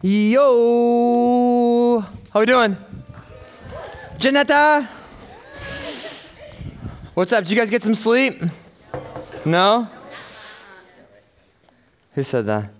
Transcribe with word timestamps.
Yo, 0.00 1.98
how 2.32 2.38
we 2.38 2.46
doing? 2.46 2.76
Janetta, 4.16 4.88
what's 7.14 7.32
up? 7.32 7.42
Did 7.42 7.50
you 7.50 7.56
guys 7.56 7.68
get 7.68 7.82
some 7.82 7.96
sleep? 7.96 8.34
No. 9.44 9.88
Who 12.14 12.22
said 12.22 12.46
that? 12.46 12.70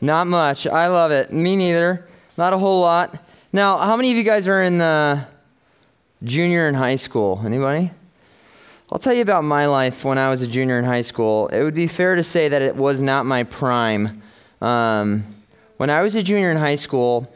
Not 0.00 0.26
much. 0.26 0.66
I 0.66 0.86
love 0.86 1.10
it. 1.10 1.30
Me 1.30 1.54
neither. 1.54 2.08
Not 2.38 2.54
a 2.54 2.58
whole 2.58 2.80
lot. 2.80 3.22
Now, 3.52 3.76
how 3.76 3.94
many 3.96 4.10
of 4.10 4.16
you 4.16 4.24
guys 4.24 4.48
are 4.48 4.62
in 4.62 4.78
the 4.78 5.26
junior 6.22 6.66
in 6.66 6.72
high 6.72 6.96
school? 6.96 7.42
Anybody? 7.44 7.90
I'll 8.90 8.98
tell 8.98 9.12
you 9.12 9.20
about 9.20 9.44
my 9.44 9.66
life 9.66 10.02
when 10.02 10.16
I 10.16 10.30
was 10.30 10.40
a 10.40 10.46
junior 10.46 10.78
in 10.78 10.86
high 10.86 11.02
school. 11.02 11.48
It 11.48 11.62
would 11.62 11.74
be 11.74 11.88
fair 11.88 12.16
to 12.16 12.22
say 12.22 12.48
that 12.48 12.62
it 12.62 12.74
was 12.74 13.02
not 13.02 13.26
my 13.26 13.44
prime. 13.44 14.22
Um, 14.62 15.24
when 15.76 15.90
I 15.90 16.02
was 16.02 16.14
a 16.14 16.22
junior 16.22 16.50
in 16.50 16.56
high 16.56 16.76
school, 16.76 17.30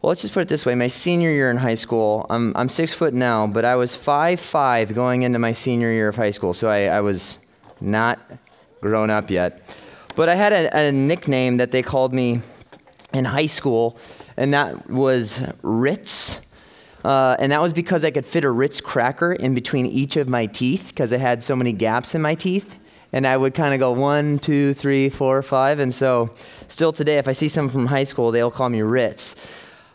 well, 0.00 0.08
let's 0.08 0.22
just 0.22 0.34
put 0.34 0.40
it 0.40 0.48
this 0.48 0.66
way: 0.66 0.74
my 0.74 0.88
senior 0.88 1.30
year 1.30 1.50
in 1.50 1.56
high 1.56 1.74
school, 1.74 2.26
I'm, 2.30 2.56
I'm 2.56 2.68
six 2.68 2.94
foot 2.94 3.14
now, 3.14 3.46
but 3.46 3.64
I 3.64 3.76
was 3.76 3.94
five 3.94 4.40
five 4.40 4.94
going 4.94 5.22
into 5.22 5.38
my 5.38 5.52
senior 5.52 5.92
year 5.92 6.08
of 6.08 6.16
high 6.16 6.30
school, 6.30 6.52
so 6.52 6.68
I, 6.68 6.84
I 6.86 7.00
was 7.00 7.38
not 7.80 8.18
grown 8.80 9.10
up 9.10 9.30
yet. 9.30 9.76
But 10.16 10.28
I 10.28 10.34
had 10.34 10.52
a, 10.52 10.88
a 10.88 10.92
nickname 10.92 11.58
that 11.58 11.70
they 11.70 11.82
called 11.82 12.12
me 12.12 12.40
in 13.14 13.24
high 13.24 13.46
school, 13.46 13.98
and 14.36 14.52
that 14.54 14.90
was 14.90 15.42
Ritz. 15.62 16.40
Uh, 17.04 17.36
and 17.40 17.50
that 17.50 17.60
was 17.60 17.72
because 17.72 18.04
I 18.04 18.12
could 18.12 18.24
fit 18.24 18.44
a 18.44 18.50
Ritz 18.50 18.80
cracker 18.80 19.32
in 19.32 19.54
between 19.54 19.86
each 19.86 20.16
of 20.16 20.28
my 20.28 20.46
teeth 20.46 20.88
because 20.88 21.12
I 21.12 21.16
had 21.16 21.42
so 21.42 21.56
many 21.56 21.72
gaps 21.72 22.14
in 22.14 22.22
my 22.22 22.36
teeth. 22.36 22.78
And 23.12 23.26
I 23.26 23.36
would 23.36 23.54
kind 23.54 23.74
of 23.74 23.80
go 23.80 23.92
one, 23.92 24.38
two, 24.38 24.72
three, 24.72 25.08
four, 25.08 25.42
five. 25.42 25.78
And 25.78 25.94
so, 25.94 26.30
still 26.68 26.92
today, 26.92 27.18
if 27.18 27.28
I 27.28 27.32
see 27.32 27.48
someone 27.48 27.72
from 27.72 27.86
high 27.86 28.04
school, 28.04 28.30
they'll 28.30 28.50
call 28.50 28.68
me 28.68 28.80
Ritz. 28.82 29.36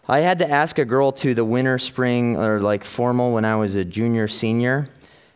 I 0.08 0.20
had 0.20 0.38
to 0.40 0.50
ask 0.50 0.78
a 0.80 0.86
girl 0.86 1.12
to 1.14 1.34
the 1.34 1.44
winter, 1.44 1.80
spring, 1.80 2.38
or 2.38 2.60
like 2.60 2.84
formal 2.84 3.34
when 3.34 3.44
I 3.44 3.56
was 3.56 3.76
a 3.76 3.84
junior, 3.84 4.28
senior. 4.28 4.88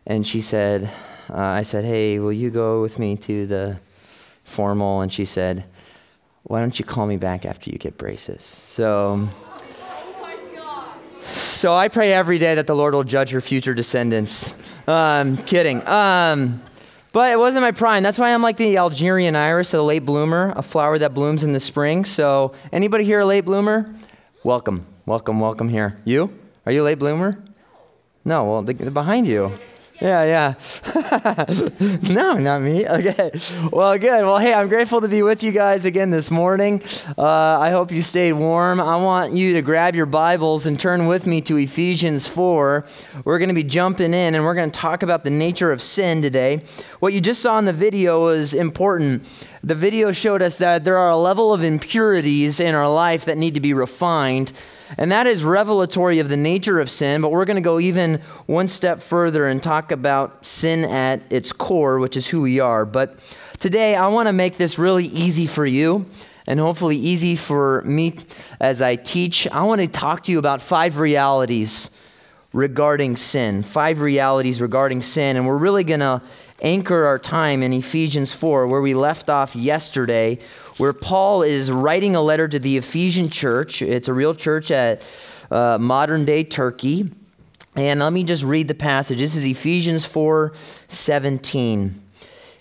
And 0.05 0.25
she 0.25 0.41
said, 0.41 0.89
uh, 1.29 1.37
I 1.37 1.63
said, 1.63 1.83
hey, 1.83 2.19
will 2.19 2.31
you 2.31 2.51
go 2.51 2.81
with 2.81 2.99
me 2.99 3.15
to 3.17 3.45
the 3.45 3.79
formal? 4.43 5.01
And 5.01 5.11
she 5.11 5.25
said, 5.25 5.65
why 6.43 6.59
don't 6.59 6.77
you 6.77 6.85
call 6.85 7.05
me 7.05 7.17
back 7.17 7.45
after 7.45 7.69
you 7.69 7.77
get 7.77 7.97
braces? 7.97 8.43
So. 8.43 9.27
So 11.21 11.73
I 11.73 11.87
pray 11.87 12.11
every 12.13 12.39
day 12.39 12.55
that 12.55 12.65
the 12.65 12.75
Lord 12.75 12.93
will 12.95 13.03
judge 13.03 13.29
her 13.29 13.41
future 13.41 13.73
descendants. 13.73 14.55
Um, 14.87 15.37
kidding. 15.37 15.87
Um, 15.87 16.61
but 17.13 17.31
it 17.31 17.37
wasn't 17.37 17.61
my 17.61 17.71
prime. 17.71 18.03
That's 18.03 18.17
why 18.17 18.33
I'm 18.33 18.41
like 18.41 18.57
the 18.57 18.77
Algerian 18.77 19.35
iris, 19.35 19.73
a 19.73 19.81
late 19.81 20.05
bloomer, 20.05 20.53
a 20.55 20.61
flower 20.61 20.97
that 20.97 21.13
blooms 21.13 21.43
in 21.43 21.53
the 21.53 21.59
spring. 21.59 22.05
So 22.05 22.53
anybody 22.71 23.03
here 23.03 23.19
a 23.19 23.25
late 23.25 23.45
bloomer? 23.45 23.93
Welcome, 24.43 24.85
welcome, 25.05 25.39
welcome 25.39 25.69
here. 25.69 25.97
You? 26.05 26.33
Are 26.65 26.71
you 26.71 26.83
a 26.83 26.85
late 26.85 26.99
bloomer? 26.99 27.41
No, 28.23 28.45
well, 28.45 28.61
they're 28.61 28.91
behind 28.91 29.27
you. 29.27 29.51
Yeah, 30.01 30.23
yeah. 30.23 32.09
no, 32.11 32.33
not 32.33 32.63
me. 32.63 32.87
Okay. 32.87 33.31
Well, 33.71 33.99
good. 33.99 34.25
Well, 34.25 34.39
hey, 34.39 34.51
I'm 34.51 34.67
grateful 34.67 34.99
to 34.99 35.07
be 35.07 35.21
with 35.21 35.43
you 35.43 35.51
guys 35.51 35.85
again 35.85 36.09
this 36.09 36.31
morning. 36.31 36.81
Uh, 37.15 37.59
I 37.59 37.69
hope 37.69 37.91
you 37.91 38.01
stayed 38.01 38.33
warm. 38.33 38.81
I 38.81 38.95
want 38.95 39.33
you 39.33 39.53
to 39.53 39.61
grab 39.61 39.95
your 39.95 40.07
Bibles 40.07 40.65
and 40.65 40.79
turn 40.79 41.05
with 41.05 41.27
me 41.27 41.39
to 41.41 41.55
Ephesians 41.55 42.27
4. 42.27 42.83
We're 43.25 43.37
going 43.37 43.49
to 43.49 43.53
be 43.55 43.63
jumping 43.63 44.15
in 44.15 44.33
and 44.33 44.43
we're 44.43 44.55
going 44.55 44.71
to 44.71 44.79
talk 44.79 45.03
about 45.03 45.23
the 45.23 45.29
nature 45.29 45.71
of 45.71 45.83
sin 45.83 46.23
today. 46.23 46.61
What 46.99 47.13
you 47.13 47.21
just 47.21 47.43
saw 47.43 47.59
in 47.59 47.65
the 47.65 47.73
video 47.73 48.23
was 48.23 48.55
important. 48.55 49.23
The 49.63 49.75
video 49.75 50.11
showed 50.11 50.41
us 50.41 50.57
that 50.57 50.83
there 50.83 50.97
are 50.97 51.11
a 51.11 51.17
level 51.17 51.53
of 51.53 51.63
impurities 51.63 52.59
in 52.59 52.73
our 52.73 52.91
life 52.91 53.25
that 53.25 53.37
need 53.37 53.53
to 53.53 53.61
be 53.61 53.75
refined. 53.75 54.51
And 54.97 55.11
that 55.11 55.27
is 55.27 55.43
revelatory 55.43 56.19
of 56.19 56.29
the 56.29 56.37
nature 56.37 56.79
of 56.79 56.89
sin, 56.89 57.21
but 57.21 57.31
we're 57.31 57.45
going 57.45 57.55
to 57.55 57.61
go 57.61 57.79
even 57.79 58.21
one 58.45 58.67
step 58.67 59.01
further 59.01 59.47
and 59.47 59.61
talk 59.61 59.91
about 59.91 60.45
sin 60.45 60.83
at 60.83 61.31
its 61.31 61.53
core, 61.53 61.99
which 61.99 62.17
is 62.17 62.27
who 62.27 62.41
we 62.41 62.59
are. 62.59 62.85
But 62.85 63.19
today, 63.59 63.95
I 63.95 64.07
want 64.09 64.27
to 64.27 64.33
make 64.33 64.57
this 64.57 64.77
really 64.77 65.05
easy 65.05 65.47
for 65.47 65.65
you 65.65 66.05
and 66.47 66.59
hopefully 66.59 66.97
easy 66.97 67.35
for 67.35 67.81
me 67.83 68.15
as 68.59 68.81
I 68.81 68.95
teach. 68.95 69.47
I 69.47 69.63
want 69.63 69.81
to 69.81 69.87
talk 69.87 70.23
to 70.23 70.31
you 70.31 70.39
about 70.39 70.61
five 70.61 70.97
realities 70.97 71.89
regarding 72.53 73.15
sin, 73.15 73.63
five 73.63 74.01
realities 74.01 74.61
regarding 74.61 75.01
sin. 75.01 75.37
And 75.37 75.47
we're 75.47 75.57
really 75.57 75.83
going 75.83 76.01
to 76.01 76.21
anchor 76.61 77.05
our 77.05 77.19
time 77.19 77.63
in 77.63 77.73
Ephesians 77.73 78.33
4, 78.33 78.67
where 78.67 78.81
we 78.81 78.93
left 78.93 79.29
off 79.29 79.55
yesterday, 79.55 80.39
where 80.77 80.93
Paul 80.93 81.41
is 81.43 81.71
writing 81.71 82.15
a 82.15 82.21
letter 82.21 82.47
to 82.47 82.59
the 82.59 82.77
Ephesian 82.77 83.29
church. 83.29 83.81
It's 83.81 84.07
a 84.07 84.13
real 84.13 84.35
church 84.35 84.71
at 84.71 85.07
uh, 85.49 85.77
modern 85.79 86.25
day 86.25 86.43
Turkey. 86.43 87.09
And 87.75 87.99
let 87.99 88.13
me 88.13 88.23
just 88.23 88.43
read 88.43 88.67
the 88.67 88.75
passage. 88.75 89.19
This 89.19 89.35
is 89.35 89.45
Ephesians 89.45 90.05
4 90.05 90.53
17. 90.87 92.01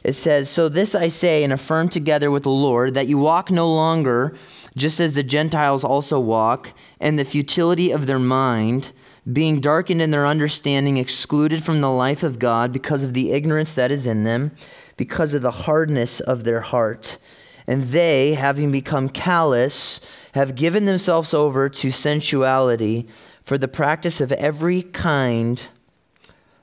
It 0.03 0.12
says, 0.12 0.49
So 0.49 0.69
this 0.69 0.94
I 0.94 1.09
say 1.09 1.44
and 1.44 1.53
affirm 1.53 1.89
together 1.89 2.31
with 2.31 2.44
the 2.44 2.50
Lord, 2.50 2.94
that 2.94 3.09
you 3.09 3.19
walk 3.19 3.50
no 3.50 3.72
longer 3.72 4.34
just 4.77 5.00
as 5.00 5.15
the 5.15 5.22
Gentiles 5.22 5.84
also 5.84 6.19
walk, 6.19 6.72
and 7.00 7.19
the 7.19 7.25
futility 7.25 7.91
of 7.91 8.06
their 8.06 8.19
mind 8.19 8.93
being 9.31 9.61
darkened 9.61 10.01
in 10.01 10.11
their 10.11 10.27
understanding, 10.27 10.97
excluded 10.97 11.63
from 11.63 11.81
the 11.81 11.91
life 11.91 12.23
of 12.23 12.39
God 12.39 12.73
because 12.73 13.05
of 13.05 13.15
the 13.15 13.33
ignorance 13.33 13.75
that 13.75 13.91
is 13.91 14.07
in 14.07 14.25
them, 14.25 14.53
because 14.97 15.35
of 15.35 15.43
the 15.43 15.51
hardness 15.51 16.21
of 16.21 16.45
their 16.45 16.61
heart. 16.61 17.19
And 17.67 17.85
they, 17.85 18.35
having 18.35 18.73
become 18.73 19.09
callous, 19.09 20.01
have 20.35 20.55
given 20.55 20.87
themselves 20.87 21.35
over 21.35 21.69
to 21.69 21.91
sensuality 21.91 23.09
for 23.43 23.59
the 23.59 23.69
practice 23.69 24.21
of 24.21 24.33
every 24.33 24.83
kind 24.83 25.69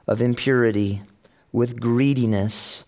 of 0.08 0.22
impurity 0.22 1.02
with 1.52 1.80
greediness. 1.80 2.86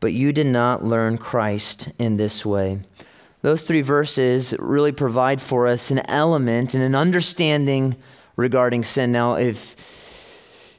But 0.00 0.12
you 0.12 0.32
did 0.32 0.46
not 0.46 0.84
learn 0.84 1.18
Christ 1.18 1.90
in 1.98 2.16
this 2.16 2.46
way. 2.46 2.80
Those 3.42 3.62
three 3.62 3.82
verses 3.82 4.54
really 4.58 4.92
provide 4.92 5.40
for 5.40 5.66
us 5.66 5.90
an 5.90 6.00
element 6.08 6.74
and 6.74 6.82
an 6.82 6.94
understanding 6.94 7.96
regarding 8.38 8.84
sin. 8.84 9.12
Now, 9.12 9.34
if 9.34 9.76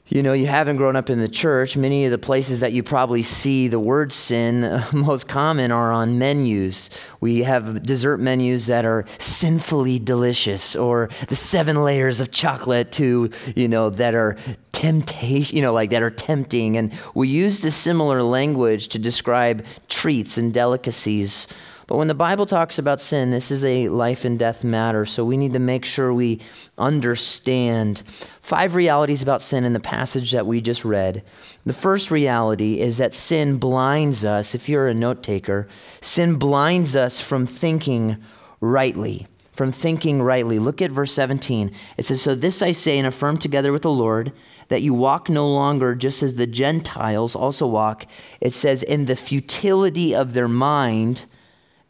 you 0.08 0.24
know 0.24 0.34
you 0.34 0.48
haven't 0.48 0.78
grown 0.78 0.96
up 0.96 1.12
in 1.12 1.20
the 1.20 1.28
church, 1.28 1.78
many 1.78 2.06
of 2.06 2.12
the 2.12 2.18
places 2.18 2.62
that 2.62 2.74
you 2.74 2.82
probably 2.82 3.22
see 3.22 3.68
the 3.68 3.80
word 3.80 4.12
sin 4.12 4.82
most 4.94 5.28
common 5.28 5.72
are 5.72 5.92
on 5.92 6.18
menus. 6.18 6.90
We 7.20 7.44
have 7.44 7.84
dessert 7.84 8.18
menus 8.18 8.66
that 8.68 8.86
are 8.86 9.06
sinfully 9.20 10.00
delicious, 10.00 10.76
or 10.76 11.12
the 11.28 11.36
seven 11.36 11.84
layers 11.84 12.20
of 12.20 12.32
chocolate 12.32 12.92
to 12.94 13.30
you 13.56 13.68
know 13.68 13.92
that 13.92 14.16
are 14.16 14.38
temptation, 14.72 15.58
you 15.58 15.62
know, 15.62 15.74
like 15.74 15.90
that 15.90 16.02
are 16.02 16.10
tempting. 16.10 16.78
And 16.78 16.98
we 17.14 17.28
use 17.28 17.60
the 17.60 17.72
similar 17.72 18.24
language 18.24 18.88
to 18.90 19.00
describe 19.00 19.66
treats 19.90 20.38
and 20.38 20.54
delicacies. 20.54 21.48
But 21.90 21.98
when 21.98 22.08
the 22.08 22.14
Bible 22.14 22.46
talks 22.46 22.78
about 22.78 23.02
sin, 23.02 23.32
this 23.32 23.50
is 23.50 23.66
a 23.66 23.90
life 23.90 24.24
and 24.24 24.38
death 24.38 24.64
matter. 24.64 25.08
So 25.08 25.26
we 25.26 25.38
need 25.38 25.54
to 25.54 25.60
make 25.60 25.86
sure 25.86 26.14
we 26.14 26.40
understand 26.78 28.04
five 28.42 28.76
realities 28.76 29.24
about 29.24 29.42
sin 29.42 29.64
in 29.64 29.74
the 29.74 29.80
passage 29.80 30.32
that 30.34 30.46
we 30.46 30.62
just 30.62 30.86
read. 30.86 31.24
The 31.66 31.74
first 31.74 32.12
reality 32.12 32.80
is 32.80 33.00
that 33.00 33.16
sin 33.16 33.58
blinds 33.58 34.24
us. 34.24 34.54
If 34.54 34.70
you're 34.70 34.88
a 34.88 34.94
note 34.94 35.24
taker, 35.24 35.68
sin 36.00 36.36
blinds 36.36 36.96
us 36.96 37.22
from 37.22 37.48
thinking 37.48 38.18
rightly. 38.62 39.26
From 39.52 39.72
thinking 39.72 40.22
rightly. 40.22 40.60
Look 40.60 40.84
at 40.84 40.92
verse 40.92 41.14
17. 41.14 41.72
It 41.98 42.06
says, 42.06 42.22
So 42.22 42.36
this 42.36 42.62
I 42.62 42.72
say 42.72 43.00
and 43.00 43.08
affirm 43.08 43.38
together 43.38 43.72
with 43.72 43.82
the 43.82 43.90
Lord 43.90 44.32
that 44.68 44.84
you 44.84 44.94
walk 44.94 45.28
no 45.28 45.52
longer 45.52 45.96
just 45.96 46.22
as 46.22 46.36
the 46.36 46.46
Gentiles 46.46 47.36
also 47.36 47.66
walk. 47.66 48.06
It 48.40 48.54
says, 48.54 48.84
in 48.84 49.08
the 49.08 49.16
futility 49.16 50.14
of 50.14 50.34
their 50.34 50.48
mind 50.48 51.26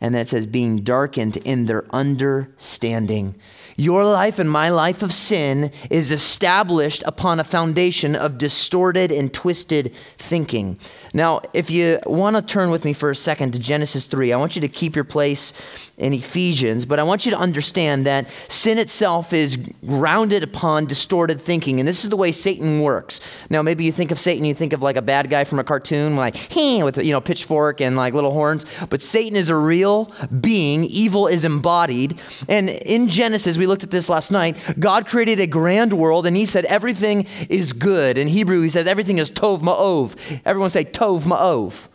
and 0.01 0.15
that 0.15 0.29
says 0.29 0.47
being 0.47 0.79
darkened 0.79 1.37
in 1.37 1.65
their 1.65 1.85
understanding. 1.93 3.35
Your 3.79 4.03
life 4.03 4.39
and 4.39 4.51
my 4.51 4.69
life 4.69 5.01
of 5.03 5.13
sin 5.13 5.71
is 5.89 6.11
established 6.11 7.01
upon 7.05 7.39
a 7.39 7.45
foundation 7.45 8.13
of 8.13 8.37
distorted 8.37 9.09
and 9.09 9.33
twisted 9.33 9.95
thinking. 10.17 10.77
Now, 11.13 11.39
if 11.53 11.71
you 11.71 11.97
want 12.05 12.35
to 12.35 12.41
turn 12.41 12.71
with 12.71 12.83
me 12.83 12.91
for 12.91 13.09
a 13.09 13.15
second 13.15 13.53
to 13.53 13.59
Genesis 13.59 14.05
3, 14.05 14.33
I 14.33 14.37
want 14.37 14.57
you 14.57 14.61
to 14.63 14.67
keep 14.67 14.95
your 14.95 15.05
place 15.05 15.53
in 15.97 16.13
Ephesians, 16.13 16.85
but 16.85 16.99
I 16.99 17.03
want 17.03 17.25
you 17.25 17.31
to 17.31 17.37
understand 17.37 18.05
that 18.05 18.29
sin 18.49 18.77
itself 18.77 19.31
is 19.31 19.55
grounded 19.85 20.43
upon 20.43 20.85
distorted 20.85 21.41
thinking, 21.41 21.79
and 21.79 21.87
this 21.87 22.03
is 22.03 22.09
the 22.09 22.17
way 22.17 22.33
Satan 22.33 22.81
works. 22.81 23.21
Now, 23.49 23.61
maybe 23.61 23.85
you 23.85 23.93
think 23.93 24.11
of 24.11 24.19
Satan, 24.19 24.43
you 24.43 24.53
think 24.53 24.73
of 24.73 24.83
like 24.83 24.97
a 24.97 25.01
bad 25.01 25.29
guy 25.29 25.45
from 25.45 25.57
a 25.57 25.63
cartoon, 25.63 26.17
like, 26.17 26.35
he 26.35 26.83
with, 26.83 26.97
you 26.97 27.13
know, 27.13 27.21
pitchfork 27.21 27.79
and 27.79 27.95
like 27.95 28.13
little 28.13 28.31
horns, 28.31 28.65
but 28.89 29.01
Satan 29.01 29.37
is 29.37 29.49
a 29.49 29.55
real 29.55 30.11
being. 30.41 30.83
Evil 30.83 31.27
is 31.27 31.45
embodied, 31.45 32.19
and 32.49 32.69
in 32.69 33.07
Genesis, 33.07 33.57
we 33.57 33.68
looked 33.69 33.83
at 33.83 33.91
this 33.91 34.09
last 34.09 34.31
night. 34.31 34.57
God 34.77 35.07
created 35.07 35.39
a 35.39 35.47
grand 35.47 35.93
world 35.93 36.25
and 36.25 36.35
he 36.35 36.45
said 36.45 36.65
everything 36.65 37.25
is 37.47 37.71
good. 37.71 38.17
In 38.17 38.27
Hebrew, 38.27 38.61
he 38.61 38.69
says 38.69 38.87
everything 38.87 39.19
is 39.19 39.31
tov 39.31 39.61
me'od. 39.61 40.19
Everyone 40.43 40.69
say 40.69 40.83
tov 40.83 41.25
me'od. 41.25 41.87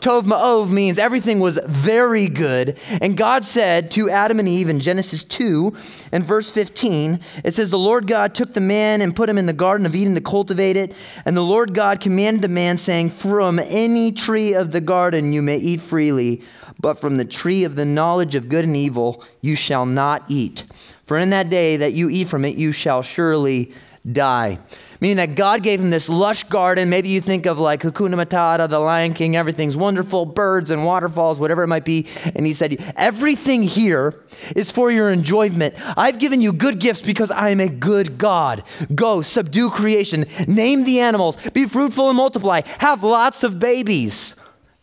Tov 0.00 0.26
Me'od 0.26 0.70
means 0.70 0.98
everything 0.98 1.40
was 1.40 1.58
very 1.66 2.28
good. 2.28 2.78
And 3.00 3.16
God 3.16 3.44
said 3.44 3.90
to 3.92 4.10
Adam 4.10 4.38
and 4.38 4.48
Eve 4.48 4.68
in 4.68 4.80
Genesis 4.80 5.24
2 5.24 5.74
and 6.12 6.24
verse 6.24 6.50
15, 6.50 7.20
it 7.44 7.52
says, 7.52 7.70
The 7.70 7.78
Lord 7.78 8.06
God 8.06 8.34
took 8.34 8.54
the 8.54 8.60
man 8.60 9.00
and 9.00 9.14
put 9.14 9.28
him 9.28 9.38
in 9.38 9.46
the 9.46 9.52
Garden 9.52 9.86
of 9.86 9.94
Eden 9.94 10.14
to 10.14 10.20
cultivate 10.20 10.76
it. 10.76 10.96
And 11.24 11.36
the 11.36 11.42
Lord 11.42 11.74
God 11.74 12.00
commanded 12.00 12.42
the 12.42 12.48
man, 12.48 12.78
saying, 12.78 13.10
From 13.10 13.58
any 13.58 14.12
tree 14.12 14.54
of 14.54 14.72
the 14.72 14.80
garden 14.80 15.32
you 15.32 15.42
may 15.42 15.58
eat 15.58 15.80
freely, 15.80 16.42
but 16.80 16.98
from 16.98 17.16
the 17.16 17.24
tree 17.24 17.64
of 17.64 17.74
the 17.74 17.84
knowledge 17.84 18.34
of 18.34 18.48
good 18.48 18.64
and 18.64 18.76
evil 18.76 19.24
you 19.40 19.56
shall 19.56 19.86
not 19.86 20.24
eat. 20.28 20.64
For 21.04 21.18
in 21.18 21.30
that 21.30 21.48
day 21.48 21.76
that 21.78 21.94
you 21.94 22.08
eat 22.08 22.28
from 22.28 22.44
it, 22.44 22.56
you 22.56 22.72
shall 22.72 23.02
surely 23.02 23.72
die 24.10 24.58
meaning 25.00 25.16
that 25.16 25.34
God 25.34 25.62
gave 25.62 25.80
him 25.80 25.90
this 25.90 26.08
lush 26.08 26.44
garden. 26.44 26.90
Maybe 26.90 27.08
you 27.08 27.20
think 27.20 27.46
of 27.46 27.58
like 27.58 27.82
Hakuna 27.82 28.14
Matata, 28.14 28.68
the 28.68 28.78
Lion 28.78 29.14
King, 29.14 29.36
everything's 29.36 29.76
wonderful, 29.76 30.26
birds 30.26 30.70
and 30.70 30.84
waterfalls, 30.84 31.38
whatever 31.38 31.62
it 31.62 31.68
might 31.68 31.84
be. 31.84 32.06
And 32.34 32.46
he 32.46 32.52
said, 32.52 32.94
Everything 32.96 33.62
here 33.62 34.20
is 34.56 34.70
for 34.70 34.90
your 34.90 35.10
enjoyment. 35.10 35.74
I've 35.96 36.18
given 36.18 36.40
you 36.40 36.52
good 36.52 36.78
gifts 36.78 37.02
because 37.02 37.30
I 37.30 37.50
am 37.50 37.60
a 37.60 37.68
good 37.68 38.18
God. 38.18 38.62
Go, 38.94 39.22
subdue 39.22 39.70
creation, 39.70 40.26
name 40.46 40.84
the 40.84 41.00
animals, 41.00 41.36
be 41.50 41.66
fruitful 41.66 42.08
and 42.08 42.16
multiply, 42.16 42.62
have 42.78 43.04
lots 43.04 43.42
of 43.42 43.58
babies. 43.58 44.36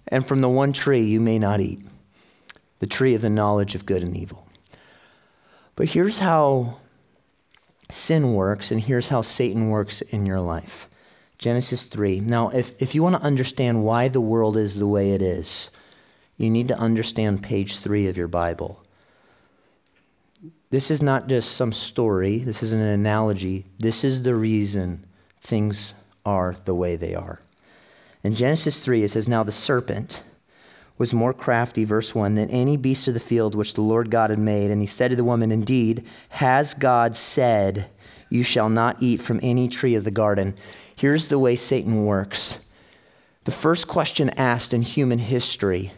And 0.07 0.25
from 0.25 0.41
the 0.41 0.49
one 0.49 0.73
tree 0.73 1.01
you 1.01 1.19
may 1.19 1.39
not 1.39 1.59
eat 1.59 1.79
the 2.79 2.87
tree 2.87 3.15
of 3.15 3.21
the 3.21 3.29
knowledge 3.29 3.73
of 3.73 3.85
good 3.85 4.03
and 4.03 4.15
evil. 4.15 4.47
But 5.75 5.89
here's 5.89 6.19
how 6.19 6.77
sin 7.89 8.33
works, 8.33 8.71
and 8.71 8.81
here's 8.81 9.09
how 9.09 9.21
Satan 9.21 9.69
works 9.69 10.01
in 10.01 10.25
your 10.25 10.39
life. 10.39 10.89
Genesis 11.37 11.85
3. 11.85 12.21
Now, 12.21 12.49
if, 12.49 12.81
if 12.81 12.95
you 12.95 13.03
want 13.03 13.15
to 13.15 13.21
understand 13.21 13.83
why 13.83 14.07
the 14.07 14.21
world 14.21 14.57
is 14.57 14.79
the 14.79 14.87
way 14.87 15.11
it 15.11 15.21
is, 15.21 15.69
you 16.37 16.49
need 16.49 16.67
to 16.69 16.77
understand 16.77 17.43
page 17.43 17.79
3 17.79 18.07
of 18.07 18.17
your 18.17 18.27
Bible. 18.27 18.81
This 20.69 20.89
is 20.91 21.01
not 21.01 21.27
just 21.27 21.55
some 21.55 21.71
story, 21.71 22.39
this 22.39 22.63
is 22.63 22.73
an 22.73 22.81
analogy. 22.81 23.65
This 23.79 24.03
is 24.03 24.23
the 24.23 24.35
reason 24.35 25.05
things 25.39 25.93
are 26.25 26.55
the 26.65 26.75
way 26.75 26.95
they 26.95 27.15
are. 27.15 27.39
In 28.23 28.33
Genesis 28.33 28.83
3, 28.83 29.03
it 29.03 29.11
says, 29.11 29.29
Now 29.29 29.43
the 29.43 29.51
serpent 29.51 30.23
was 30.97 31.13
more 31.13 31.33
crafty, 31.33 31.83
verse 31.83 32.15
1, 32.15 32.35
than 32.35 32.49
any 32.49 32.77
beast 32.77 33.07
of 33.07 33.13
the 33.13 33.19
field 33.19 33.53
which 33.53 33.73
the 33.73 33.81
Lord 33.81 34.09
God 34.09 34.29
had 34.29 34.39
made. 34.39 34.71
And 34.71 34.81
he 34.81 34.87
said 34.87 35.09
to 35.09 35.15
the 35.15 35.23
woman, 35.23 35.51
Indeed, 35.51 36.05
has 36.29 36.73
God 36.73 37.17
said, 37.17 37.89
You 38.29 38.43
shall 38.43 38.69
not 38.69 38.97
eat 39.01 39.21
from 39.21 39.39
any 39.43 39.67
tree 39.67 39.95
of 39.95 40.05
the 40.05 40.11
garden? 40.11 40.55
Here's 40.95 41.27
the 41.27 41.39
way 41.39 41.55
Satan 41.55 42.05
works. 42.05 42.59
The 43.43 43.51
first 43.51 43.87
question 43.87 44.29
asked 44.31 44.73
in 44.73 44.81
human 44.81 45.19
history 45.19 45.91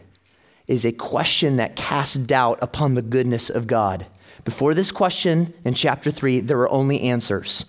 is 0.66 0.84
a 0.84 0.92
question 0.92 1.56
that 1.56 1.76
casts 1.76 2.16
doubt 2.16 2.58
upon 2.60 2.94
the 2.94 3.02
goodness 3.02 3.48
of 3.48 3.66
God. 3.66 4.06
Before 4.44 4.74
this 4.74 4.92
question 4.92 5.54
in 5.64 5.74
chapter 5.74 6.10
3, 6.10 6.40
there 6.40 6.58
were 6.58 6.70
only 6.70 7.00
answers. 7.02 7.64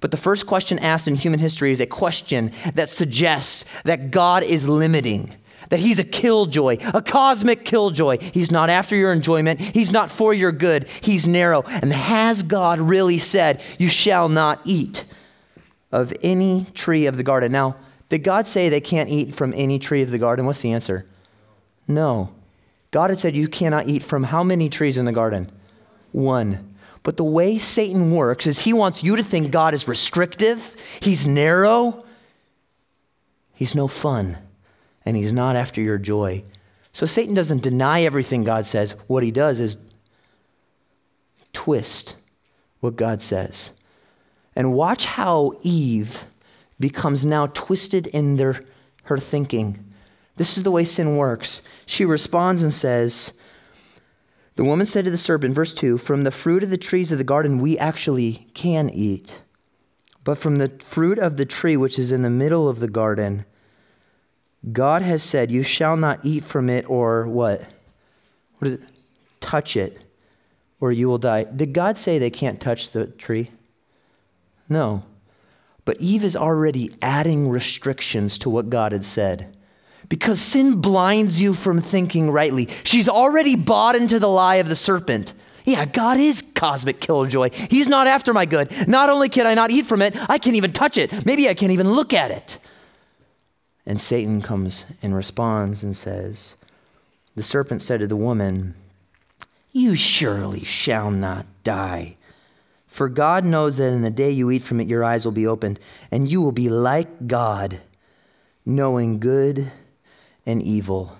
But 0.00 0.12
the 0.12 0.16
first 0.16 0.46
question 0.46 0.78
asked 0.78 1.08
in 1.08 1.16
human 1.16 1.40
history 1.40 1.72
is 1.72 1.80
a 1.80 1.86
question 1.86 2.52
that 2.74 2.88
suggests 2.88 3.64
that 3.84 4.10
God 4.10 4.44
is 4.44 4.68
limiting 4.68 5.34
that 5.70 5.80
he's 5.80 5.98
a 5.98 6.04
killjoy, 6.04 6.78
a 6.94 7.02
cosmic 7.02 7.64
killjoy. 7.64 8.18
He's 8.18 8.50
not 8.50 8.70
after 8.70 8.96
your 8.96 9.12
enjoyment, 9.12 9.60
he's 9.60 9.92
not 9.92 10.10
for 10.10 10.32
your 10.32 10.52
good, 10.52 10.88
he's 11.02 11.26
narrow. 11.26 11.62
And 11.62 11.92
has 11.92 12.42
God 12.42 12.80
really 12.80 13.18
said, 13.18 13.62
You 13.78 13.88
shall 13.88 14.28
not 14.28 14.60
eat 14.64 15.04
of 15.90 16.12
any 16.22 16.66
tree 16.74 17.06
of 17.06 17.16
the 17.16 17.22
garden? 17.22 17.52
Now, 17.52 17.76
did 18.08 18.24
God 18.24 18.48
say 18.48 18.68
they 18.68 18.80
can't 18.80 19.10
eat 19.10 19.34
from 19.34 19.52
any 19.54 19.78
tree 19.78 20.02
of 20.02 20.10
the 20.10 20.18
garden? 20.18 20.46
What's 20.46 20.62
the 20.62 20.72
answer? 20.72 21.06
No. 21.86 22.34
God 22.90 23.10
had 23.10 23.18
said 23.18 23.36
you 23.36 23.48
cannot 23.48 23.86
eat 23.86 24.02
from 24.02 24.24
how 24.24 24.42
many 24.42 24.70
trees 24.70 24.96
in 24.96 25.04
the 25.04 25.12
garden? 25.12 25.50
One. 26.12 26.74
But 27.02 27.18
the 27.18 27.24
way 27.24 27.58
Satan 27.58 28.10
works 28.10 28.46
is 28.46 28.60
he 28.60 28.72
wants 28.72 29.04
you 29.04 29.16
to 29.16 29.22
think 29.22 29.50
God 29.50 29.74
is 29.74 29.86
restrictive, 29.86 30.74
he's 31.00 31.26
narrow, 31.26 32.04
he's 33.54 33.74
no 33.74 33.88
fun 33.88 34.38
and 35.08 35.16
he's 35.16 35.32
not 35.32 35.56
after 35.56 35.80
your 35.80 35.96
joy. 35.96 36.44
So 36.92 37.06
Satan 37.06 37.34
doesn't 37.34 37.62
deny 37.62 38.02
everything 38.02 38.44
God 38.44 38.66
says. 38.66 38.94
What 39.06 39.22
he 39.22 39.30
does 39.30 39.58
is 39.58 39.78
twist 41.54 42.14
what 42.80 42.96
God 42.96 43.22
says. 43.22 43.70
And 44.54 44.74
watch 44.74 45.06
how 45.06 45.54
Eve 45.62 46.26
becomes 46.78 47.24
now 47.24 47.46
twisted 47.46 48.06
in 48.08 48.36
their, 48.36 48.60
her 49.04 49.16
thinking. 49.16 49.82
This 50.36 50.58
is 50.58 50.62
the 50.62 50.70
way 50.70 50.84
sin 50.84 51.16
works. 51.16 51.62
She 51.86 52.04
responds 52.04 52.62
and 52.62 52.74
says, 52.74 53.32
The 54.56 54.64
woman 54.64 54.84
said 54.84 55.06
to 55.06 55.10
the 55.10 55.16
serpent, 55.16 55.54
verse 55.54 55.72
2 55.72 55.96
From 55.96 56.24
the 56.24 56.30
fruit 56.30 56.62
of 56.62 56.68
the 56.68 56.76
trees 56.76 57.10
of 57.10 57.16
the 57.16 57.24
garden 57.24 57.60
we 57.60 57.78
actually 57.78 58.46
can 58.52 58.90
eat. 58.90 59.40
But 60.22 60.36
from 60.36 60.58
the 60.58 60.68
fruit 60.68 61.18
of 61.18 61.38
the 61.38 61.46
tree 61.46 61.78
which 61.78 61.98
is 61.98 62.12
in 62.12 62.20
the 62.20 62.28
middle 62.28 62.68
of 62.68 62.80
the 62.80 62.90
garden, 62.90 63.46
God 64.72 65.02
has 65.02 65.22
said, 65.22 65.50
You 65.50 65.62
shall 65.62 65.96
not 65.96 66.20
eat 66.24 66.44
from 66.44 66.68
it 66.68 66.88
or 66.88 67.26
what? 67.26 67.66
What 68.58 68.68
is 68.68 68.72
it? 68.74 68.80
Touch 69.40 69.76
it 69.76 69.98
or 70.80 70.92
you 70.92 71.08
will 71.08 71.18
die. 71.18 71.44
Did 71.44 71.72
God 71.72 71.98
say 71.98 72.18
they 72.18 72.30
can't 72.30 72.60
touch 72.60 72.90
the 72.90 73.06
tree? 73.06 73.50
No. 74.68 75.04
But 75.84 76.00
Eve 76.00 76.24
is 76.24 76.36
already 76.36 76.90
adding 77.00 77.48
restrictions 77.48 78.38
to 78.38 78.50
what 78.50 78.70
God 78.70 78.92
had 78.92 79.04
said. 79.04 79.56
Because 80.08 80.40
sin 80.40 80.80
blinds 80.80 81.40
you 81.40 81.54
from 81.54 81.80
thinking 81.80 82.30
rightly. 82.30 82.68
She's 82.84 83.08
already 83.08 83.56
bought 83.56 83.96
into 83.96 84.18
the 84.18 84.28
lie 84.28 84.56
of 84.56 84.68
the 84.68 84.76
serpent. 84.76 85.34
Yeah, 85.64 85.84
God 85.84 86.18
is 86.18 86.42
cosmic 86.54 87.00
killjoy. 87.00 87.50
He's 87.52 87.88
not 87.88 88.06
after 88.06 88.32
my 88.32 88.46
good. 88.46 88.88
Not 88.88 89.10
only 89.10 89.28
can 89.28 89.46
I 89.46 89.54
not 89.54 89.70
eat 89.70 89.84
from 89.84 90.00
it, 90.00 90.16
I 90.30 90.38
can't 90.38 90.56
even 90.56 90.72
touch 90.72 90.96
it. 90.96 91.26
Maybe 91.26 91.48
I 91.48 91.54
can't 91.54 91.72
even 91.72 91.90
look 91.90 92.14
at 92.14 92.30
it. 92.30 92.58
And 93.88 93.98
Satan 93.98 94.42
comes 94.42 94.84
and 95.00 95.14
responds 95.14 95.82
and 95.82 95.96
says, 95.96 96.56
The 97.34 97.42
serpent 97.42 97.80
said 97.80 98.00
to 98.00 98.06
the 98.06 98.16
woman, 98.16 98.74
You 99.72 99.94
surely 99.94 100.62
shall 100.62 101.10
not 101.10 101.46
die. 101.64 102.16
For 102.86 103.08
God 103.08 103.46
knows 103.46 103.78
that 103.78 103.90
in 103.90 104.02
the 104.02 104.10
day 104.10 104.30
you 104.30 104.50
eat 104.50 104.62
from 104.62 104.78
it, 104.80 104.88
your 104.88 105.02
eyes 105.02 105.24
will 105.24 105.32
be 105.32 105.46
opened, 105.46 105.80
and 106.10 106.30
you 106.30 106.42
will 106.42 106.52
be 106.52 106.68
like 106.68 107.26
God, 107.26 107.80
knowing 108.66 109.20
good 109.20 109.72
and 110.44 110.62
evil. 110.62 111.16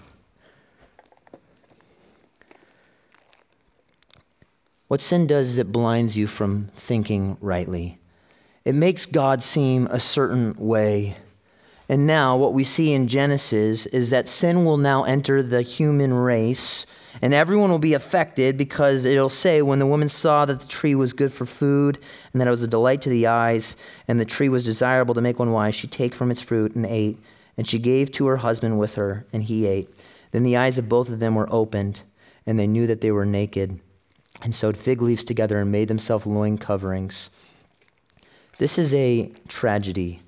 What 4.89 5.01
sin 5.01 5.27
does 5.27 5.49
is 5.49 5.59
it 5.59 5.73
blinds 5.73 6.19
you 6.19 6.27
from 6.27 6.67
thinking 6.75 7.39
rightly. 7.41 7.99
It 8.67 8.75
makes 8.75 9.07
God 9.07 9.43
seem 9.43 9.87
a 9.87 10.01
certain 10.01 10.55
way 10.59 11.17
and 11.89 12.07
now, 12.07 12.37
what 12.37 12.53
we 12.53 12.65
see 12.65 12.93
in 12.93 13.09
Genesis 13.09 13.87
is 13.87 14.11
that 14.11 14.29
sin 14.29 14.67
will 14.67 14.77
now 14.77 15.05
enter 15.05 15.43
the 15.43 15.63
human 15.63 16.13
race, 16.13 16.85
and 17.23 17.33
everyone 17.33 17.71
will 17.71 17.79
be 17.79 17.95
affected 17.95 18.59
because 18.59 19.07
it'll 19.07 19.31
say, 19.31 19.63
When 19.63 19.79
the 19.79 19.87
woman 19.87 20.11
saw 20.11 20.45
that 20.45 20.61
the 20.61 20.69
tree 20.69 20.95
was 20.95 21.15
good 21.15 21.33
for 21.33 21.47
food, 21.47 21.99
and 22.33 22.41
that 22.41 22.47
it 22.47 22.51
was 22.51 22.63
a 22.63 22.69
delight 22.69 23.01
to 23.03 23.09
the 23.09 23.27
eyes, 23.27 23.75
and 24.07 24.21
the 24.21 24.27
tree 24.27 24.51
was 24.51 24.67
desirable 24.67 25.15
to 25.15 25.23
make 25.23 25.39
one 25.39 25.51
wise, 25.51 25.75
she 25.75 25.87
take 25.87 26.15
from 26.15 26.31
its 26.31 26.43
fruit 26.43 26.75
and 26.75 26.85
ate, 26.85 27.19
and 27.57 27.67
she 27.67 27.79
gave 27.79 28.13
to 28.13 28.27
her 28.27 28.37
husband 28.37 28.79
with 28.79 28.97
her, 28.97 29.25
and 29.33 29.45
he 29.45 29.67
ate. 29.67 29.89
Then 30.33 30.43
the 30.43 30.59
eyes 30.59 30.77
of 30.77 30.91
both 30.91 31.09
of 31.09 31.21
them 31.21 31.37
were 31.37 31.49
opened, 31.51 32.03
and 32.45 32.59
they 32.59 32.67
knew 32.67 32.87
that 32.87 33.01
they 33.01 33.13
were 33.13 33.25
naked, 33.25 33.81
and 34.43 34.55
sewed 34.55 34.77
fig 34.77 35.01
leaves 35.01 35.25
together 35.25 35.59
and 35.59 35.73
made 35.73 35.89
themselves 35.89 36.27
loin 36.27 36.59
coverings. 36.59 37.31
This 38.59 38.77
is 38.77 38.93
a 38.93 39.33
tragedy 39.49 40.21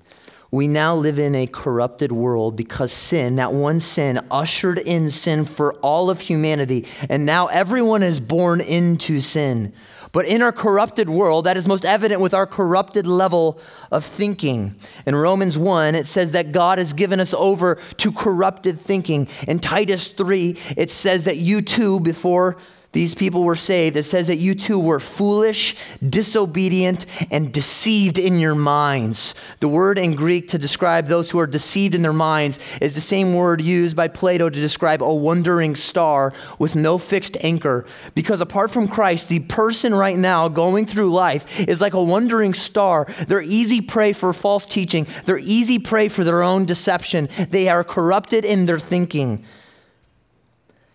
we 0.51 0.67
now 0.67 0.93
live 0.93 1.17
in 1.17 1.33
a 1.33 1.47
corrupted 1.47 2.11
world 2.11 2.57
because 2.57 2.91
sin, 2.91 3.37
that 3.37 3.53
one 3.53 3.79
sin, 3.79 4.19
ushered 4.29 4.77
in 4.79 5.09
sin 5.09 5.45
for 5.45 5.73
all 5.75 6.09
of 6.09 6.19
humanity. 6.19 6.85
And 7.09 7.25
now 7.25 7.47
everyone 7.47 8.03
is 8.03 8.19
born 8.19 8.59
into 8.59 9.21
sin. 9.21 9.71
But 10.11 10.25
in 10.25 10.41
our 10.41 10.51
corrupted 10.51 11.09
world, 11.09 11.45
that 11.45 11.55
is 11.55 11.69
most 11.69 11.85
evident 11.85 12.21
with 12.21 12.33
our 12.33 12.45
corrupted 12.45 13.07
level 13.07 13.61
of 13.91 14.03
thinking. 14.03 14.75
In 15.05 15.15
Romans 15.15 15.57
1, 15.57 15.95
it 15.95 16.05
says 16.05 16.33
that 16.33 16.51
God 16.51 16.79
has 16.79 16.91
given 16.91 17.21
us 17.21 17.33
over 17.33 17.75
to 17.97 18.11
corrupted 18.11 18.77
thinking. 18.77 19.29
In 19.47 19.59
Titus 19.59 20.09
3, 20.09 20.57
it 20.75 20.91
says 20.91 21.23
that 21.23 21.37
you 21.37 21.61
too, 21.61 22.01
before 22.01 22.57
these 22.93 23.15
people 23.15 23.43
were 23.43 23.55
saved, 23.55 23.95
it 23.95 24.03
says 24.03 24.27
that 24.27 24.37
you 24.37 24.53
too 24.53 24.77
were 24.77 24.99
foolish, 24.99 25.77
disobedient, 26.07 27.05
and 27.31 27.53
deceived 27.53 28.19
in 28.19 28.37
your 28.37 28.55
minds. 28.55 29.33
The 29.61 29.69
word 29.69 29.97
in 29.97 30.15
Greek 30.15 30.49
to 30.49 30.57
describe 30.57 31.07
those 31.07 31.31
who 31.31 31.39
are 31.39 31.47
deceived 31.47 31.95
in 31.95 32.01
their 32.01 32.11
minds 32.11 32.59
is 32.81 32.93
the 32.93 33.01
same 33.01 33.33
word 33.33 33.61
used 33.61 33.95
by 33.95 34.09
Plato 34.09 34.49
to 34.49 34.59
describe 34.59 35.01
a 35.01 35.13
wandering 35.13 35.77
star 35.77 36.33
with 36.59 36.75
no 36.75 36.97
fixed 36.97 37.37
anchor. 37.41 37.85
Because 38.13 38.41
apart 38.41 38.71
from 38.71 38.89
Christ, 38.89 39.29
the 39.29 39.39
person 39.39 39.95
right 39.95 40.17
now 40.17 40.49
going 40.49 40.85
through 40.85 41.13
life 41.13 41.61
is 41.61 41.79
like 41.79 41.93
a 41.93 42.03
wandering 42.03 42.53
star. 42.53 43.05
They're 43.27 43.41
easy 43.41 43.79
prey 43.79 44.11
for 44.11 44.33
false 44.33 44.65
teaching, 44.65 45.07
they're 45.23 45.39
easy 45.39 45.79
prey 45.79 46.09
for 46.09 46.25
their 46.25 46.43
own 46.43 46.65
deception. 46.65 47.29
They 47.49 47.69
are 47.69 47.85
corrupted 47.85 48.43
in 48.43 48.65
their 48.65 48.79
thinking. 48.79 49.45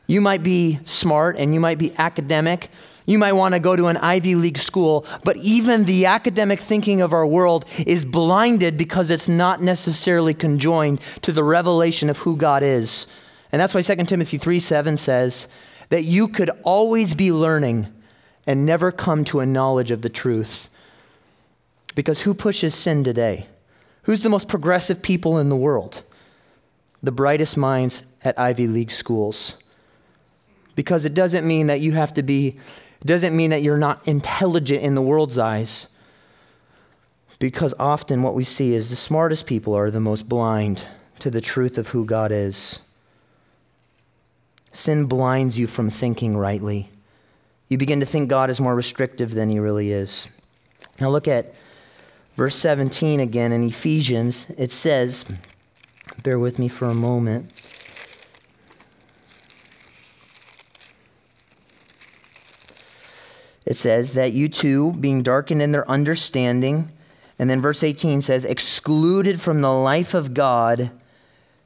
You 0.07 0.21
might 0.21 0.43
be 0.43 0.79
smart 0.85 1.37
and 1.39 1.53
you 1.53 1.61
might 1.61 1.79
be 1.79 1.95
academic. 1.97 2.69
You 3.07 3.19
might 3.19 3.33
want 3.33 3.55
to 3.55 3.61
go 3.61 3.77
to 3.77 3.87
an 3.87 3.97
Ivy 3.97 4.35
League 4.35 4.59
school, 4.59 5.07
but 5.25 5.37
even 5.37 5.85
the 5.85 6.07
academic 6.07 6.61
thinking 6.61 7.01
of 7.01 7.13
our 7.13 7.27
world 7.27 7.65
is 7.87 8.05
blinded 8.05 8.77
because 8.77 9.11
it's 9.11 9.29
not 9.29 9.63
necessarily 9.63 10.35
conjoined 10.35 11.01
to 11.23 11.33
the 11.33 11.45
revelation 11.45 12.11
of 12.11 12.19
who 12.19 12.37
God 12.37 12.63
is. 12.63 13.07
And 13.53 13.61
that's 13.61 13.75
why 13.75 13.83
2 13.83 14.05
Timothy 14.05 14.39
3 14.39 14.59
7 14.59 14.97
says 14.97 15.47
that 15.89 16.03
you 16.03 16.27
could 16.27 16.51
always 16.65 17.15
be 17.15 17.31
learning 17.31 17.87
and 18.45 18.67
never 18.67 18.91
come 18.91 19.25
to 19.25 19.41
a 19.41 19.47
knowledge 19.47 19.91
of 19.93 20.03
the 20.03 20.09
truth. 20.09 20.69
Because 21.95 22.23
who 22.23 22.35
pushes 22.35 22.75
sin 22.75 23.05
today? 23.05 23.47
Who's 24.03 24.23
the 24.23 24.29
most 24.29 24.49
progressive 24.49 25.03
people 25.03 25.39
in 25.39 25.49
the 25.49 25.57
world? 25.57 26.03
The 27.03 27.13
brightest 27.13 27.57
minds 27.57 28.03
at 28.23 28.39
Ivy 28.39 28.67
League 28.67 28.91
schools 28.91 29.57
because 30.77 31.05
it 31.05 31.15
doesn't 31.15 31.45
mean 31.45 31.67
that 31.67 31.81
you 31.81 31.93
have 31.93 32.15
to 32.15 32.23
be, 32.23 32.55
doesn't 33.05 33.37
mean 33.37 33.51
that 33.51 33.63
you're 33.63 33.77
not 33.77 34.07
intelligent 34.07 34.83
in 34.83 34.95
the 34.95 35.03
world's 35.03 35.39
eyes. 35.39 35.89
Because 37.39 37.75
often 37.79 38.23
what 38.23 38.35
we 38.35 38.45
see 38.45 38.75
is 38.75 38.89
the 38.89 38.97
smartest 38.97 39.47
people 39.47 39.75
are 39.75 39.91
the 39.91 40.01
most 40.01 40.29
blind 40.29 40.87
to 41.19 41.31
the 41.31 41.41
truth 41.41 41.77
of 41.77 41.89
who 41.89 42.05
God 42.05 42.31
is. 42.31 42.81
Sin 44.73 45.07
blinds 45.07 45.59
you 45.59 45.67
from 45.67 45.91
thinking 45.91 46.37
rightly. 46.37 46.91
You 47.69 47.79
begin 47.79 48.01
to 48.01 48.07
think 48.07 48.29
God 48.29 48.51
is 48.51 48.61
more 48.61 48.77
restrictive 48.77 49.33
than 49.33 49.51
he 49.51 49.59
really 49.59 49.91
is. 49.91 50.29
Now 51.01 51.09
look 51.09 51.27
at 51.27 51.55
verse 52.37 52.55
17 52.57 53.21
again 53.21 53.53
in 53.53 53.65
Ephesians. 53.65 54.51
It 54.57 54.73
says, 54.73 55.25
bear 56.23 56.39
with 56.39 56.59
me 56.59 56.69
for 56.69 56.87
a 56.87 56.95
moment. 56.95 57.66
It 63.67 63.77
says 63.77 64.15
that 64.15 64.33
you 64.33 64.49
too, 64.49 64.93
being 64.93 65.23
darkened 65.23 65.61
in 65.61 65.73
their 65.73 65.89
understanding, 65.91 66.91
and 67.39 67.51
then 67.51 67.61
verse 67.61 67.83
18 67.83 68.23
says, 68.23 68.45
excluded 68.45 69.41
from 69.41 69.61
the 69.61 69.73
life 69.73 70.15
of 70.15 70.33
God 70.33 70.91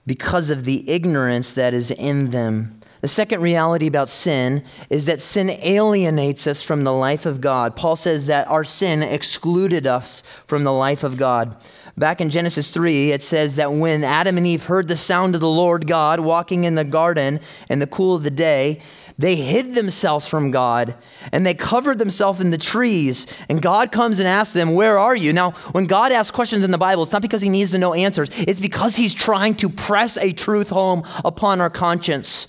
because 0.07 0.51
of 0.51 0.65
the 0.65 0.89
ignorance 0.91 1.53
that 1.53 1.75
is 1.75 1.91
in 1.93 2.31
them. 2.31 2.81
The 3.03 3.09
second 3.09 3.41
reality 3.41 3.87
about 3.87 4.11
sin 4.11 4.65
is 4.91 5.07
that 5.07 5.23
sin 5.23 5.51
alienates 5.51 6.47
us 6.47 6.63
from 6.63 6.85
the 6.85 6.93
life 6.93 7.25
of 7.25 7.41
God. 7.41 7.77
Paul 7.77 7.97
says 7.97 8.27
that 8.27 8.49
our 8.49 8.65
sin 8.65 9.03
excluded 9.03 9.87
us 9.87 10.23
from 10.47 10.65
the 10.65 10.73
life 10.73 11.03
of 11.03 11.17
God. 11.17 11.57
Back 11.97 12.21
in 12.21 12.31
Genesis 12.31 12.71
3, 12.71 13.13
it 13.13 13.23
says 13.23 13.57
that 13.57 13.73
when 13.73 14.05
Adam 14.05 14.37
and 14.37 14.47
Eve 14.47 14.65
heard 14.65 14.89
the 14.89 14.97
sound 14.97 15.35
of 15.35 15.41
the 15.41 15.49
Lord 15.49 15.87
God 15.87 16.21
walking 16.21 16.65
in 16.65 16.75
the 16.75 16.85
garden 16.85 17.41
in 17.71 17.79
the 17.79 17.87
cool 17.87 18.15
of 18.15 18.23
the 18.23 18.31
day, 18.31 18.81
they 19.21 19.37
hid 19.37 19.75
themselves 19.75 20.27
from 20.27 20.51
God 20.51 20.95
and 21.31 21.45
they 21.45 21.53
covered 21.53 21.99
themselves 21.99 22.41
in 22.41 22.51
the 22.51 22.57
trees. 22.57 23.27
And 23.51 23.61
God 23.61 23.93
comes 23.93 24.19
and 24.19 24.27
asks 24.27 24.55
them, 24.55 24.75
Where 24.75 24.99
are 24.99 25.15
you? 25.15 25.35
Now, 25.35 25.51
when 25.73 25.85
God 25.85 26.11
asks 26.11 26.31
questions 26.35 26.65
in 26.65 26.71
the 26.71 26.79
Bible, 26.79 27.03
it's 27.03 27.13
not 27.13 27.21
because 27.21 27.43
he 27.43 27.51
needs 27.51 27.71
to 27.73 27.79
know 27.79 27.93
answers, 27.93 28.31
it's 28.39 28.61
because 28.61 28.97
he's 28.97 29.13
trying 29.13 29.57
to 29.57 29.69
press 29.69 30.17
a 30.17 30.33
truth 30.33 30.71
home 30.71 31.03
upon 31.23 31.61
our 31.61 31.69
conscience. 31.69 32.49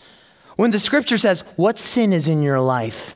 When 0.55 0.71
the 0.71 0.79
scripture 0.79 1.17
says, 1.17 1.41
What 1.57 1.77
sin 1.77 2.13
is 2.13 2.29
in 2.29 2.41
your 2.41 2.61
life? 2.61 3.15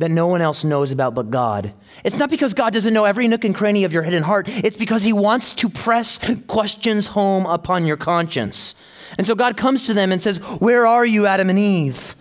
that 0.00 0.12
no 0.12 0.28
one 0.28 0.40
else 0.40 0.62
knows 0.62 0.92
about 0.92 1.12
but 1.16 1.28
God. 1.28 1.74
It's 2.04 2.18
not 2.18 2.30
because 2.30 2.54
God 2.54 2.72
doesn't 2.72 2.94
know 2.94 3.04
every 3.04 3.26
nook 3.26 3.44
and 3.44 3.52
cranny 3.52 3.82
of 3.82 3.92
your 3.92 4.04
hidden 4.04 4.22
heart, 4.22 4.46
it's 4.48 4.76
because 4.76 5.02
He 5.02 5.12
wants 5.12 5.54
to 5.54 5.68
press 5.68 6.20
questions 6.46 7.08
home 7.08 7.46
upon 7.46 7.84
your 7.84 7.96
conscience. 7.96 8.76
And 9.16 9.26
so 9.26 9.34
God 9.34 9.56
comes 9.56 9.86
to 9.86 9.94
them 9.94 10.12
and 10.12 10.22
says, 10.22 10.38
Where 10.60 10.86
are 10.86 11.04
you, 11.04 11.26
Adam 11.26 11.50
and 11.50 11.58
Eve? 11.58 12.14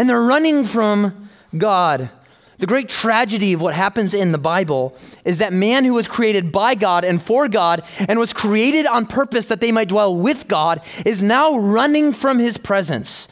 And 0.00 0.08
they're 0.08 0.22
running 0.22 0.64
from 0.64 1.28
God. 1.58 2.08
The 2.56 2.66
great 2.66 2.88
tragedy 2.88 3.52
of 3.52 3.60
what 3.60 3.74
happens 3.74 4.14
in 4.14 4.32
the 4.32 4.38
Bible 4.38 4.96
is 5.26 5.36
that 5.38 5.52
man 5.52 5.84
who 5.84 5.92
was 5.92 6.08
created 6.08 6.50
by 6.50 6.74
God 6.74 7.04
and 7.04 7.20
for 7.20 7.48
God 7.48 7.82
and 8.08 8.18
was 8.18 8.32
created 8.32 8.86
on 8.86 9.04
purpose 9.04 9.48
that 9.48 9.60
they 9.60 9.70
might 9.70 9.90
dwell 9.90 10.16
with 10.16 10.48
God 10.48 10.82
is 11.04 11.20
now 11.20 11.58
running 11.58 12.14
from 12.14 12.38
his 12.38 12.56
presence. 12.56 13.28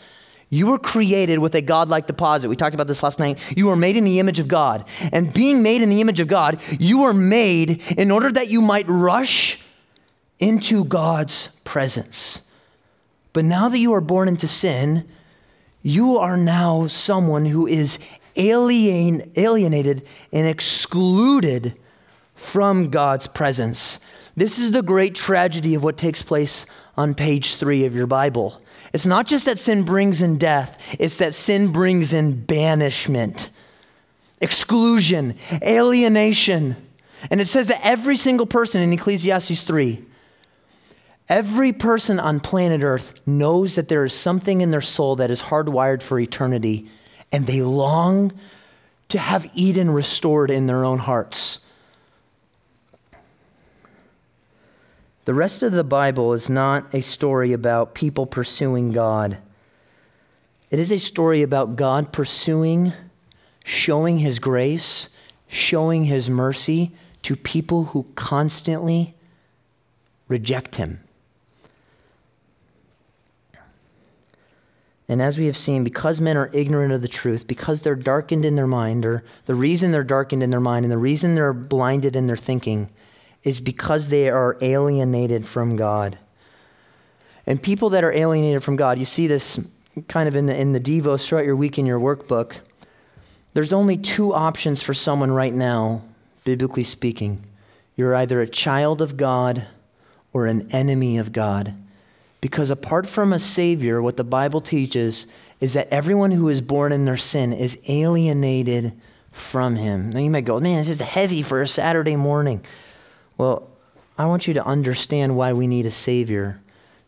You 0.51 0.67
were 0.67 0.79
created 0.79 1.39
with 1.39 1.55
a 1.55 1.63
godlike 1.63 2.07
deposit. 2.07 2.51
We 2.51 2.57
talked 2.57 2.75
about 2.75 2.87
this 2.87 3.03
last 3.03 3.19
night. 3.19 3.39
You 3.57 3.69
were 3.69 3.77
made 3.77 3.97
in 3.97 4.05
the 4.05 4.21
image 4.21 4.39
of 4.39 4.47
God. 4.47 4.87
And 5.11 5.33
being 5.33 5.63
made 5.63 5.81
in 5.81 5.89
the 5.89 6.03
image 6.03 6.21
of 6.21 6.29
God, 6.29 6.61
you 6.79 7.01
were 7.01 7.15
made 7.15 7.83
in 7.97 8.11
order 8.11 8.31
that 8.33 8.49
you 8.49 8.61
might 8.61 8.87
rush 8.89 9.59
into 10.39 10.85
God's 10.85 11.49
presence. 11.65 12.43
But 13.33 13.47
now 13.47 13.71
that 13.71 13.79
you 13.79 13.95
are 13.95 14.03
born 14.03 14.29
into 14.29 14.47
sin, 14.47 15.09
you 15.83 16.19
are 16.19 16.37
now 16.37 16.87
someone 16.87 17.47
who 17.47 17.67
is 17.67 17.99
alien, 18.37 19.31
alienated 19.37 20.07
and 20.33 20.47
excluded 20.47 21.79
from 22.35 22.91
God's 22.91 23.27
presence. 23.27 23.99
This 24.37 24.59
is 24.59 24.71
the 24.71 24.83
great 24.83 25.15
tragedy 25.15 25.75
of 25.75 25.83
what 25.83 25.97
takes 25.97 26.23
place 26.23 26.67
on 26.97 27.15
page 27.15 27.57
three 27.57 27.85
of 27.85 27.95
your 27.95 28.07
Bible. 28.07 28.63
It's 28.93 29.07
not 29.07 29.27
just 29.27 29.45
that 29.45 29.59
sin 29.59 29.83
brings 29.83 30.23
in 30.23 30.39
death, 30.39 30.97
it's 30.99 31.19
that 31.19 31.35
sin 31.35 31.73
brings 31.73 32.15
in 32.15 32.45
banishment, 32.45 33.51
exclusion, 34.41 35.35
alienation. 35.63 36.77
And 37.31 37.41
it 37.41 37.47
says 37.47 37.67
that 37.67 37.85
every 37.85 38.17
single 38.17 38.47
person 38.47 38.81
in 38.81 38.93
Ecclesiastes 38.93 39.63
3 39.63 40.05
Every 41.29 41.75
person 41.75 42.19
on 42.19 42.41
planet 42.41 42.83
Earth 42.83 43.21
knows 43.27 43.75
that 43.75 43.89
there 43.89 44.05
is 44.05 44.15
something 44.15 44.63
in 44.63 44.71
their 44.71 44.81
soul 44.81 45.17
that 45.17 45.31
is 45.31 45.43
hardwired 45.43 46.03
for 46.03 46.19
eternity, 46.19 46.89
and 47.31 47.47
they 47.47 47.61
long 47.61 48.33
to 49.09 49.19
have 49.19 49.51
Eden 49.55 49.91
restored 49.91 50.51
in 50.51 50.67
their 50.67 50.85
own 50.85 50.99
hearts. 50.99 51.67
The 55.27 55.35
rest 55.35 55.63
of 55.63 55.73
the 55.73 55.85
Bible 55.85 56.33
is 56.33 56.49
not 56.49 56.95
a 56.95 57.03
story 57.03 57.53
about 57.53 57.95
people 57.95 58.25
pursuing 58.25 58.93
God. 58.93 59.37
It 60.71 60.79
is 60.79 60.91
a 60.91 60.99
story 60.99 61.43
about 61.43 61.77
God 61.77 62.11
pursuing, 62.11 62.95
showing 63.63 64.19
His 64.19 64.39
grace, 64.39 65.11
showing 65.47 66.07
His 66.07 66.31
mercy 66.31 66.93
to 67.23 67.37
people 67.37 67.85
who 67.85 68.07
constantly 68.15 69.15
reject 70.29 70.77
Him. 70.77 71.01
And 75.09 75.23
as 75.23 75.39
we 75.39 75.47
have 75.47 75.57
seen, 75.57 75.85
because 75.85 76.21
men 76.21 76.37
are 76.37 76.51
ignorant 76.53 76.93
of 76.93 77.01
the 77.01 77.09
truth, 77.09 77.47
because 77.47 77.81
they're 77.81 77.95
darkened 77.95 78.45
in 78.45 78.57
their 78.57 78.67
mind, 78.67 79.07
or 79.07 79.25
the 79.47 79.55
reason 79.55 79.91
they're 79.91 80.05
darkened 80.05 80.43
in 80.43 80.51
their 80.51 80.61
mind 80.61 80.85
and 80.85 80.93
the 80.93 80.99
reason 80.99 81.35
they're 81.35 81.55
blinded 81.55 82.15
in 82.15 82.27
their 82.27 82.37
thinking 82.37 82.91
is 83.43 83.61
because 83.61 84.11
they 84.11 84.29
are 84.29 84.59
alienated 84.61 85.47
from 85.47 85.77
God. 85.77 86.19
And 87.47 87.63
people 87.63 87.89
that 87.91 88.05
are 88.05 88.13
alienated 88.13 88.63
from 88.63 88.77
God, 88.77 88.99
you 88.99 89.07
see 89.07 89.27
this 89.27 89.59
kind 90.09 90.29
of 90.29 90.37
in 90.37 90.47
the, 90.47 90.61
in 90.61 90.73
the 90.73 90.81
Devos 90.81 91.27
throughout 91.27 91.47
your 91.47 91.57
week 91.57 91.79
in 91.79 91.87
your 91.87 91.99
workbook. 91.99 92.61
There's 93.55 93.73
only 93.73 93.97
two 93.97 94.35
options 94.35 94.83
for 94.83 94.93
someone 94.93 95.31
right 95.31 95.55
now, 95.55 96.03
biblically 96.45 96.85
speaking. 96.85 97.43
You're 97.97 98.15
either 98.15 98.43
a 98.43 98.47
child 98.47 99.01
of 99.01 99.17
God 99.17 99.67
or 100.35 100.45
an 100.45 100.71
enemy 100.71 101.17
of 101.17 101.33
God. 101.33 101.75
Because 102.41 102.71
apart 102.71 103.07
from 103.07 103.33
a 103.33 103.39
Savior, 103.39 104.01
what 104.01 104.17
the 104.17 104.25
Bible 104.25 104.61
teaches 104.61 105.27
is 105.61 105.73
that 105.73 105.89
everyone 105.91 106.31
who 106.31 106.49
is 106.49 106.61
born 106.61 106.93
in 106.93 107.05
their 107.05 107.17
sin 107.17 107.53
is 107.53 107.81
alienated 107.89 108.93
from 109.33 109.77
Him. 109.77 110.11
Now 110.11 110.21
you 110.21 110.31
might 110.31 110.45
go, 110.45 110.61
man, 110.61 110.79
this 110.79 110.89
is 110.89 111.01
heavy 111.01 111.43
for 111.43 111.61
a 111.61 111.67
Saturday 111.67 112.17
morning. 112.17 112.65
Well, 113.37 113.69
I 114.17 114.27
want 114.27 114.47
you 114.47 114.55
to 114.55 114.65
understand 114.65 115.37
why 115.37 115.53
we 115.53 115.67
need 115.67 115.87
a 115.87 115.91
Savior. 115.91 116.61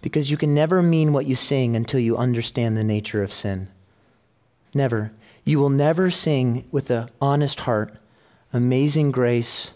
Because 0.03 0.31
you 0.31 0.37
can 0.37 0.55
never 0.55 0.83
mean 0.83 1.13
what 1.13 1.27
you 1.27 1.37
sing 1.37 1.77
until 1.77 2.01
you 2.01 2.17
understand 2.17 2.77
the 2.77 2.85
nature 2.85 3.23
of 3.23 3.33
sin. 3.33 3.69
Never. 4.75 5.13
You 5.45 5.59
will 5.59 5.71
never 5.71 6.11
sing 6.11 6.67
with 6.71 6.91
an 6.91 7.09
honest 7.21 7.61
heart, 7.61 8.01
Amazing 8.53 9.13
grace, 9.13 9.75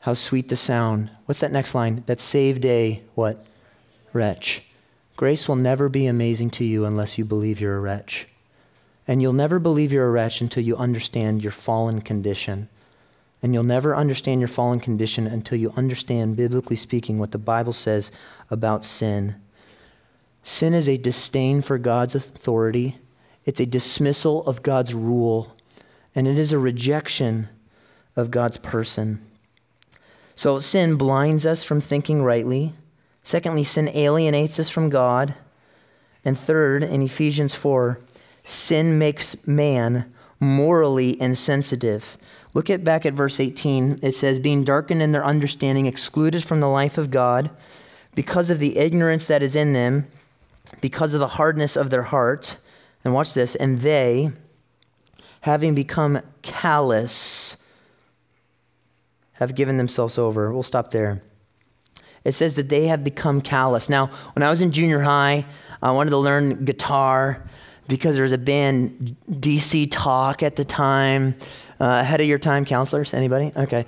how 0.00 0.14
sweet 0.14 0.48
the 0.48 0.56
sound. 0.56 1.10
What's 1.26 1.40
that 1.40 1.50
next 1.50 1.74
line? 1.74 2.04
That 2.06 2.20
saved 2.20 2.64
a 2.64 3.02
what? 3.16 3.44
Wretch. 4.12 4.62
Grace 5.16 5.48
will 5.48 5.56
never 5.56 5.88
be 5.88 6.06
amazing 6.06 6.50
to 6.50 6.64
you 6.64 6.84
unless 6.84 7.18
you 7.18 7.24
believe 7.24 7.60
you're 7.60 7.76
a 7.76 7.80
wretch. 7.80 8.26
And 9.06 9.20
you'll 9.20 9.32
never 9.32 9.58
believe 9.58 9.92
you're 9.92 10.06
a 10.06 10.10
wretch 10.10 10.40
until 10.40 10.62
you 10.62 10.76
understand 10.76 11.42
your 11.42 11.52
fallen 11.52 12.00
condition. 12.00 12.68
And 13.42 13.52
you'll 13.52 13.64
never 13.64 13.96
understand 13.96 14.40
your 14.40 14.48
fallen 14.48 14.78
condition 14.78 15.26
until 15.26 15.58
you 15.58 15.72
understand, 15.76 16.36
biblically 16.36 16.76
speaking, 16.76 17.18
what 17.18 17.32
the 17.32 17.38
Bible 17.38 17.72
says 17.72 18.12
about 18.50 18.84
sin. 18.84 19.36
Sin 20.42 20.74
is 20.74 20.88
a 20.88 20.96
disdain 20.96 21.62
for 21.62 21.78
God's 21.78 22.14
authority, 22.14 22.98
it's 23.44 23.60
a 23.60 23.66
dismissal 23.66 24.46
of 24.46 24.62
God's 24.62 24.94
rule, 24.94 25.56
and 26.14 26.28
it 26.28 26.38
is 26.38 26.52
a 26.52 26.58
rejection 26.58 27.48
of 28.14 28.30
God's 28.30 28.58
person. 28.58 29.24
So 30.36 30.58
sin 30.58 30.96
blinds 30.96 31.44
us 31.46 31.64
from 31.64 31.80
thinking 31.80 32.22
rightly. 32.22 32.74
Secondly, 33.22 33.64
sin 33.64 33.88
alienates 33.88 34.58
us 34.58 34.70
from 34.70 34.90
God. 34.90 35.34
And 36.24 36.36
third, 36.38 36.82
in 36.82 37.02
Ephesians 37.02 37.54
4, 37.54 38.00
sin 38.44 38.98
makes 38.98 39.46
man 39.46 40.12
morally 40.40 41.20
insensitive. 41.20 42.18
Look 42.54 42.68
at 42.68 42.84
back 42.84 43.06
at 43.06 43.14
verse 43.14 43.40
18. 43.40 44.00
It 44.02 44.14
says, 44.14 44.38
being 44.38 44.64
darkened 44.64 45.02
in 45.02 45.12
their 45.12 45.24
understanding, 45.24 45.86
excluded 45.86 46.44
from 46.44 46.60
the 46.60 46.68
life 46.68 46.98
of 46.98 47.10
God, 47.10 47.50
because 48.14 48.50
of 48.50 48.58
the 48.58 48.76
ignorance 48.76 49.26
that 49.28 49.42
is 49.42 49.56
in 49.56 49.72
them, 49.72 50.08
because 50.80 51.14
of 51.14 51.20
the 51.20 51.28
hardness 51.28 51.76
of 51.76 51.90
their 51.90 52.02
heart. 52.02 52.58
And 53.04 53.14
watch 53.14 53.34
this, 53.34 53.54
and 53.54 53.78
they, 53.80 54.32
having 55.42 55.74
become 55.74 56.20
callous, 56.42 57.56
have 59.34 59.54
given 59.54 59.76
themselves 59.76 60.18
over. 60.18 60.52
We'll 60.52 60.62
stop 60.62 60.90
there. 60.90 61.22
It 62.24 62.32
says 62.32 62.56
that 62.56 62.68
they 62.68 62.86
have 62.86 63.02
become 63.02 63.40
callous. 63.40 63.88
Now, 63.88 64.06
when 64.34 64.42
I 64.42 64.50
was 64.50 64.60
in 64.60 64.70
junior 64.70 65.00
high, 65.00 65.44
I 65.82 65.90
wanted 65.90 66.10
to 66.10 66.18
learn 66.18 66.64
guitar 66.64 67.44
because 67.88 68.14
there 68.14 68.22
was 68.22 68.32
a 68.32 68.38
band 68.38 69.16
DC 69.28 69.88
Talk 69.90 70.42
at 70.42 70.56
the 70.56 70.64
time. 70.64 71.34
Uh, 71.80 72.00
ahead 72.00 72.20
of 72.20 72.26
your 72.28 72.38
time, 72.38 72.64
counselors? 72.64 73.12
Anybody? 73.12 73.50
Okay. 73.56 73.86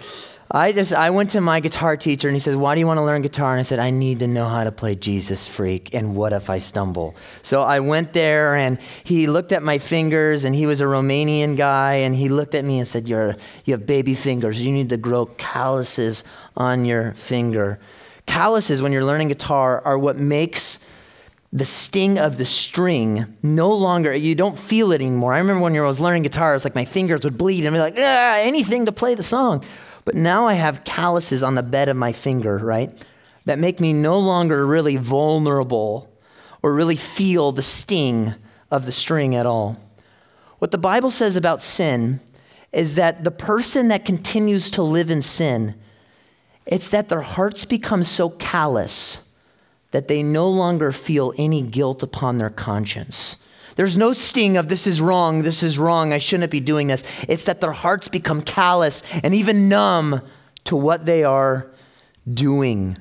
I 0.50 0.72
just 0.72 0.92
I 0.92 1.10
went 1.10 1.30
to 1.30 1.40
my 1.40 1.60
guitar 1.60 1.96
teacher 1.96 2.28
and 2.28 2.34
he 2.34 2.38
said, 2.38 2.56
"Why 2.56 2.74
do 2.74 2.80
you 2.80 2.86
want 2.86 2.98
to 2.98 3.04
learn 3.04 3.22
guitar?" 3.22 3.52
And 3.52 3.60
I 3.60 3.62
said, 3.62 3.78
"I 3.78 3.90
need 3.90 4.20
to 4.20 4.26
know 4.26 4.46
how 4.46 4.64
to 4.64 4.72
play 4.72 4.94
Jesus 4.94 5.46
Freak 5.46 5.94
and 5.94 6.14
what 6.14 6.32
if 6.32 6.50
I 6.50 6.58
stumble?" 6.58 7.16
So 7.42 7.62
I 7.62 7.80
went 7.80 8.12
there 8.12 8.54
and 8.54 8.78
he 9.04 9.26
looked 9.26 9.52
at 9.52 9.62
my 9.62 9.78
fingers 9.78 10.44
and 10.44 10.54
he 10.54 10.66
was 10.66 10.80
a 10.80 10.84
Romanian 10.84 11.56
guy 11.56 11.94
and 11.94 12.14
he 12.14 12.28
looked 12.28 12.54
at 12.54 12.64
me 12.64 12.78
and 12.78 12.86
said, 12.86 13.08
"You're 13.08 13.36
you 13.64 13.72
have 13.72 13.86
baby 13.86 14.14
fingers. 14.14 14.60
You 14.60 14.72
need 14.72 14.90
to 14.90 14.96
grow 14.96 15.26
calluses 15.26 16.24
on 16.56 16.84
your 16.84 17.12
finger." 17.12 17.78
Calluses 18.26 18.82
when 18.82 18.92
you're 18.92 19.04
learning 19.04 19.28
guitar 19.28 19.80
are 19.84 19.98
what 19.98 20.16
makes 20.16 20.80
the 21.54 21.64
sting 21.64 22.18
of 22.18 22.36
the 22.36 22.44
string 22.44 23.36
no 23.40 23.72
longer, 23.72 24.12
you 24.12 24.34
don't 24.34 24.58
feel 24.58 24.90
it 24.90 25.00
anymore. 25.00 25.34
I 25.34 25.38
remember 25.38 25.62
when 25.62 25.76
I 25.76 25.86
was 25.86 26.00
learning 26.00 26.24
guitar, 26.24 26.52
it's 26.52 26.64
like 26.64 26.74
my 26.74 26.84
fingers 26.84 27.22
would 27.22 27.38
bleed 27.38 27.64
and 27.64 27.72
be 27.72 27.78
like, 27.78 27.94
ah, 27.96 28.38
anything 28.38 28.86
to 28.86 28.92
play 28.92 29.14
the 29.14 29.22
song. 29.22 29.64
But 30.04 30.16
now 30.16 30.48
I 30.48 30.54
have 30.54 30.82
calluses 30.82 31.44
on 31.44 31.54
the 31.54 31.62
bed 31.62 31.88
of 31.88 31.96
my 31.96 32.12
finger, 32.12 32.58
right? 32.58 32.90
That 33.44 33.60
make 33.60 33.78
me 33.78 33.92
no 33.92 34.18
longer 34.18 34.66
really 34.66 34.96
vulnerable 34.96 36.12
or 36.60 36.74
really 36.74 36.96
feel 36.96 37.52
the 37.52 37.62
sting 37.62 38.34
of 38.68 38.84
the 38.84 38.92
string 38.92 39.36
at 39.36 39.46
all. 39.46 39.78
What 40.58 40.72
the 40.72 40.78
Bible 40.78 41.12
says 41.12 41.36
about 41.36 41.62
sin 41.62 42.18
is 42.72 42.96
that 42.96 43.22
the 43.22 43.30
person 43.30 43.88
that 43.88 44.04
continues 44.04 44.70
to 44.70 44.82
live 44.82 45.08
in 45.08 45.22
sin, 45.22 45.76
it's 46.66 46.90
that 46.90 47.08
their 47.08 47.20
hearts 47.20 47.64
become 47.64 48.04
so 48.04 48.30
callous 48.30 49.30
that 49.90 50.08
they 50.08 50.22
no 50.22 50.48
longer 50.48 50.90
feel 50.90 51.32
any 51.38 51.62
guilt 51.62 52.02
upon 52.02 52.38
their 52.38 52.50
conscience. 52.50 53.36
There's 53.76 53.96
no 53.96 54.12
sting 54.12 54.56
of 54.56 54.68
this 54.68 54.86
is 54.86 55.00
wrong, 55.00 55.42
this 55.42 55.62
is 55.62 55.78
wrong, 55.78 56.12
I 56.12 56.18
shouldn't 56.18 56.50
be 56.50 56.60
doing 56.60 56.88
this. 56.88 57.04
It's 57.28 57.44
that 57.44 57.60
their 57.60 57.72
hearts 57.72 58.08
become 58.08 58.42
callous 58.42 59.02
and 59.22 59.34
even 59.34 59.68
numb 59.68 60.22
to 60.64 60.76
what 60.76 61.06
they 61.06 61.24
are 61.24 61.70
doing. 62.32 62.96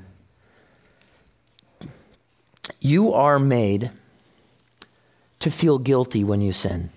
You 2.80 3.14
are 3.14 3.40
made 3.40 3.92
to 5.40 5.52
feel 5.52 5.80
guilty 5.80 6.24
when 6.24 6.42
you 6.42 6.54
sin. 6.54 6.90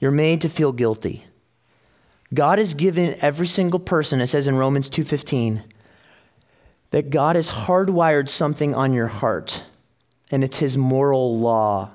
You're 0.00 0.10
made 0.10 0.40
to 0.42 0.48
feel 0.48 0.72
guilty. 0.72 1.24
God 2.32 2.58
has 2.58 2.74
given 2.74 3.16
every 3.20 3.46
single 3.46 3.80
person, 3.80 4.20
it 4.20 4.26
says 4.26 4.46
in 4.46 4.56
Romans 4.56 4.90
2:15, 4.90 5.62
that 6.90 7.10
God 7.10 7.36
has 7.36 7.50
hardwired 7.50 8.28
something 8.28 8.74
on 8.74 8.92
your 8.92 9.06
heart, 9.06 9.64
and 10.30 10.44
it's 10.44 10.58
His 10.58 10.76
moral 10.76 11.38
law, 11.38 11.90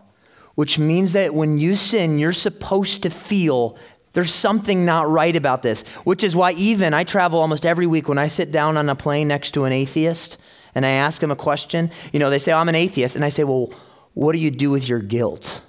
which 0.56 0.80
means 0.80 1.14
that 1.14 1.34
when 1.34 1.58
you 1.58 1.76
sin, 1.76 2.20
you're 2.20 2.34
supposed 2.34 3.04
to 3.04 3.10
feel 3.10 3.78
there's 4.14 4.34
something 4.34 4.86
not 4.86 5.10
right 5.10 5.36
about 5.36 5.64
this, 5.64 5.82
which 6.04 6.24
is 6.24 6.36
why 6.36 6.52
even 6.52 6.94
I 6.94 7.04
travel 7.04 7.40
almost 7.40 7.66
every 7.66 7.88
week 7.88 8.08
when 8.08 8.20
I 8.20 8.28
sit 8.28 8.52
down 8.52 8.78
on 8.78 8.88
a 8.88 8.96
plane 8.96 9.28
next 9.28 9.52
to 9.52 9.66
an 9.66 9.74
atheist 9.74 10.40
and 10.76 10.86
I 10.86 10.90
ask 10.90 11.22
them 11.22 11.32
a 11.32 11.36
question. 11.36 11.92
You 12.12 12.20
know, 12.20 12.30
they 12.30 12.40
say, 12.40 12.52
oh, 12.52 12.58
I'm 12.58 12.70
an 12.70 12.76
atheist. 12.76 13.16
And 13.16 13.26
I 13.26 13.30
say, 13.30 13.44
Well, 13.44 13.72
what 14.14 14.34
do 14.34 14.40
you 14.40 14.52
do 14.52 14.70
with 14.70 14.88
your 14.88 15.00
guilt? 15.00 15.62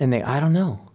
And 0.00 0.12
they, 0.12 0.22
I 0.22 0.40
don't 0.40 0.52
know. 0.52 0.90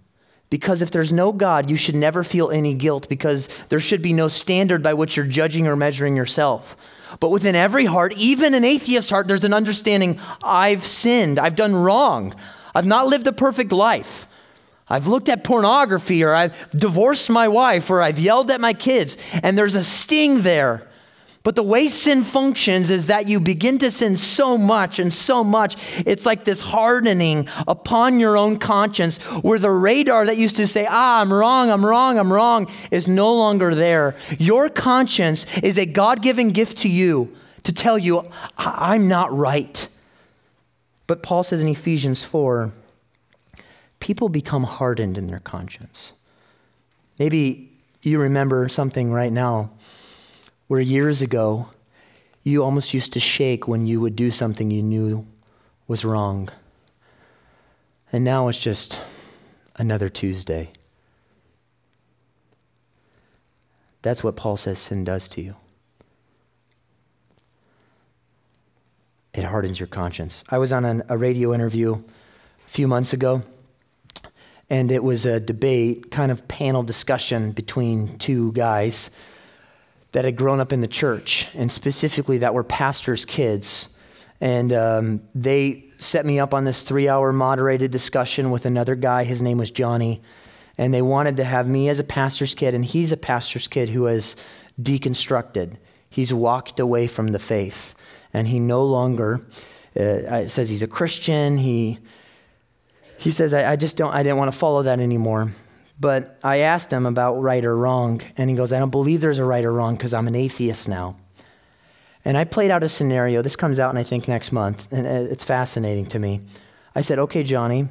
Because 0.49 0.81
if 0.81 0.89
there's 0.91 1.13
no 1.13 1.31
God, 1.31 1.69
you 1.69 1.75
should 1.75 1.95
never 1.95 2.23
feel 2.23 2.49
any 2.49 2.73
guilt 2.73 3.07
because 3.07 3.47
there 3.69 3.79
should 3.79 4.01
be 4.01 4.13
no 4.13 4.27
standard 4.27 4.81
by 4.81 4.93
which 4.93 5.15
you're 5.15 5.25
judging 5.25 5.67
or 5.67 5.75
measuring 5.75 6.15
yourself. 6.15 6.75
But 7.19 7.29
within 7.29 7.55
every 7.55 7.85
heart, 7.85 8.13
even 8.17 8.53
an 8.53 8.63
atheist 8.63 9.09
heart, 9.09 9.27
there's 9.27 9.43
an 9.43 9.53
understanding 9.53 10.19
I've 10.43 10.85
sinned, 10.85 11.39
I've 11.39 11.55
done 11.55 11.75
wrong, 11.75 12.33
I've 12.73 12.85
not 12.85 13.07
lived 13.07 13.27
a 13.27 13.33
perfect 13.33 13.71
life. 13.71 14.25
I've 14.91 15.05
looked 15.05 15.29
at 15.29 15.43
pornography, 15.43 16.23
or 16.23 16.33
I've 16.33 16.71
divorced 16.71 17.29
my 17.29 17.47
wife, 17.47 17.91
or 17.91 18.01
I've 18.01 18.17
yelled 18.17 18.49
at 18.49 18.59
my 18.59 18.73
kids, 18.73 19.17
and 19.43 19.55
there's 19.55 19.75
a 19.75 19.83
sting 19.83 20.41
there. 20.41 20.88
But 21.49 21.55
the 21.55 21.63
way 21.63 21.87
sin 21.87 22.23
functions 22.23 22.91
is 22.91 23.07
that 23.07 23.27
you 23.27 23.39
begin 23.39 23.79
to 23.79 23.89
sin 23.89 24.17
so 24.17 24.55
much 24.55 24.99
and 24.99 25.11
so 25.11 25.43
much, 25.43 25.77
it's 26.05 26.23
like 26.23 26.43
this 26.43 26.61
hardening 26.61 27.49
upon 27.67 28.19
your 28.19 28.37
own 28.37 28.59
conscience 28.59 29.17
where 29.41 29.57
the 29.57 29.71
radar 29.71 30.27
that 30.27 30.37
used 30.37 30.57
to 30.57 30.67
say, 30.67 30.85
ah, 30.87 31.19
I'm 31.19 31.33
wrong, 31.33 31.71
I'm 31.71 31.83
wrong, 31.83 32.19
I'm 32.19 32.31
wrong, 32.31 32.71
is 32.91 33.07
no 33.07 33.33
longer 33.33 33.73
there. 33.73 34.15
Your 34.37 34.69
conscience 34.69 35.47
is 35.63 35.79
a 35.79 35.87
God 35.87 36.21
given 36.21 36.51
gift 36.51 36.77
to 36.83 36.87
you 36.87 37.35
to 37.63 37.73
tell 37.73 37.97
you, 37.97 38.29
I'm 38.55 39.07
not 39.07 39.35
right. 39.35 39.87
But 41.07 41.23
Paul 41.23 41.41
says 41.41 41.61
in 41.61 41.67
Ephesians 41.67 42.23
4, 42.23 42.71
people 43.99 44.29
become 44.29 44.65
hardened 44.65 45.17
in 45.17 45.25
their 45.25 45.39
conscience. 45.39 46.13
Maybe 47.17 47.71
you 48.03 48.21
remember 48.21 48.69
something 48.69 49.11
right 49.11 49.33
now 49.33 49.71
where 50.69 50.79
years 50.79 51.19
ago 51.19 51.67
you 52.43 52.63
almost 52.63 52.93
used 52.93 53.11
to 53.13 53.19
shake 53.19 53.67
when 53.67 53.87
you 53.87 53.99
would 53.99 54.15
do 54.15 54.29
something 54.29 54.69
you 54.69 54.83
knew 54.83 55.25
was 55.87 56.05
wrong. 56.05 56.47
And 58.13 58.23
now 58.23 58.47
it's 58.47 58.61
just 58.61 59.01
another 59.77 60.09
Tuesday. 60.09 60.71
That's 64.03 64.23
what 64.23 64.35
Paul 64.35 64.57
says 64.57 64.77
sin 64.77 65.03
does 65.03 65.27
to 65.29 65.41
you. 65.41 65.55
It 69.33 69.45
hardens 69.45 69.79
your 69.79 69.87
conscience. 69.87 70.43
I 70.49 70.59
was 70.59 70.71
on 70.71 70.85
an, 70.85 71.01
a 71.09 71.17
radio 71.17 71.51
interview 71.51 71.95
a 71.95 72.69
few 72.69 72.87
months 72.87 73.11
ago, 73.11 73.41
and 74.69 74.91
it 74.91 75.03
was 75.03 75.25
a 75.25 75.39
debate, 75.39 76.11
kind 76.11 76.31
of 76.31 76.47
panel 76.47 76.83
discussion 76.83 77.53
between 77.53 78.19
two 78.19 78.51
guys 78.51 79.09
that 80.11 80.25
had 80.25 80.35
grown 80.35 80.59
up 80.59 80.73
in 80.73 80.81
the 80.81 80.87
church, 80.87 81.49
and 81.53 81.71
specifically 81.71 82.39
that 82.39 82.53
were 82.53 82.63
pastors' 82.63 83.25
kids. 83.25 83.89
And 84.41 84.73
um, 84.73 85.21
they 85.35 85.85
set 85.99 86.25
me 86.25 86.39
up 86.39 86.53
on 86.53 86.63
this 86.63 86.81
three 86.81 87.07
hour 87.09 87.31
moderated 87.31 87.91
discussion 87.91 88.51
with 88.51 88.65
another 88.65 88.95
guy. 88.95 89.23
His 89.23 89.41
name 89.41 89.57
was 89.57 89.69
Johnny. 89.71 90.21
And 90.77 90.93
they 90.93 91.01
wanted 91.01 91.37
to 91.37 91.43
have 91.43 91.67
me 91.67 91.89
as 91.89 91.99
a 91.99 92.05
pastor's 92.05 92.55
kid, 92.55 92.73
and 92.73 92.85
he's 92.85 93.11
a 93.11 93.17
pastor's 93.17 93.67
kid 93.67 93.89
who 93.89 94.05
has 94.05 94.37
deconstructed. 94.81 95.75
He's 96.09 96.33
walked 96.33 96.79
away 96.79 97.07
from 97.07 97.27
the 97.33 97.39
faith, 97.39 97.93
and 98.33 98.47
he 98.47 98.59
no 98.59 98.85
longer 98.85 99.41
uh, 99.99 100.47
says 100.47 100.69
he's 100.69 100.81
a 100.81 100.87
Christian. 100.87 101.57
He, 101.57 101.99
he 103.17 103.31
says, 103.31 103.53
I, 103.53 103.73
I 103.73 103.75
just 103.75 103.97
don't, 103.97 104.13
I 104.13 104.23
didn't 104.23 104.37
want 104.37 104.53
to 104.53 104.57
follow 104.57 104.83
that 104.83 104.99
anymore. 105.01 105.51
But 105.99 106.39
I 106.43 106.59
asked 106.59 106.93
him 106.93 107.05
about 107.05 107.41
right 107.41 107.63
or 107.65 107.75
wrong, 107.75 108.21
and 108.37 108.49
he 108.49 108.55
goes, 108.55 108.71
I 108.71 108.79
don't 108.79 108.89
believe 108.89 109.19
there's 109.19 109.39
a 109.39 109.43
right 109.43 109.65
or 109.65 109.73
wrong 109.73 109.95
because 109.95 110.13
I'm 110.13 110.27
an 110.27 110.35
atheist 110.35 110.87
now. 110.87 111.17
And 112.23 112.37
I 112.37 112.45
played 112.45 112.71
out 112.71 112.83
a 112.83 112.89
scenario. 112.89 113.41
This 113.41 113.55
comes 113.55 113.79
out, 113.79 113.89
and 113.89 113.99
I 113.99 114.03
think, 114.03 114.27
next 114.27 114.51
month, 114.51 114.91
and 114.93 115.05
it's 115.05 115.43
fascinating 115.43 116.05
to 116.07 116.19
me. 116.19 116.41
I 116.95 117.01
said, 117.01 117.19
Okay, 117.19 117.43
Johnny, 117.43 117.89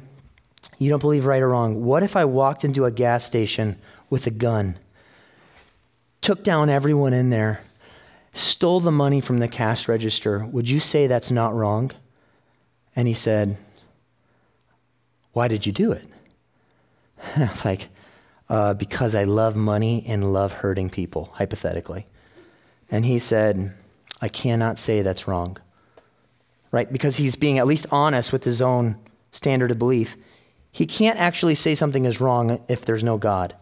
you 0.77 0.89
don't 0.89 1.01
believe 1.01 1.25
right 1.25 1.41
or 1.41 1.49
wrong. 1.49 1.83
What 1.83 2.03
if 2.03 2.15
I 2.15 2.25
walked 2.25 2.63
into 2.63 2.85
a 2.85 2.91
gas 2.91 3.23
station 3.23 3.77
with 4.09 4.25
a 4.27 4.31
gun, 4.31 4.77
took 6.21 6.43
down 6.43 6.69
everyone 6.69 7.13
in 7.13 7.29
there, 7.29 7.61
stole 8.33 8.79
the 8.79 8.91
money 8.91 9.21
from 9.21 9.39
the 9.39 9.47
cash 9.47 9.87
register? 9.87 10.45
Would 10.45 10.69
you 10.69 10.79
say 10.79 11.05
that's 11.05 11.31
not 11.31 11.53
wrong? 11.53 11.91
And 12.95 13.07
he 13.07 13.13
said, 13.13 13.57
Why 15.33 15.47
did 15.47 15.65
you 15.65 15.71
do 15.71 15.91
it? 15.91 16.05
And 17.35 17.43
I 17.43 17.47
was 17.47 17.65
like, 17.65 17.89
uh, 18.49 18.73
Because 18.73 19.15
I 19.15 19.23
love 19.23 19.55
money 19.55 20.03
and 20.07 20.33
love 20.33 20.51
hurting 20.51 20.89
people, 20.89 21.31
hypothetically. 21.33 22.07
And 22.91 23.05
he 23.05 23.19
said, 23.19 23.73
I 24.21 24.27
cannot 24.27 24.79
say 24.79 25.01
that's 25.01 25.27
wrong. 25.27 25.57
Right? 26.71 26.91
Because 26.91 27.17
he's 27.17 27.35
being 27.35 27.57
at 27.57 27.67
least 27.67 27.87
honest 27.91 28.31
with 28.31 28.43
his 28.43 28.61
own 28.61 28.97
standard 29.31 29.71
of 29.71 29.79
belief. 29.79 30.15
He 30.71 30.85
can't 30.85 31.19
actually 31.19 31.55
say 31.55 31.75
something 31.75 32.05
is 32.05 32.21
wrong 32.21 32.63
if 32.67 32.85
there's 32.85 33.03
no 33.03 33.17
God. 33.17 33.55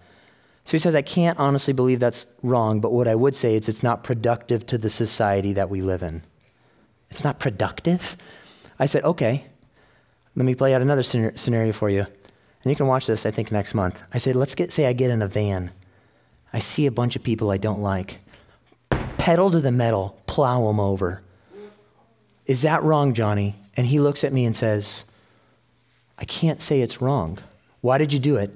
So 0.65 0.71
he 0.71 0.79
says, 0.79 0.95
I 0.95 1.01
can't 1.01 1.39
honestly 1.39 1.73
believe 1.73 2.01
that's 2.01 2.25
wrong, 2.43 2.81
but 2.81 2.91
what 2.91 3.07
I 3.07 3.15
would 3.15 3.37
say 3.37 3.55
is 3.55 3.69
it's 3.69 3.83
not 3.83 4.03
productive 4.03 4.65
to 4.65 4.77
the 4.77 4.89
society 4.89 5.53
that 5.53 5.69
we 5.69 5.81
live 5.81 6.03
in. 6.03 6.23
It's 7.09 7.23
not 7.23 7.39
productive? 7.39 8.17
I 8.77 8.85
said, 8.85 9.05
okay, 9.05 9.45
let 10.35 10.45
me 10.45 10.55
play 10.55 10.73
out 10.73 10.81
another 10.81 11.03
scenario 11.03 11.71
for 11.71 11.89
you. 11.89 12.05
And 12.63 12.71
you 12.71 12.75
can 12.75 12.87
watch 12.87 13.07
this, 13.07 13.25
I 13.25 13.31
think, 13.31 13.51
next 13.51 13.73
month. 13.73 14.07
I 14.13 14.17
said, 14.17 14.35
let's 14.35 14.55
get, 14.55 14.73
say 14.73 14.87
I 14.87 14.93
get 14.93 15.11
in 15.11 15.21
a 15.21 15.27
van. 15.27 15.71
I 16.51 16.59
see 16.59 16.85
a 16.85 16.91
bunch 16.91 17.15
of 17.15 17.23
people 17.23 17.51
I 17.51 17.57
don't 17.57 17.81
like. 17.81 18.17
Pedal 19.17 19.51
to 19.51 19.59
the 19.59 19.71
metal, 19.71 20.19
plow 20.25 20.67
them 20.67 20.79
over. 20.79 21.21
Is 22.45 22.61
that 22.61 22.83
wrong, 22.83 23.13
Johnny? 23.13 23.55
And 23.75 23.87
he 23.87 23.99
looks 23.99 24.23
at 24.23 24.33
me 24.33 24.45
and 24.45 24.55
says, 24.55 25.05
I 26.17 26.25
can't 26.25 26.61
say 26.61 26.81
it's 26.81 27.01
wrong. 27.01 27.37
Why 27.81 27.97
did 27.97 28.11
you 28.11 28.19
do 28.19 28.37
it? 28.37 28.51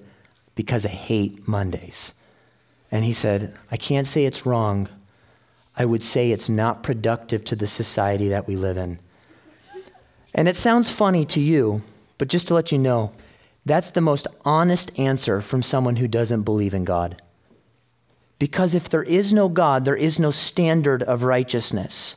Because 0.55 0.85
I 0.85 0.89
hate 0.89 1.47
Mondays. 1.47 2.13
And 2.91 3.05
he 3.05 3.13
said, 3.13 3.57
I 3.71 3.77
can't 3.77 4.07
say 4.07 4.25
it's 4.25 4.45
wrong. 4.45 4.89
I 5.77 5.85
would 5.85 6.03
say 6.03 6.31
it's 6.31 6.49
not 6.49 6.83
productive 6.83 7.43
to 7.45 7.55
the 7.55 7.67
society 7.67 8.29
that 8.29 8.47
we 8.47 8.55
live 8.55 8.77
in. 8.77 8.99
And 10.33 10.47
it 10.47 10.55
sounds 10.55 10.89
funny 10.89 11.25
to 11.25 11.39
you, 11.39 11.81
but 12.17 12.27
just 12.27 12.47
to 12.47 12.53
let 12.53 12.71
you 12.71 12.77
know, 12.77 13.11
that's 13.65 13.91
the 13.91 14.01
most 14.01 14.27
honest 14.43 14.97
answer 14.99 15.41
from 15.41 15.61
someone 15.61 15.97
who 15.97 16.07
doesn't 16.07 16.43
believe 16.43 16.73
in 16.73 16.83
God. 16.83 17.21
Because 18.39 18.73
if 18.73 18.89
there 18.89 19.03
is 19.03 19.31
no 19.31 19.49
God, 19.49 19.85
there 19.85 19.95
is 19.95 20.19
no 20.19 20.31
standard 20.31 21.03
of 21.03 21.21
righteousness. 21.23 22.15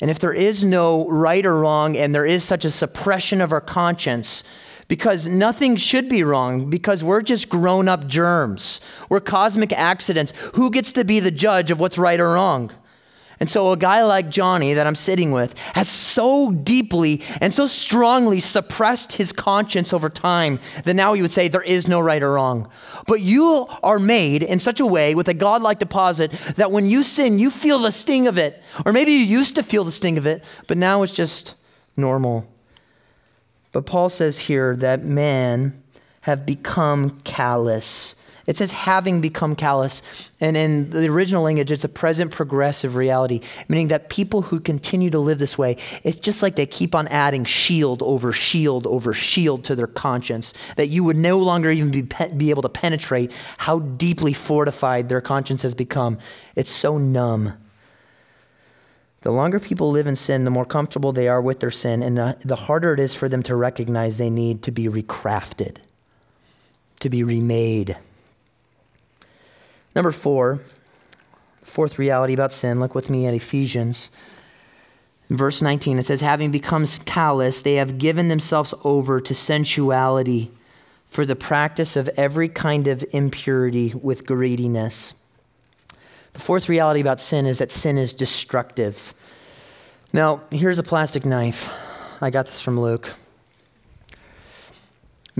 And 0.00 0.10
if 0.10 0.18
there 0.20 0.32
is 0.32 0.64
no 0.64 1.08
right 1.08 1.44
or 1.44 1.58
wrong, 1.58 1.96
and 1.96 2.14
there 2.14 2.24
is 2.24 2.44
such 2.44 2.64
a 2.64 2.70
suppression 2.70 3.40
of 3.40 3.52
our 3.52 3.60
conscience, 3.60 4.44
because 4.86 5.26
nothing 5.26 5.76
should 5.76 6.08
be 6.08 6.22
wrong, 6.22 6.70
because 6.70 7.04
we're 7.04 7.20
just 7.20 7.48
grown 7.48 7.88
up 7.88 8.06
germs, 8.06 8.80
we're 9.08 9.20
cosmic 9.20 9.72
accidents, 9.72 10.32
who 10.54 10.70
gets 10.70 10.92
to 10.92 11.04
be 11.04 11.20
the 11.20 11.30
judge 11.30 11.70
of 11.70 11.80
what's 11.80 11.98
right 11.98 12.20
or 12.20 12.34
wrong? 12.34 12.70
And 13.40 13.48
so, 13.48 13.72
a 13.72 13.76
guy 13.76 14.02
like 14.02 14.28
Johnny 14.28 14.74
that 14.74 14.86
I'm 14.86 14.94
sitting 14.94 15.32
with 15.32 15.56
has 15.74 15.88
so 15.88 16.50
deeply 16.50 17.22
and 17.40 17.54
so 17.54 17.66
strongly 17.66 18.38
suppressed 18.38 19.14
his 19.14 19.32
conscience 19.32 19.94
over 19.94 20.10
time 20.10 20.60
that 20.84 20.92
now 20.92 21.14
he 21.14 21.22
would 21.22 21.32
say 21.32 21.48
there 21.48 21.62
is 21.62 21.88
no 21.88 22.00
right 22.00 22.22
or 22.22 22.32
wrong. 22.32 22.68
But 23.06 23.22
you 23.22 23.66
are 23.82 23.98
made 23.98 24.42
in 24.42 24.60
such 24.60 24.78
a 24.78 24.84
way 24.84 25.14
with 25.14 25.26
a 25.28 25.34
godlike 25.34 25.78
deposit 25.78 26.32
that 26.56 26.70
when 26.70 26.84
you 26.84 27.02
sin, 27.02 27.38
you 27.38 27.50
feel 27.50 27.78
the 27.78 27.92
sting 27.92 28.26
of 28.26 28.36
it. 28.36 28.62
Or 28.84 28.92
maybe 28.92 29.12
you 29.12 29.20
used 29.20 29.54
to 29.54 29.62
feel 29.62 29.84
the 29.84 29.92
sting 29.92 30.18
of 30.18 30.26
it, 30.26 30.44
but 30.66 30.76
now 30.76 31.02
it's 31.02 31.14
just 31.14 31.54
normal. 31.96 32.46
But 33.72 33.86
Paul 33.86 34.10
says 34.10 34.38
here 34.38 34.76
that 34.76 35.02
men 35.02 35.82
have 36.22 36.44
become 36.44 37.20
callous 37.20 38.09
it 38.50 38.56
says 38.56 38.72
having 38.72 39.20
become 39.20 39.54
callous. 39.54 40.02
And 40.40 40.56
in 40.56 40.90
the 40.90 41.08
original 41.08 41.44
language, 41.44 41.70
it's 41.70 41.84
a 41.84 41.88
present 41.88 42.32
progressive 42.32 42.96
reality, 42.96 43.42
meaning 43.68 43.86
that 43.88 44.10
people 44.10 44.42
who 44.42 44.58
continue 44.58 45.08
to 45.10 45.20
live 45.20 45.38
this 45.38 45.56
way, 45.56 45.76
it's 46.02 46.18
just 46.18 46.42
like 46.42 46.56
they 46.56 46.66
keep 46.66 46.96
on 46.96 47.06
adding 47.06 47.44
shield 47.44 48.02
over 48.02 48.32
shield 48.32 48.88
over 48.88 49.12
shield 49.12 49.62
to 49.66 49.76
their 49.76 49.86
conscience, 49.86 50.52
that 50.74 50.88
you 50.88 51.04
would 51.04 51.16
no 51.16 51.38
longer 51.38 51.70
even 51.70 51.92
be, 51.92 52.02
be 52.36 52.50
able 52.50 52.62
to 52.62 52.68
penetrate 52.68 53.32
how 53.56 53.78
deeply 53.78 54.32
fortified 54.32 55.08
their 55.08 55.20
conscience 55.20 55.62
has 55.62 55.76
become. 55.76 56.18
It's 56.56 56.72
so 56.72 56.98
numb. 56.98 57.52
The 59.20 59.30
longer 59.30 59.60
people 59.60 59.92
live 59.92 60.08
in 60.08 60.16
sin, 60.16 60.44
the 60.44 60.50
more 60.50 60.64
comfortable 60.64 61.12
they 61.12 61.28
are 61.28 61.40
with 61.40 61.60
their 61.60 61.70
sin, 61.70 62.02
and 62.02 62.18
the, 62.18 62.36
the 62.40 62.56
harder 62.56 62.94
it 62.94 62.98
is 62.98 63.14
for 63.14 63.28
them 63.28 63.44
to 63.44 63.54
recognize 63.54 64.18
they 64.18 64.28
need 64.28 64.64
to 64.64 64.72
be 64.72 64.86
recrafted, 64.86 65.76
to 66.98 67.08
be 67.08 67.22
remade. 67.22 67.96
Number 69.94 70.10
four, 70.10 70.60
fourth 71.62 71.98
reality 71.98 72.34
about 72.34 72.52
sin, 72.52 72.80
look 72.80 72.94
with 72.94 73.10
me 73.10 73.26
at 73.26 73.34
Ephesians. 73.34 74.10
Verse 75.28 75.62
19, 75.62 75.98
it 75.98 76.06
says, 76.06 76.20
Having 76.20 76.50
become 76.50 76.84
callous, 77.04 77.62
they 77.62 77.74
have 77.74 77.98
given 77.98 78.28
themselves 78.28 78.74
over 78.82 79.20
to 79.20 79.34
sensuality 79.34 80.50
for 81.06 81.24
the 81.24 81.36
practice 81.36 81.96
of 81.96 82.08
every 82.16 82.48
kind 82.48 82.88
of 82.88 83.04
impurity 83.12 83.92
with 84.00 84.26
greediness. 84.26 85.14
The 86.32 86.40
fourth 86.40 86.68
reality 86.68 87.00
about 87.00 87.20
sin 87.20 87.46
is 87.46 87.58
that 87.58 87.72
sin 87.72 87.98
is 87.98 88.14
destructive. 88.14 89.14
Now, 90.12 90.42
here's 90.50 90.78
a 90.78 90.84
plastic 90.84 91.24
knife. 91.24 91.72
I 92.22 92.30
got 92.30 92.46
this 92.46 92.60
from 92.60 92.78
Luke. 92.78 93.12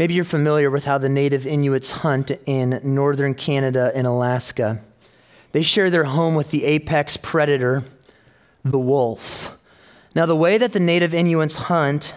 Maybe 0.01 0.15
you're 0.15 0.25
familiar 0.25 0.71
with 0.71 0.87
how 0.87 0.97
the 0.97 1.11
native 1.11 1.47
Inuits 1.47 1.91
hunt 1.91 2.33
in 2.47 2.81
northern 2.83 3.35
Canada 3.35 3.93
and 3.95 4.07
Alaska. 4.07 4.81
They 5.53 5.61
share 5.61 5.91
their 5.91 6.05
home 6.05 6.35
with 6.35 6.51
the 6.51 6.65
apex 6.65 7.19
predator, 7.19 7.85
the 8.65 8.79
wolf. 8.79 9.59
Now, 10.15 10.25
the 10.25 10.35
way 10.35 10.57
that 10.57 10.73
the 10.73 10.81
native 10.81 11.13
Inuits 11.13 11.57
hunt 11.57 12.15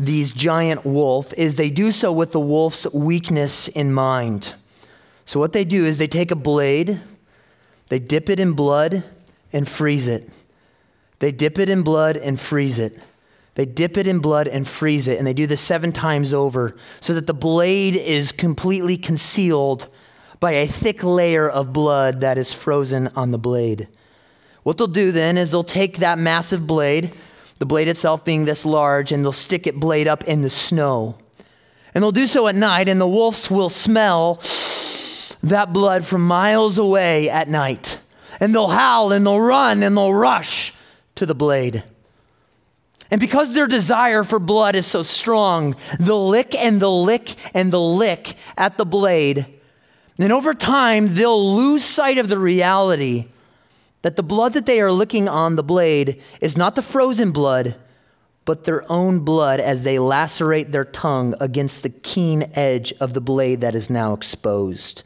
these 0.00 0.32
giant 0.32 0.84
wolf 0.84 1.32
is 1.34 1.54
they 1.54 1.70
do 1.70 1.92
so 1.92 2.10
with 2.10 2.32
the 2.32 2.40
wolf's 2.40 2.92
weakness 2.92 3.68
in 3.68 3.92
mind. 3.92 4.54
So, 5.26 5.38
what 5.38 5.52
they 5.52 5.64
do 5.64 5.84
is 5.84 5.98
they 5.98 6.08
take 6.08 6.32
a 6.32 6.34
blade, 6.34 7.00
they 7.86 8.00
dip 8.00 8.28
it 8.28 8.40
in 8.40 8.54
blood, 8.54 9.04
and 9.52 9.68
freeze 9.68 10.08
it. 10.08 10.28
They 11.20 11.30
dip 11.30 11.60
it 11.60 11.68
in 11.68 11.82
blood 11.82 12.16
and 12.16 12.40
freeze 12.40 12.80
it. 12.80 13.00
They 13.56 13.64
dip 13.64 13.96
it 13.96 14.06
in 14.06 14.18
blood 14.20 14.48
and 14.48 14.68
freeze 14.68 15.08
it, 15.08 15.16
and 15.18 15.26
they 15.26 15.32
do 15.32 15.46
this 15.46 15.62
seven 15.62 15.90
times 15.90 16.34
over 16.34 16.76
so 17.00 17.14
that 17.14 17.26
the 17.26 17.34
blade 17.34 17.96
is 17.96 18.30
completely 18.30 18.98
concealed 18.98 19.88
by 20.38 20.52
a 20.52 20.66
thick 20.66 21.02
layer 21.02 21.48
of 21.48 21.72
blood 21.72 22.20
that 22.20 22.36
is 22.36 22.52
frozen 22.52 23.08
on 23.16 23.30
the 23.30 23.38
blade. 23.38 23.88
What 24.62 24.76
they'll 24.76 24.86
do 24.86 25.10
then 25.10 25.38
is 25.38 25.50
they'll 25.50 25.64
take 25.64 25.98
that 25.98 26.18
massive 26.18 26.66
blade, 26.66 27.14
the 27.58 27.64
blade 27.64 27.88
itself 27.88 28.26
being 28.26 28.44
this 28.44 28.66
large, 28.66 29.10
and 29.10 29.24
they'll 29.24 29.32
stick 29.32 29.66
it 29.66 29.80
blade 29.80 30.06
up 30.06 30.24
in 30.24 30.42
the 30.42 30.50
snow. 30.50 31.16
And 31.94 32.04
they'll 32.04 32.12
do 32.12 32.26
so 32.26 32.48
at 32.48 32.54
night, 32.54 32.88
and 32.88 33.00
the 33.00 33.08
wolves 33.08 33.50
will 33.50 33.70
smell 33.70 34.34
that 35.42 35.72
blood 35.72 36.04
from 36.04 36.26
miles 36.26 36.76
away 36.76 37.30
at 37.30 37.48
night. 37.48 38.00
And 38.38 38.54
they'll 38.54 38.68
howl 38.68 39.12
and 39.12 39.24
they'll 39.24 39.40
run 39.40 39.82
and 39.82 39.96
they'll 39.96 40.12
rush 40.12 40.74
to 41.14 41.24
the 41.24 41.34
blade. 41.34 41.82
And 43.10 43.20
because 43.20 43.54
their 43.54 43.66
desire 43.66 44.24
for 44.24 44.38
blood 44.38 44.74
is 44.74 44.86
so 44.86 45.02
strong, 45.02 45.76
they'll 46.00 46.26
lick 46.26 46.54
and 46.54 46.80
they'll 46.80 47.04
lick 47.04 47.34
and 47.54 47.72
they'll 47.72 47.94
lick 47.94 48.34
at 48.56 48.76
the 48.76 48.86
blade. 48.86 49.46
And 50.18 50.32
over 50.32 50.54
time, 50.54 51.14
they'll 51.14 51.54
lose 51.54 51.84
sight 51.84 52.18
of 52.18 52.28
the 52.28 52.38
reality 52.38 53.26
that 54.02 54.16
the 54.16 54.22
blood 54.22 54.52
that 54.54 54.66
they 54.66 54.80
are 54.80 54.92
licking 54.92 55.28
on 55.28 55.56
the 55.56 55.62
blade 55.62 56.22
is 56.40 56.56
not 56.56 56.74
the 56.74 56.82
frozen 56.82 57.32
blood, 57.32 57.74
but 58.44 58.64
their 58.64 58.90
own 58.90 59.20
blood 59.20 59.58
as 59.60 59.82
they 59.82 59.98
lacerate 59.98 60.72
their 60.72 60.84
tongue 60.84 61.34
against 61.40 61.82
the 61.82 61.90
keen 61.90 62.48
edge 62.54 62.92
of 63.00 63.12
the 63.12 63.20
blade 63.20 63.60
that 63.60 63.74
is 63.74 63.90
now 63.90 64.14
exposed. 64.14 65.02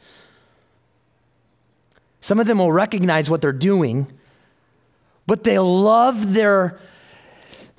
Some 2.19 2.39
of 2.39 2.45
them 2.45 2.59
will 2.59 2.71
recognize 2.71 3.29
what 3.29 3.41
they're 3.41 3.51
doing, 3.51 4.05
but 5.25 5.43
they 5.43 5.57
love 5.57 6.35
their 6.35 6.79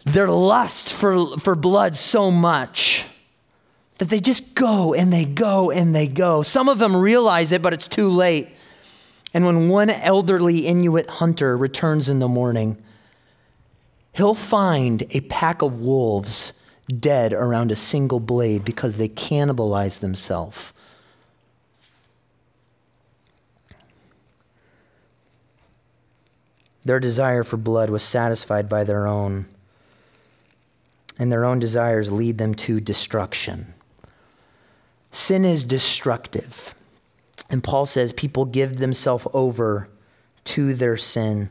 their 0.05 0.29
lust 0.29 0.93
for, 0.93 1.39
for 1.39 1.55
blood 1.55 1.97
so 1.97 2.31
much 2.31 3.07
that 3.99 4.09
they 4.09 4.21
just 4.21 4.55
go 4.55 4.95
and 4.95 5.13
they 5.13 5.25
go 5.25 5.71
and 5.71 5.95
they 5.95 6.09
go. 6.09 6.43
Some 6.43 6.69
of 6.69 6.79
them 6.79 6.97
realize 6.97 7.53
it, 7.53 7.63
but 7.63 7.73
it's 7.73 7.89
too 7.89 8.09
late. 8.09 8.49
And 9.35 9.47
when 9.47 9.69
one 9.69 9.91
elderly 9.91 10.67
Inuit 10.67 11.09
hunter 11.09 11.57
returns 11.57 12.09
in 12.09 12.19
the 12.19 12.29
morning, 12.29 12.83
he'll 14.13 14.35
find 14.35 15.05
a 15.11 15.21
pack 15.21 15.63
of 15.63 15.81
wolves 15.81 16.53
dead 16.89 17.33
around 17.33 17.71
a 17.71 17.77
single 17.77 18.21
blade 18.21 18.65
because 18.65 18.97
they 18.97 19.09
cannibalized 19.09 20.01
themselves. 20.01 20.73
Their 26.85 26.99
desire 26.99 27.45
for 27.45 27.57
blood 27.57 27.89
was 27.89 28.03
satisfied 28.03 28.69
by 28.69 28.83
their 28.83 29.07
own 29.07 29.47
and 31.19 31.31
their 31.31 31.45
own 31.45 31.59
desires 31.59 32.11
lead 32.11 32.39
them 32.39 32.55
to 32.55 32.81
destruction. 32.81 33.75
Sin 35.11 35.45
is 35.45 35.65
destructive. 35.65 36.75
And 37.51 37.63
Paul 37.63 37.85
says 37.87 38.13
people 38.13 38.47
give 38.47 38.79
themselves 38.79 39.27
over 39.35 39.89
to 40.45 40.75
their 40.75 40.97
sin. 40.97 41.51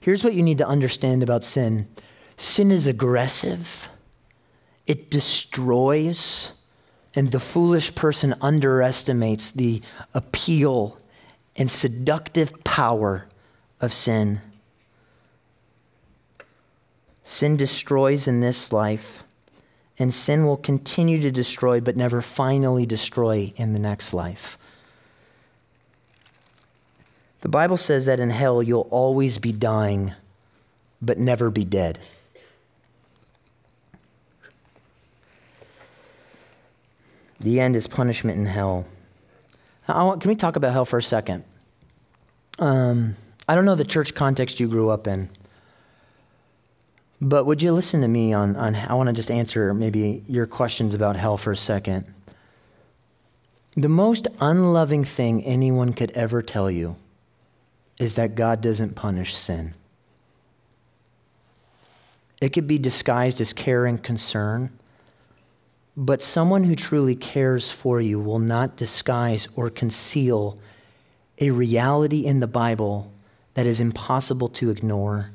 Here's 0.00 0.24
what 0.24 0.34
you 0.34 0.42
need 0.42 0.58
to 0.58 0.66
understand 0.66 1.22
about 1.22 1.44
sin 1.44 1.88
sin 2.36 2.70
is 2.70 2.86
aggressive, 2.86 3.88
it 4.86 5.10
destroys, 5.10 6.52
And 7.14 7.32
the 7.32 7.40
foolish 7.40 7.94
person 7.94 8.34
underestimates 8.40 9.50
the 9.50 9.82
appeal 10.14 10.98
and 11.56 11.70
seductive 11.70 12.64
power 12.64 13.26
of 13.80 13.92
sin. 13.92 14.40
Sin 17.28 17.58
destroys 17.58 18.26
in 18.26 18.40
this 18.40 18.72
life, 18.72 19.22
and 19.98 20.14
sin 20.14 20.46
will 20.46 20.56
continue 20.56 21.20
to 21.20 21.30
destroy, 21.30 21.78
but 21.78 21.94
never 21.94 22.22
finally 22.22 22.86
destroy 22.86 23.52
in 23.56 23.74
the 23.74 23.78
next 23.78 24.14
life. 24.14 24.56
The 27.42 27.50
Bible 27.50 27.76
says 27.76 28.06
that 28.06 28.18
in 28.18 28.30
hell 28.30 28.62
you'll 28.62 28.88
always 28.90 29.36
be 29.36 29.52
dying, 29.52 30.14
but 31.02 31.18
never 31.18 31.50
be 31.50 31.66
dead. 31.66 31.98
The 37.40 37.60
end 37.60 37.76
is 37.76 37.86
punishment 37.86 38.38
in 38.38 38.46
hell. 38.46 38.86
Want, 39.86 40.22
can 40.22 40.30
we 40.30 40.34
talk 40.34 40.56
about 40.56 40.72
hell 40.72 40.86
for 40.86 40.98
a 40.98 41.02
second? 41.02 41.44
Um, 42.58 43.16
I 43.46 43.54
don't 43.54 43.66
know 43.66 43.74
the 43.74 43.84
church 43.84 44.14
context 44.14 44.60
you 44.60 44.66
grew 44.66 44.88
up 44.88 45.06
in, 45.06 45.28
but 47.20 47.46
would 47.46 47.62
you 47.62 47.72
listen 47.72 48.00
to 48.02 48.08
me 48.08 48.32
on, 48.32 48.54
on 48.56 48.74
I 48.76 48.94
want 48.94 49.08
to 49.08 49.12
just 49.12 49.30
answer 49.30 49.74
maybe 49.74 50.22
your 50.28 50.46
questions 50.46 50.94
about 50.94 51.16
hell 51.16 51.36
for 51.36 51.50
a 51.50 51.56
second. 51.56 52.12
The 53.76 53.88
most 53.88 54.28
unloving 54.40 55.04
thing 55.04 55.44
anyone 55.44 55.92
could 55.92 56.10
ever 56.12 56.42
tell 56.42 56.70
you 56.70 56.96
is 57.98 58.14
that 58.14 58.34
God 58.34 58.60
doesn't 58.60 58.94
punish 58.94 59.34
sin. 59.34 59.74
It 62.40 62.50
could 62.50 62.68
be 62.68 62.78
disguised 62.78 63.40
as 63.40 63.52
care 63.52 63.84
and 63.84 64.02
concern, 64.02 64.70
but 65.96 66.22
someone 66.22 66.64
who 66.64 66.76
truly 66.76 67.16
cares 67.16 67.70
for 67.70 68.00
you 68.00 68.20
will 68.20 68.38
not 68.38 68.76
disguise 68.76 69.48
or 69.56 69.70
conceal 69.70 70.58
a 71.40 71.50
reality 71.50 72.24
in 72.24 72.38
the 72.38 72.46
Bible 72.46 73.12
that 73.54 73.66
is 73.66 73.80
impossible 73.80 74.48
to 74.48 74.70
ignore. 74.70 75.32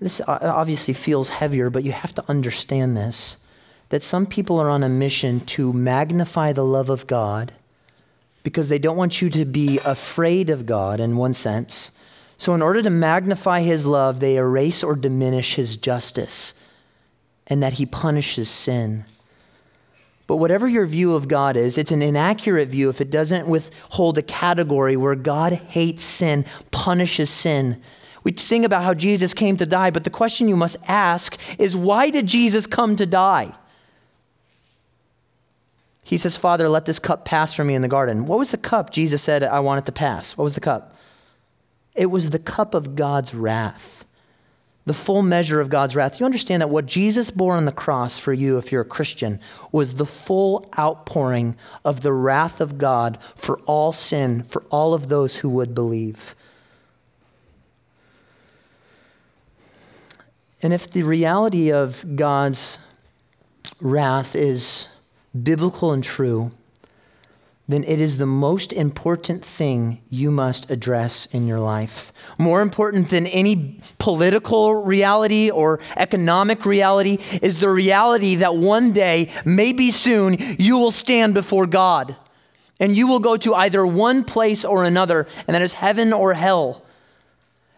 This 0.00 0.20
uh, 0.20 0.38
obviously 0.42 0.94
feels 0.94 1.28
heavier, 1.28 1.70
but 1.70 1.84
you 1.84 1.92
have 1.92 2.14
to 2.14 2.24
understand 2.28 2.96
this 2.96 3.38
that 3.88 4.02
some 4.02 4.26
people 4.26 4.58
are 4.58 4.68
on 4.68 4.82
a 4.82 4.88
mission 4.88 5.38
to 5.38 5.72
magnify 5.72 6.52
the 6.52 6.64
love 6.64 6.90
of 6.90 7.06
God 7.06 7.52
because 8.42 8.68
they 8.68 8.78
don't 8.78 8.96
want 8.96 9.22
you 9.22 9.30
to 9.30 9.44
be 9.44 9.78
afraid 9.84 10.50
of 10.50 10.66
God 10.66 10.98
in 10.98 11.16
one 11.16 11.34
sense. 11.34 11.92
So, 12.38 12.54
in 12.54 12.62
order 12.62 12.82
to 12.82 12.90
magnify 12.90 13.60
his 13.60 13.86
love, 13.86 14.20
they 14.20 14.36
erase 14.36 14.82
or 14.82 14.96
diminish 14.96 15.54
his 15.54 15.76
justice 15.76 16.54
and 17.46 17.62
that 17.62 17.74
he 17.74 17.86
punishes 17.86 18.50
sin. 18.50 19.04
But 20.26 20.36
whatever 20.36 20.66
your 20.66 20.86
view 20.86 21.14
of 21.14 21.28
God 21.28 21.56
is, 21.56 21.78
it's 21.78 21.92
an 21.92 22.02
inaccurate 22.02 22.68
view 22.68 22.90
if 22.90 23.00
it 23.00 23.10
doesn't 23.10 23.46
withhold 23.46 24.18
a 24.18 24.22
category 24.22 24.96
where 24.96 25.14
God 25.14 25.52
hates 25.52 26.04
sin, 26.04 26.44
punishes 26.72 27.30
sin. 27.30 27.80
We 28.26 28.32
sing 28.36 28.64
about 28.64 28.82
how 28.82 28.92
Jesus 28.92 29.32
came 29.34 29.56
to 29.58 29.66
die, 29.66 29.90
but 29.90 30.02
the 30.02 30.10
question 30.10 30.48
you 30.48 30.56
must 30.56 30.78
ask 30.88 31.38
is 31.60 31.76
why 31.76 32.10
did 32.10 32.26
Jesus 32.26 32.66
come 32.66 32.96
to 32.96 33.06
die? 33.06 33.52
He 36.02 36.18
says, 36.18 36.36
Father, 36.36 36.68
let 36.68 36.86
this 36.86 36.98
cup 36.98 37.24
pass 37.24 37.54
from 37.54 37.68
me 37.68 37.76
in 37.76 37.82
the 37.82 37.88
garden. 37.88 38.26
What 38.26 38.40
was 38.40 38.50
the 38.50 38.56
cup 38.56 38.90
Jesus 38.90 39.22
said 39.22 39.44
I 39.44 39.60
want 39.60 39.78
it 39.78 39.86
to 39.86 39.92
pass? 39.92 40.36
What 40.36 40.42
was 40.42 40.56
the 40.56 40.60
cup? 40.60 40.96
It 41.94 42.06
was 42.06 42.30
the 42.30 42.40
cup 42.40 42.74
of 42.74 42.96
God's 42.96 43.32
wrath 43.32 44.04
the 44.86 44.94
full 44.94 45.22
measure 45.22 45.60
of 45.60 45.68
God's 45.68 45.94
wrath. 45.96 46.18
You 46.18 46.26
understand 46.26 46.62
that 46.62 46.70
what 46.70 46.86
Jesus 46.86 47.32
bore 47.32 47.54
on 47.54 47.64
the 47.64 47.72
cross 47.72 48.20
for 48.20 48.32
you, 48.32 48.56
if 48.56 48.70
you're 48.70 48.82
a 48.82 48.84
Christian, 48.84 49.40
was 49.72 49.96
the 49.96 50.06
full 50.06 50.68
outpouring 50.78 51.56
of 51.84 52.02
the 52.02 52.12
wrath 52.12 52.60
of 52.60 52.78
God 52.78 53.18
for 53.34 53.58
all 53.66 53.90
sin, 53.90 54.44
for 54.44 54.62
all 54.70 54.94
of 54.94 55.08
those 55.08 55.36
who 55.36 55.50
would 55.50 55.74
believe. 55.74 56.36
And 60.62 60.72
if 60.72 60.90
the 60.90 61.02
reality 61.02 61.70
of 61.70 62.16
God's 62.16 62.78
wrath 63.80 64.34
is 64.34 64.88
biblical 65.42 65.92
and 65.92 66.02
true, 66.02 66.50
then 67.68 67.82
it 67.82 67.98
is 68.00 68.18
the 68.18 68.26
most 68.26 68.72
important 68.72 69.44
thing 69.44 70.00
you 70.08 70.30
must 70.30 70.70
address 70.70 71.26
in 71.26 71.48
your 71.48 71.58
life. 71.58 72.12
More 72.38 72.60
important 72.60 73.10
than 73.10 73.26
any 73.26 73.80
political 73.98 74.76
reality 74.76 75.50
or 75.50 75.80
economic 75.96 76.64
reality 76.64 77.18
is 77.42 77.58
the 77.58 77.68
reality 77.68 78.36
that 78.36 78.54
one 78.54 78.92
day, 78.92 79.32
maybe 79.44 79.90
soon, 79.90 80.36
you 80.58 80.78
will 80.78 80.92
stand 80.92 81.34
before 81.34 81.66
God. 81.66 82.16
And 82.78 82.94
you 82.96 83.08
will 83.08 83.20
go 83.20 83.36
to 83.38 83.54
either 83.54 83.84
one 83.84 84.22
place 84.22 84.64
or 84.64 84.84
another, 84.84 85.26
and 85.48 85.54
that 85.54 85.62
is 85.62 85.72
heaven 85.72 86.12
or 86.12 86.34
hell. 86.34 86.85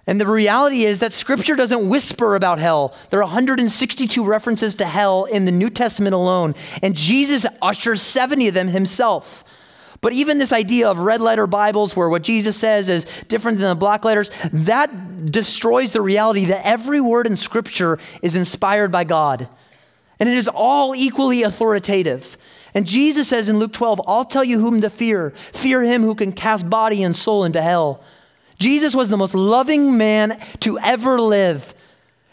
And 0.09 0.19
the 0.19 0.27
reality 0.27 0.85
is 0.85 1.01
that 1.01 1.13
scripture 1.13 1.55
doesn't 1.55 1.91
whisper 1.91 2.35
about 2.35 2.59
hell. 2.59 2.95
There 3.11 3.21
are 3.21 3.25
162 3.25 4.25
references 4.25 4.75
to 4.77 4.87
hell 4.87 5.27
in 5.27 5.45
the 5.45 5.53
New 5.53 5.69
Testament 5.69 6.15
alone, 6.15 6.55
and 6.83 6.97
Jesus 6.97 7.45
ushers 7.61 8.01
70 8.01 8.49
of 8.49 8.55
them 8.55 8.69
himself. 8.69 9.45
But 10.01 10.15
even 10.15 10.39
this 10.39 10.51
idea 10.51 10.89
of 10.89 11.01
red 11.01 11.21
letter 11.21 11.47
Bibles, 11.47 11.95
where 11.95 12.09
what 12.09 12.23
Jesus 12.23 12.57
says 12.57 12.89
is 12.89 13.05
different 13.29 13.59
than 13.59 13.69
the 13.69 13.75
black 13.75 14.03
letters, 14.03 14.31
that 14.51 15.31
destroys 15.31 15.93
the 15.93 16.01
reality 16.01 16.47
that 16.47 16.67
every 16.67 17.03
word 17.03 17.27
in 17.27 17.37
Scripture 17.37 17.99
is 18.23 18.35
inspired 18.35 18.91
by 18.91 19.05
God. 19.05 19.47
And 20.19 20.27
it 20.27 20.37
is 20.37 20.49
all 20.49 20.95
equally 20.97 21.43
authoritative. 21.43 22.39
And 22.73 22.87
Jesus 22.87 23.29
says 23.29 23.51
in 23.51 23.59
Luke 23.59 23.75
12, 23.75 24.01
I'll 24.07 24.25
tell 24.25 24.45
you 24.45 24.59
whom 24.59 24.81
to 24.81 24.89
fear. 24.89 25.33
Fear 25.53 25.83
him 25.83 26.01
who 26.01 26.15
can 26.15 26.33
cast 26.33 26.71
body 26.71 27.03
and 27.03 27.15
soul 27.15 27.45
into 27.45 27.61
hell. 27.61 28.03
Jesus 28.59 28.95
was 28.95 29.09
the 29.09 29.17
most 29.17 29.35
loving 29.35 29.97
man 29.97 30.41
to 30.61 30.79
ever 30.79 31.21
live. 31.21 31.75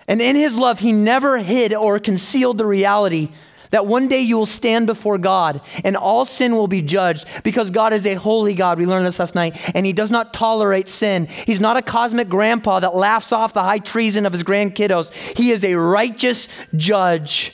And 0.08 0.22
in 0.22 0.36
his 0.36 0.56
love, 0.56 0.80
he 0.80 0.92
never 0.92 1.40
hid 1.40 1.74
or 1.74 2.00
concealed 2.00 2.58
the 2.58 2.66
reality 2.66 3.30
that 3.72 3.86
one 3.86 4.08
day 4.08 4.22
you 4.22 4.38
will 4.38 4.46
stand 4.46 4.88
before 4.88 5.18
God 5.18 5.60
and 5.84 5.98
all 5.98 6.24
sin 6.24 6.56
will 6.56 6.68
be 6.68 6.82
judged 6.82 7.28
because 7.44 7.72
God 7.72 7.92
is 7.92 8.06
a 8.06 8.14
holy 8.14 8.54
God. 8.54 8.78
We 8.78 8.86
learned 8.86 9.06
this 9.06 9.20
last 9.20 9.36
night. 9.36 9.60
And 9.76 9.86
He 9.86 9.92
does 9.92 10.12
not 10.12 10.34
tolerate 10.34 10.88
sin. 10.88 11.26
He's 11.26 11.60
not 11.60 11.76
a 11.76 11.82
cosmic 11.82 12.30
grandpa 12.30 12.80
that 12.80 12.96
laughs 12.96 13.34
off 13.34 13.54
the 13.54 13.64
high 13.64 13.80
treason 13.80 14.26
of 14.26 14.32
his 14.32 14.44
grandkiddos. 14.44 15.12
He 15.38 15.52
is 15.52 15.66
a 15.66 15.76
righteous 15.76 16.48
judge. 16.76 17.54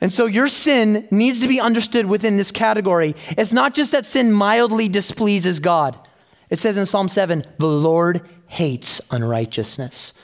And 0.00 0.12
so 0.12 0.26
your 0.26 0.48
sin 0.48 1.08
needs 1.10 1.40
to 1.40 1.48
be 1.48 1.58
understood 1.58 2.06
within 2.06 2.36
this 2.36 2.52
category. 2.52 3.16
It's 3.30 3.52
not 3.52 3.74
just 3.74 3.90
that 3.90 4.06
sin 4.06 4.30
mildly 4.30 4.88
displeases 4.88 5.58
God. 5.58 5.98
It 6.50 6.58
says 6.58 6.76
in 6.76 6.86
Psalm 6.86 7.08
7 7.08 7.44
the 7.58 7.66
Lord 7.66 8.22
hates 8.46 9.00
unrighteousness. 9.10 10.14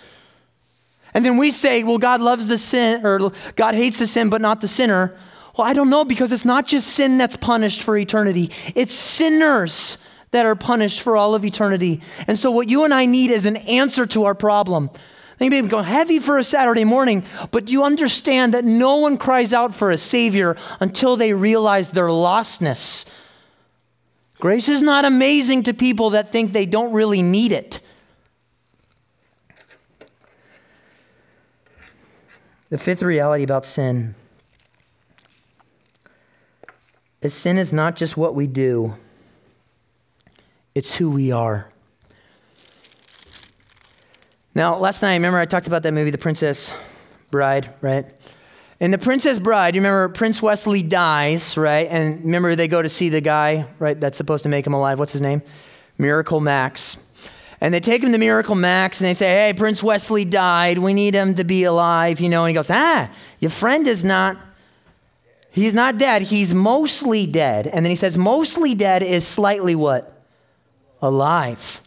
And 1.13 1.25
then 1.25 1.37
we 1.37 1.53
say, 1.53 1.85
well, 1.85 1.99
God 1.99 2.21
loves 2.21 2.49
the 2.49 2.59
sin, 2.59 3.07
or 3.07 3.33
God 3.55 3.75
hates 3.75 4.01
the 4.01 4.07
sin, 4.07 4.31
but 4.31 4.41
not 4.41 4.61
the 4.61 4.67
sinner. 4.67 5.17
Well, 5.57 5.67
I 5.67 5.73
don't 5.73 5.91
know 5.91 6.05
because 6.05 6.33
it's 6.33 6.45
not 6.45 6.67
just 6.67 6.89
sin 6.89 7.19
that's 7.19 7.37
punished 7.37 7.83
for 7.83 7.97
eternity, 7.97 8.51
it's 8.75 8.95
sinners 8.95 9.99
that 10.33 10.45
are 10.45 10.57
punished 10.57 11.03
for 11.03 11.17
all 11.17 11.37
of 11.37 11.45
eternity. 11.45 12.01
And 12.27 12.37
so, 12.37 12.51
what 12.51 12.69
you 12.69 12.85
and 12.85 12.93
I 12.93 13.07
need 13.07 13.31
is 13.31 13.47
an 13.47 13.57
answer 13.59 14.05
to 14.07 14.25
our 14.25 14.35
problem. 14.35 14.91
They 15.39 15.49
may 15.49 15.63
go 15.63 15.83
heavy 15.83 16.19
for 16.19 16.39
a 16.39 16.45
Saturday 16.45 16.85
morning, 16.85 17.25
but 17.53 17.69
you 17.69 17.85
understand 17.85 18.55
that 18.55 18.65
no 18.65 18.97
one 18.97 19.17
cries 19.17 19.53
out 19.53 19.75
for 19.75 19.91
a 19.91 19.99
Savior 19.99 20.57
until 20.81 21.17
they 21.17 21.33
realize 21.33 21.91
their 21.91 22.09
lostness. 22.09 23.05
Grace 24.45 24.69
is 24.69 24.83
not 24.83 25.07
amazing 25.07 25.63
to 25.63 25.73
people 25.73 26.11
that 26.11 26.29
think 26.29 26.53
they 26.53 26.67
don't 26.67 26.93
really 26.93 27.23
need 27.23 27.51
it. 27.51 27.81
The 32.69 32.77
fifth 32.77 33.03
reality 33.03 33.43
about 33.43 33.65
sin 33.65 34.15
is 37.23 37.33
sin 37.33 37.57
is 37.57 37.73
not 37.73 37.97
just 37.97 38.19
what 38.19 38.35
we 38.35 38.47
do, 38.47 38.93
it's 40.75 40.95
who 40.99 41.11
we 41.11 41.33
are. 41.33 41.73
Now, 44.55 44.77
last 44.77 45.01
night, 45.01 45.15
remember 45.15 45.39
I 45.39 45.47
talked 45.47 45.69
about 45.69 45.83
that 45.85 45.93
movie, 45.93 46.11
The 46.11 46.19
Princess 46.19 46.75
Bride, 47.31 47.73
right? 47.81 48.05
In 48.81 48.91
The 48.91 48.99
Princess 48.99 49.39
Bride, 49.39 49.75
you 49.77 49.81
remember 49.81 50.09
Prince 50.09 50.43
Westley 50.43 50.83
dies, 50.83 51.57
right? 51.57 51.87
And 51.89 52.25
remember 52.25 52.57
they 52.57 52.67
go 52.67 52.83
to 52.83 52.89
see 52.89 53.09
the 53.09 53.21
guy, 53.21 53.67
right, 53.79 53.99
that's 53.99 54.17
supposed 54.17 54.43
to 54.43 54.49
make 54.49 54.67
him 54.67 54.75
alive. 54.75 54.99
What's 54.99 55.13
his 55.13 55.21
name? 55.23 55.43
Miracle 55.97 56.41
Max. 56.41 56.97
And 57.61 57.73
they 57.73 57.81
take 57.81 58.03
him 58.03 58.11
to 58.13 58.19
Miracle 58.19 58.57
Max 58.57 59.01
and 59.01 59.07
they 59.07 59.15
say, 59.15 59.47
Hey, 59.47 59.53
Prince 59.55 59.83
Westley 59.83 60.25
died. 60.25 60.79
We 60.79 60.93
need 60.93 61.15
him 61.15 61.35
to 61.35 61.45
be 61.45 61.65
alive, 61.65 62.21
you 62.21 62.29
know. 62.29 62.45
And 62.45 62.49
he 62.49 62.55
goes, 62.55 62.69
Ah, 62.69 63.11
your 63.39 63.51
friend 63.51 63.87
is 63.87 64.05
not, 64.05 64.37
he's 65.51 65.73
not 65.73 65.97
dead. 65.97 66.23
He's 66.23 66.53
mostly 66.53 67.27
dead. 67.27 67.69
And 67.69 67.85
then 67.85 67.91
he 67.91 67.97
says, 67.97 68.19
Mostly 68.19 68.75
dead 68.75 69.03
is 69.03 69.27
slightly 69.27 69.75
what? 69.77 70.13
Alive. 71.01 71.81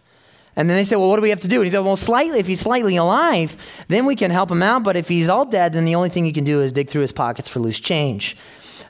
And 0.58 0.68
then 0.68 0.76
they 0.76 0.84
say, 0.84 0.96
well, 0.96 1.08
what 1.08 1.18
do 1.18 1.22
we 1.22 1.30
have 1.30 1.40
to 1.42 1.48
do? 1.48 1.58
And 1.58 1.66
he 1.66 1.72
said, 1.72 1.82
well, 1.82 1.96
slightly, 1.96 2.40
if 2.40 2.48
he's 2.48 2.60
slightly 2.60 2.96
alive, 2.96 3.56
then 3.88 4.08
we 4.08 4.16
can 4.16 4.32
help 4.32 4.50
him 4.50 4.64
out. 4.64 4.84
But 4.84 4.98
if 4.98 5.08
he's 5.08 5.30
all 5.30 5.46
dead, 5.46 5.74
then 5.74 5.86
the 5.86 5.94
only 5.94 6.10
thing 6.10 6.26
you 6.26 6.34
can 6.34 6.44
do 6.44 6.62
is 6.62 6.74
dig 6.74 6.90
through 6.90 7.04
his 7.04 7.12
pockets 7.12 7.48
for 7.48 7.60
loose 7.60 7.80
change. 7.80 8.36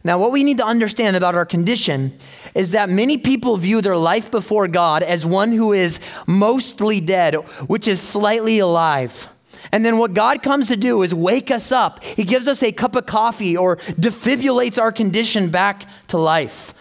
Now, 0.03 0.17
what 0.17 0.31
we 0.31 0.45
need 0.45 0.59
to 0.59 0.65
understand 0.65 1.17
about 1.17 1.35
our 1.35 1.45
condition 1.45 2.17
is 2.55 2.71
that 2.71 2.89
many 2.89 3.17
people 3.17 3.57
view 3.57 3.81
their 3.81 3.97
life 3.97 4.31
before 4.31 4.69
God 4.69 5.03
as 5.03 5.25
one 5.25 5.51
who 5.51 5.73
is 5.73 5.99
mostly 6.25 7.01
dead, 7.01 7.35
which 7.67 7.85
is 7.85 7.99
slightly 7.99 8.59
alive. 8.59 9.29
And 9.73 9.83
then 9.83 9.97
what 9.97 10.13
God 10.13 10.43
comes 10.43 10.67
to 10.67 10.77
do 10.77 11.01
is 11.03 11.13
wake 11.13 11.51
us 11.51 11.73
up. 11.73 12.01
He 12.01 12.23
gives 12.23 12.47
us 12.47 12.63
a 12.63 12.71
cup 12.71 12.95
of 12.95 13.05
coffee 13.05 13.57
or 13.57 13.75
defibrillates 13.75 14.81
our 14.81 14.93
condition 14.93 15.49
back 15.49 15.85
to 16.07 16.17
life. 16.17 16.73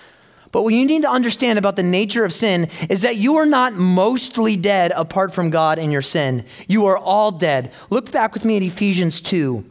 But 0.56 0.62
what 0.62 0.72
you 0.72 0.86
need 0.86 1.02
to 1.02 1.10
understand 1.10 1.58
about 1.58 1.76
the 1.76 1.82
nature 1.82 2.24
of 2.24 2.32
sin 2.32 2.70
is 2.88 3.02
that 3.02 3.16
you 3.16 3.36
are 3.36 3.44
not 3.44 3.74
mostly 3.74 4.56
dead 4.56 4.90
apart 4.92 5.34
from 5.34 5.50
God 5.50 5.78
and 5.78 5.92
your 5.92 6.00
sin. 6.00 6.46
You 6.66 6.86
are 6.86 6.96
all 6.96 7.30
dead. 7.30 7.74
Look 7.90 8.10
back 8.10 8.32
with 8.32 8.42
me 8.42 8.56
at 8.56 8.62
Ephesians 8.62 9.20
2. 9.20 9.62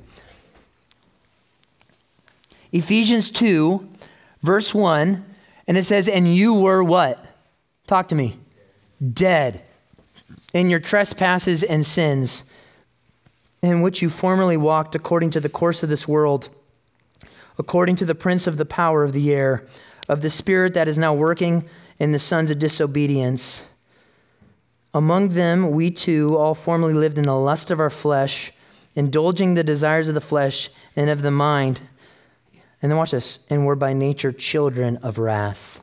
Ephesians 2.71 3.31
2, 3.31 3.89
verse 4.43 4.75
1, 4.75 5.25
and 5.65 5.75
it 5.75 5.85
says, 5.85 6.07
And 6.07 6.35
you 6.35 6.53
were 6.53 6.83
what? 6.83 7.33
Talk 7.87 8.09
to 8.09 8.15
me. 8.15 8.37
Dead 9.11 9.63
in 10.53 10.69
your 10.69 10.79
trespasses 10.79 11.63
and 11.63 11.83
sins, 11.83 12.43
in 13.63 13.81
which 13.81 14.03
you 14.03 14.09
formerly 14.09 14.55
walked 14.55 14.93
according 14.93 15.31
to 15.31 15.39
the 15.39 15.49
course 15.49 15.81
of 15.81 15.89
this 15.89 16.07
world, 16.07 16.51
according 17.57 17.95
to 17.95 18.05
the 18.05 18.13
prince 18.13 18.45
of 18.45 18.57
the 18.57 18.65
power 18.65 19.03
of 19.03 19.13
the 19.13 19.33
air 19.33 19.65
of 20.07 20.21
the 20.21 20.29
spirit 20.29 20.73
that 20.73 20.87
is 20.87 20.97
now 20.97 21.13
working 21.13 21.67
in 21.99 22.11
the 22.11 22.19
sons 22.19 22.51
of 22.51 22.59
disobedience. 22.59 23.67
Among 24.93 25.29
them, 25.29 25.71
we 25.71 25.91
too 25.91 26.37
all 26.37 26.55
formerly 26.55 26.93
lived 26.93 27.17
in 27.17 27.25
the 27.25 27.37
lust 27.37 27.71
of 27.71 27.79
our 27.79 27.89
flesh, 27.89 28.53
indulging 28.95 29.53
the 29.53 29.63
desires 29.63 30.07
of 30.07 30.15
the 30.15 30.21
flesh 30.21 30.69
and 30.95 31.09
of 31.09 31.21
the 31.21 31.31
mind. 31.31 31.81
And 32.81 32.91
then 32.91 32.97
watch 32.97 33.11
this, 33.11 33.39
and 33.49 33.65
were 33.65 33.75
by 33.75 33.93
nature 33.93 34.31
children 34.31 34.97
of 34.97 35.17
wrath. 35.17 35.81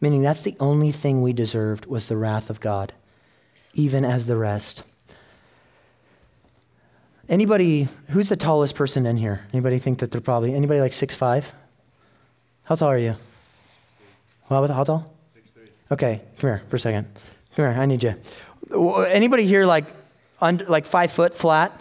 Meaning 0.00 0.22
that's 0.22 0.42
the 0.42 0.56
only 0.60 0.90
thing 0.90 1.22
we 1.22 1.32
deserved 1.32 1.86
was 1.86 2.08
the 2.08 2.16
wrath 2.16 2.50
of 2.50 2.60
God, 2.60 2.92
even 3.72 4.04
as 4.04 4.26
the 4.26 4.36
rest. 4.36 4.82
Anybody, 7.28 7.88
who's 8.10 8.28
the 8.28 8.36
tallest 8.36 8.74
person 8.74 9.06
in 9.06 9.16
here? 9.16 9.46
Anybody 9.52 9.78
think 9.78 10.00
that 10.00 10.10
they're 10.10 10.20
probably, 10.20 10.54
anybody 10.54 10.80
like 10.80 10.92
six 10.92 11.14
five? 11.14 11.54
How 12.64 12.74
tall 12.74 12.90
are 12.90 12.98
you? 12.98 13.16
Well, 14.48 14.66
how 14.68 14.84
tall? 14.84 15.14
Six 15.28 15.50
three. 15.50 15.68
Okay, 15.90 16.20
come 16.38 16.50
here 16.50 16.62
for 16.68 16.76
a 16.76 16.78
second. 16.78 17.06
Come 17.56 17.64
here, 17.64 17.80
I 17.80 17.86
need 17.86 18.02
you. 18.02 18.14
Anybody 19.08 19.46
here 19.46 19.64
like 19.64 19.86
under, 20.40 20.64
like 20.66 20.86
five 20.86 21.12
foot 21.12 21.34
flat? 21.34 21.78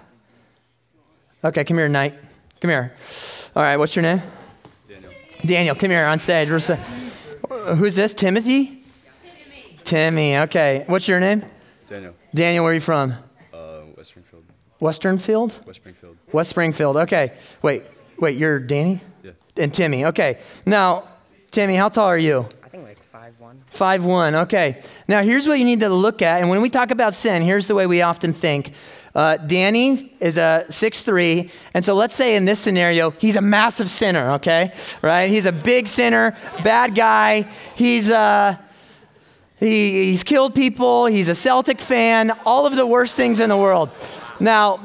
Okay, 1.43 1.63
come 1.63 1.77
here, 1.77 1.89
Knight. 1.89 2.15
Come 2.61 2.69
here. 2.69 2.93
All 3.55 3.63
right, 3.63 3.77
what's 3.77 3.95
your 3.95 4.03
name? 4.03 4.21
Daniel. 4.87 5.11
Daniel, 5.45 5.75
come 5.75 5.89
here 5.89 6.05
on 6.05 6.19
stage. 6.19 6.47
Who's 6.47 7.95
this? 7.95 8.13
Timothy? 8.13 8.83
Timmy. 9.23 9.77
Timmy. 9.83 10.37
Okay. 10.37 10.83
What's 10.87 11.07
your 11.07 11.19
name? 11.19 11.43
Daniel. 11.85 12.15
Daniel, 12.33 12.63
where 12.63 12.71
are 12.71 12.75
you 12.75 12.81
from? 12.81 13.13
Uh, 13.53 13.81
West 13.97 14.09
Springfield. 14.09 14.43
Westernfield? 14.81 15.65
West 15.65 15.79
Springfield. 15.79 16.17
West 16.31 16.49
Springfield. 16.49 16.97
Okay. 16.97 17.33
Wait, 17.61 17.83
wait. 18.19 18.37
You're 18.37 18.59
Danny? 18.59 19.01
Yeah. 19.21 19.31
And 19.57 19.73
Timmy. 19.73 20.05
Okay. 20.05 20.39
Now, 20.65 21.07
Timmy, 21.53 21.75
how 21.75 21.87
tall 21.87 22.07
are 22.07 22.17
you? 22.17 22.47
I 22.63 22.67
think 22.67 22.83
like 22.83 23.03
five 23.03 23.39
one. 23.39 23.63
Five 23.67 24.03
one. 24.03 24.33
Okay. 24.33 24.81
Now 25.07 25.21
here's 25.21 25.47
what 25.47 25.59
you 25.59 25.65
need 25.65 25.81
to 25.81 25.89
look 25.89 26.23
at, 26.23 26.41
and 26.41 26.49
when 26.49 26.63
we 26.63 26.69
talk 26.71 26.89
about 26.89 27.13
sin, 27.13 27.43
here's 27.43 27.67
the 27.67 27.75
way 27.75 27.85
we 27.85 28.01
often 28.01 28.33
think. 28.33 28.73
Uh, 29.13 29.37
Danny 29.37 30.15
is 30.19 30.37
a 30.37 30.65
six 30.69 31.03
three, 31.03 31.51
and 31.75 31.85
so 31.85 31.93
let's 31.93 32.15
say 32.15 32.35
in 32.35 32.45
this 32.45 32.59
scenario, 32.59 33.11
he's 33.11 33.35
a 33.35 33.41
massive 33.41 33.87
sinner. 33.87 34.31
Okay, 34.31 34.73
right? 35.03 35.29
He's 35.29 35.45
a 35.45 35.51
big 35.51 35.87
sinner, 35.87 36.35
bad 36.63 36.95
guy. 36.95 37.43
He's 37.75 38.09
uh, 38.09 38.57
he, 39.59 40.05
he's 40.05 40.23
killed 40.23 40.55
people. 40.55 41.05
He's 41.05 41.29
a 41.29 41.35
Celtic 41.35 41.79
fan. 41.79 42.31
All 42.47 42.65
of 42.65 42.75
the 42.75 42.87
worst 42.87 43.15
things 43.15 43.39
in 43.39 43.49
the 43.49 43.57
world. 43.57 43.91
Now, 44.39 44.79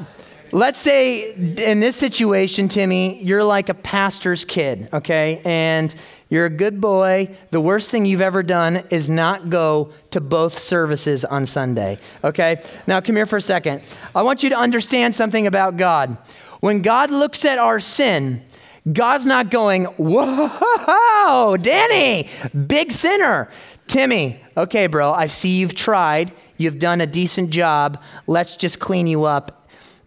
Let's 0.51 0.79
say 0.79 1.31
in 1.33 1.79
this 1.79 1.95
situation, 1.95 2.69
Timmy, 2.69 3.23
you're 3.23 3.43
like 3.43 3.69
a 3.69 3.75
pastor's 3.75 4.45
kid, 4.45 4.89
okay? 4.91 5.41
And 5.45 5.93
you're 6.29 6.45
a 6.45 6.49
good 6.49 6.79
boy. 6.79 7.35
The 7.51 7.61
worst 7.61 7.89
thing 7.89 8.05
you've 8.05 8.21
ever 8.21 8.43
done 8.43 8.83
is 8.89 9.09
not 9.09 9.49
go 9.49 9.91
to 10.11 10.21
both 10.21 10.57
services 10.57 11.25
on 11.25 11.45
Sunday, 11.45 11.97
okay? 12.23 12.61
Now, 12.87 13.01
come 13.01 13.15
here 13.15 13.25
for 13.25 13.37
a 13.37 13.41
second. 13.41 13.81
I 14.15 14.21
want 14.21 14.43
you 14.43 14.49
to 14.49 14.57
understand 14.57 15.15
something 15.15 15.47
about 15.47 15.77
God. 15.77 16.17
When 16.59 16.81
God 16.81 17.09
looks 17.09 17.45
at 17.45 17.57
our 17.57 17.79
sin, 17.79 18.43
God's 18.91 19.25
not 19.25 19.49
going, 19.49 19.85
whoa, 19.85 21.57
Danny, 21.57 22.29
big 22.67 22.91
sinner. 22.91 23.49
Timmy, 23.87 24.39
okay, 24.55 24.87
bro, 24.87 25.11
I 25.11 25.27
see 25.27 25.59
you've 25.59 25.75
tried. 25.75 26.31
You've 26.57 26.79
done 26.79 27.01
a 27.01 27.07
decent 27.07 27.49
job. 27.49 28.01
Let's 28.27 28.55
just 28.55 28.79
clean 28.79 29.07
you 29.07 29.23
up 29.23 29.59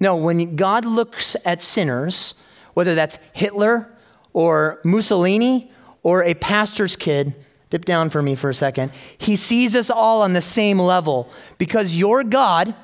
no, 0.03 0.17
when 0.17 0.57
God 0.57 0.85
looks 0.85 1.37
at 1.45 1.63
sinners, 1.63 2.35
whether 2.75 2.97
that's 2.97 3.21
Hitler 3.35 3.89
or 4.33 4.81
Mussolini 4.85 5.71
or 6.03 6.23
a 6.23 6.35
pastor's 6.35 6.97
kid, 6.97 7.35
dip 7.71 7.85
down 7.85 8.11
for 8.11 8.23
me 8.23 8.35
for 8.35 8.51
a 8.51 8.55
second, 8.55 8.93
he 9.17 9.37
sees 9.37 9.75
us 9.75 9.91
all 9.91 10.23
on 10.23 10.33
the 10.33 10.41
same 10.41 10.79
level 10.79 11.31
because 11.59 11.99
your 11.99 12.23
God 12.25 12.75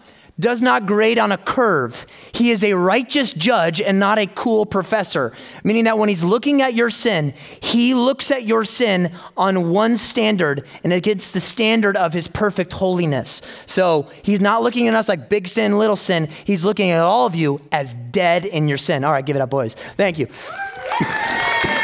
does 0.41 0.63
not 0.63 0.87
grade 0.87 1.19
on 1.19 1.33
a 1.33 1.37
curve. 1.37 2.07
He 2.33 2.51
is 2.51 2.63
a 2.63 2.75
righteous 2.75 3.33
judge 3.33 3.81
and 3.81 3.99
not 3.99 4.19
a 4.19 4.27
cool 4.27 4.67
professor. 4.67 5.33
Meaning 5.65 5.85
that 5.85 5.99
when 5.99 6.09
he's 6.09 6.23
looking 6.23 6.63
at 6.63 6.75
your 6.75 6.91
sin, 6.91 7.35
he 7.61 7.95
looks 7.95 8.31
at 8.31 8.45
your 8.45 8.65
sin 8.65 9.13
on 9.37 9.71
one 9.71 9.97
standard 9.97 10.65
and 10.85 10.93
against 10.93 11.35
the 11.35 11.41
standard 11.41 11.97
of 11.97 12.13
his 12.13 12.29
perfect 12.29 12.73
holiness. 12.73 13.43
So 13.67 14.09
he's 14.23 14.41
not 14.41 14.63
looking 14.63 14.87
at 14.87 14.95
us 14.95 15.09
like 15.09 15.29
big 15.29 15.49
sin, 15.49 15.77
little 15.79 15.97
sin. 15.97 16.29
He's 16.45 16.65
looking 16.65 16.91
at 16.91 17.03
all 17.03 17.27
of 17.27 17.35
you 17.35 17.61
as 17.73 17.97
dead 18.13 18.45
in 18.45 18.69
your 18.69 18.79
sin. 18.79 19.05
All 19.05 19.13
right, 19.13 19.27
give 19.27 19.37
it 19.37 19.43
up, 19.43 19.51
boys. 19.51 19.75
Thank 19.75 20.19
you. 20.19 20.29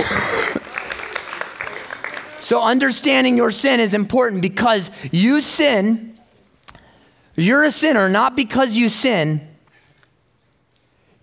so 2.40 2.62
understanding 2.62 3.36
your 3.36 3.50
sin 3.50 3.80
is 3.80 3.94
important 3.94 4.42
because 4.42 4.90
you 5.10 5.40
sin 5.40 6.10
you're 7.40 7.64
a 7.64 7.70
sinner 7.70 8.08
not 8.08 8.36
because 8.36 8.76
you 8.76 8.88
sin. 8.88 9.46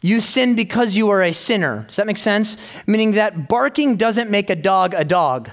You 0.02 0.22
sin 0.22 0.56
because 0.56 0.96
you 0.96 1.10
are 1.10 1.22
a 1.22 1.32
sinner. 1.32 1.86
Does 1.88 1.98
that 1.98 2.08
make 2.08 2.18
sense? 2.18 2.58
Meaning 2.86 3.14
that 3.14 3.48
barking 3.48 3.98
doesn't 3.98 4.30
make 4.30 4.50
a 4.50 4.56
dog 4.56 4.94
a 4.94 5.04
dog. 5.04 5.50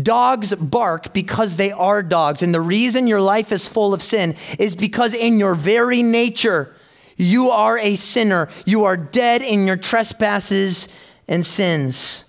Dogs 0.00 0.54
bark 0.54 1.12
because 1.12 1.56
they 1.56 1.70
are 1.70 2.02
dogs. 2.02 2.42
And 2.42 2.52
the 2.52 2.60
reason 2.60 3.06
your 3.06 3.20
life 3.20 3.52
is 3.52 3.68
full 3.68 3.94
of 3.94 4.02
sin 4.02 4.34
is 4.58 4.74
because 4.74 5.14
in 5.14 5.38
your 5.38 5.54
very 5.54 6.02
nature, 6.02 6.74
you 7.16 7.50
are 7.50 7.78
a 7.78 7.94
sinner. 7.94 8.48
You 8.66 8.84
are 8.84 8.96
dead 8.96 9.40
in 9.40 9.66
your 9.66 9.76
trespasses 9.76 10.88
and 11.28 11.44
sins. 11.44 12.24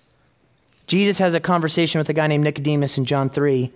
Jesus 0.87 1.17
has 1.17 1.33
a 1.33 1.39
conversation 1.39 1.99
with 1.99 2.09
a 2.09 2.13
guy 2.13 2.27
named 2.27 2.43
Nicodemus 2.43 2.97
in 2.97 3.05
John 3.05 3.29
3, 3.29 3.71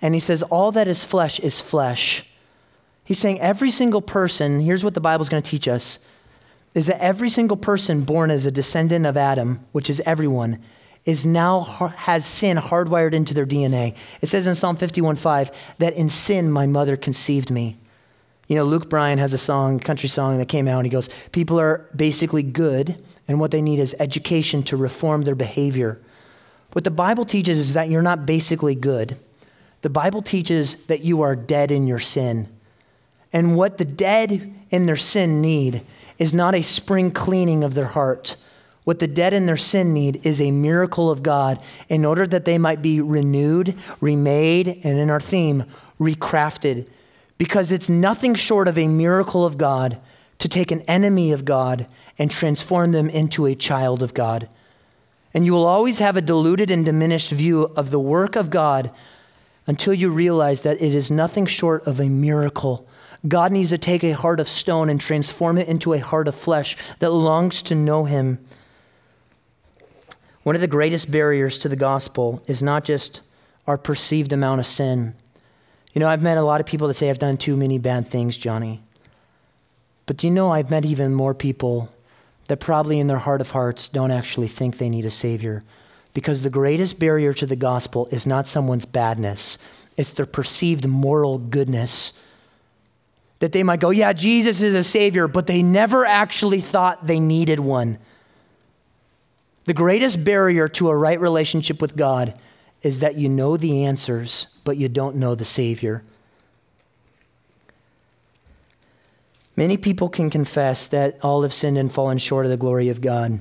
and 0.00 0.14
he 0.14 0.20
says, 0.20 0.42
All 0.42 0.72
that 0.72 0.88
is 0.88 1.04
flesh 1.04 1.38
is 1.40 1.60
flesh 1.60 2.26
He's 3.04 3.18
saying 3.18 3.40
every 3.40 3.70
single 3.70 4.00
person, 4.00 4.60
here's 4.60 4.84
what 4.84 4.94
the 4.94 5.00
Bible's 5.00 5.28
going 5.28 5.42
to 5.42 5.50
teach 5.50 5.68
us, 5.68 5.98
is 6.74 6.86
that 6.86 7.02
every 7.02 7.28
single 7.28 7.56
person 7.56 8.02
born 8.02 8.30
as 8.30 8.46
a 8.46 8.50
descendant 8.50 9.06
of 9.06 9.16
Adam, 9.16 9.60
which 9.72 9.90
is 9.90 10.00
everyone, 10.06 10.58
is 11.04 11.26
now 11.26 11.60
has 11.60 12.24
sin 12.24 12.56
hardwired 12.56 13.12
into 13.12 13.34
their 13.34 13.44
DNA. 13.44 13.96
It 14.20 14.28
says 14.28 14.46
in 14.46 14.54
Psalm 14.54 14.76
51:5 14.76 15.50
that 15.78 15.94
in 15.94 16.08
sin 16.08 16.50
my 16.50 16.66
mother 16.66 16.96
conceived 16.96 17.50
me. 17.50 17.76
You 18.46 18.56
know, 18.56 18.64
Luke 18.64 18.88
Bryan 18.88 19.18
has 19.18 19.32
a 19.32 19.38
song, 19.38 19.80
country 19.80 20.08
song 20.08 20.38
that 20.38 20.48
came 20.48 20.68
out, 20.68 20.78
and 20.78 20.86
he 20.86 20.90
goes, 20.90 21.08
People 21.32 21.58
are 21.58 21.88
basically 21.96 22.42
good, 22.42 23.02
and 23.32 23.40
what 23.40 23.50
they 23.50 23.62
need 23.62 23.78
is 23.78 23.96
education 23.98 24.62
to 24.64 24.76
reform 24.76 25.22
their 25.22 25.34
behavior. 25.34 25.98
What 26.74 26.84
the 26.84 26.90
Bible 26.90 27.24
teaches 27.24 27.58
is 27.58 27.72
that 27.72 27.88
you're 27.88 28.02
not 28.02 28.26
basically 28.26 28.74
good. 28.74 29.16
The 29.80 29.88
Bible 29.88 30.20
teaches 30.20 30.76
that 30.88 31.02
you 31.02 31.22
are 31.22 31.34
dead 31.34 31.70
in 31.70 31.86
your 31.86 31.98
sin. 31.98 32.46
And 33.32 33.56
what 33.56 33.78
the 33.78 33.86
dead 33.86 34.52
in 34.68 34.84
their 34.84 34.96
sin 34.96 35.40
need 35.40 35.80
is 36.18 36.34
not 36.34 36.54
a 36.54 36.60
spring 36.60 37.10
cleaning 37.10 37.64
of 37.64 37.72
their 37.72 37.86
heart. 37.86 38.36
What 38.84 38.98
the 38.98 39.06
dead 39.06 39.32
in 39.32 39.46
their 39.46 39.56
sin 39.56 39.94
need 39.94 40.26
is 40.26 40.38
a 40.38 40.50
miracle 40.50 41.10
of 41.10 41.22
God 41.22 41.58
in 41.88 42.04
order 42.04 42.26
that 42.26 42.44
they 42.44 42.58
might 42.58 42.82
be 42.82 43.00
renewed, 43.00 43.78
remade, 44.02 44.68
and 44.84 44.98
in 44.98 45.08
our 45.08 45.20
theme, 45.20 45.64
recrafted. 45.98 46.86
Because 47.38 47.72
it's 47.72 47.88
nothing 47.88 48.34
short 48.34 48.68
of 48.68 48.76
a 48.76 48.88
miracle 48.88 49.46
of 49.46 49.56
God 49.56 49.98
to 50.36 50.50
take 50.50 50.70
an 50.70 50.82
enemy 50.82 51.32
of 51.32 51.46
God 51.46 51.86
and 52.18 52.30
transform 52.30 52.92
them 52.92 53.08
into 53.08 53.46
a 53.46 53.54
child 53.54 54.02
of 54.02 54.14
God. 54.14 54.48
And 55.34 55.44
you 55.46 55.52
will 55.52 55.66
always 55.66 55.98
have 55.98 56.16
a 56.16 56.22
diluted 56.22 56.70
and 56.70 56.84
diminished 56.84 57.30
view 57.30 57.72
of 57.76 57.90
the 57.90 58.00
work 58.00 58.36
of 58.36 58.50
God 58.50 58.90
until 59.66 59.94
you 59.94 60.10
realize 60.10 60.62
that 60.62 60.82
it 60.82 60.94
is 60.94 61.10
nothing 61.10 61.46
short 61.46 61.86
of 61.86 62.00
a 62.00 62.08
miracle. 62.08 62.86
God 63.26 63.52
needs 63.52 63.70
to 63.70 63.78
take 63.78 64.02
a 64.02 64.12
heart 64.12 64.40
of 64.40 64.48
stone 64.48 64.90
and 64.90 65.00
transform 65.00 65.56
it 65.56 65.68
into 65.68 65.92
a 65.92 66.00
heart 66.00 66.28
of 66.28 66.34
flesh 66.34 66.76
that 66.98 67.10
longs 67.10 67.62
to 67.62 67.74
know 67.74 68.04
Him. 68.04 68.44
One 70.42 70.56
of 70.56 70.60
the 70.60 70.66
greatest 70.66 71.10
barriers 71.10 71.58
to 71.60 71.68
the 71.68 71.76
gospel 71.76 72.42
is 72.46 72.62
not 72.62 72.84
just 72.84 73.20
our 73.66 73.78
perceived 73.78 74.32
amount 74.32 74.58
of 74.58 74.66
sin. 74.66 75.14
You 75.92 76.00
know, 76.00 76.08
I've 76.08 76.22
met 76.22 76.36
a 76.36 76.42
lot 76.42 76.60
of 76.60 76.66
people 76.66 76.88
that 76.88 76.94
say, 76.94 77.10
I've 77.10 77.18
done 77.18 77.36
too 77.36 77.56
many 77.56 77.78
bad 77.78 78.08
things, 78.08 78.36
Johnny. 78.36 78.82
But 80.06 80.16
do 80.16 80.26
you 80.26 80.32
know, 80.32 80.50
I've 80.50 80.70
met 80.70 80.84
even 80.84 81.14
more 81.14 81.32
people 81.32 81.90
that 82.52 82.60
probably 82.60 83.00
in 83.00 83.06
their 83.06 83.16
heart 83.16 83.40
of 83.40 83.52
hearts 83.52 83.88
don't 83.88 84.10
actually 84.10 84.46
think 84.46 84.76
they 84.76 84.90
need 84.90 85.06
a 85.06 85.10
Savior. 85.10 85.62
Because 86.12 86.42
the 86.42 86.50
greatest 86.50 86.98
barrier 86.98 87.32
to 87.32 87.46
the 87.46 87.56
gospel 87.56 88.08
is 88.10 88.26
not 88.26 88.46
someone's 88.46 88.84
badness, 88.84 89.56
it's 89.96 90.10
their 90.10 90.26
perceived 90.26 90.86
moral 90.86 91.38
goodness. 91.38 92.12
That 93.38 93.52
they 93.52 93.62
might 93.62 93.80
go, 93.80 93.88
yeah, 93.88 94.12
Jesus 94.12 94.60
is 94.60 94.74
a 94.74 94.84
Savior, 94.84 95.28
but 95.28 95.46
they 95.46 95.62
never 95.62 96.04
actually 96.04 96.60
thought 96.60 97.06
they 97.06 97.18
needed 97.18 97.58
one. 97.58 97.96
The 99.64 99.72
greatest 99.72 100.22
barrier 100.22 100.68
to 100.68 100.90
a 100.90 100.94
right 100.94 101.18
relationship 101.18 101.80
with 101.80 101.96
God 101.96 102.38
is 102.82 102.98
that 102.98 103.16
you 103.16 103.30
know 103.30 103.56
the 103.56 103.86
answers, 103.86 104.58
but 104.64 104.76
you 104.76 104.90
don't 104.90 105.16
know 105.16 105.34
the 105.34 105.46
Savior. 105.46 106.04
Many 109.62 109.76
people 109.76 110.08
can 110.08 110.28
confess 110.28 110.88
that 110.88 111.24
all 111.24 111.42
have 111.42 111.54
sinned 111.54 111.78
and 111.78 111.92
fallen 111.92 112.18
short 112.18 112.46
of 112.46 112.50
the 112.50 112.56
glory 112.56 112.88
of 112.88 113.00
God. 113.00 113.38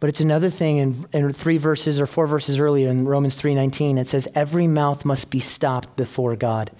But 0.00 0.10
it's 0.10 0.20
another 0.20 0.50
thing 0.50 0.76
in, 0.76 1.06
in 1.14 1.32
three 1.32 1.56
verses 1.56 1.98
or 1.98 2.04
four 2.04 2.26
verses 2.26 2.60
earlier 2.60 2.90
in 2.90 3.06
Romans 3.06 3.40
3:19 3.40 3.96
it 3.96 4.10
says 4.10 4.28
every 4.34 4.66
mouth 4.66 5.06
must 5.06 5.30
be 5.30 5.40
stopped 5.40 5.96
before 5.96 6.36
God. 6.36 6.70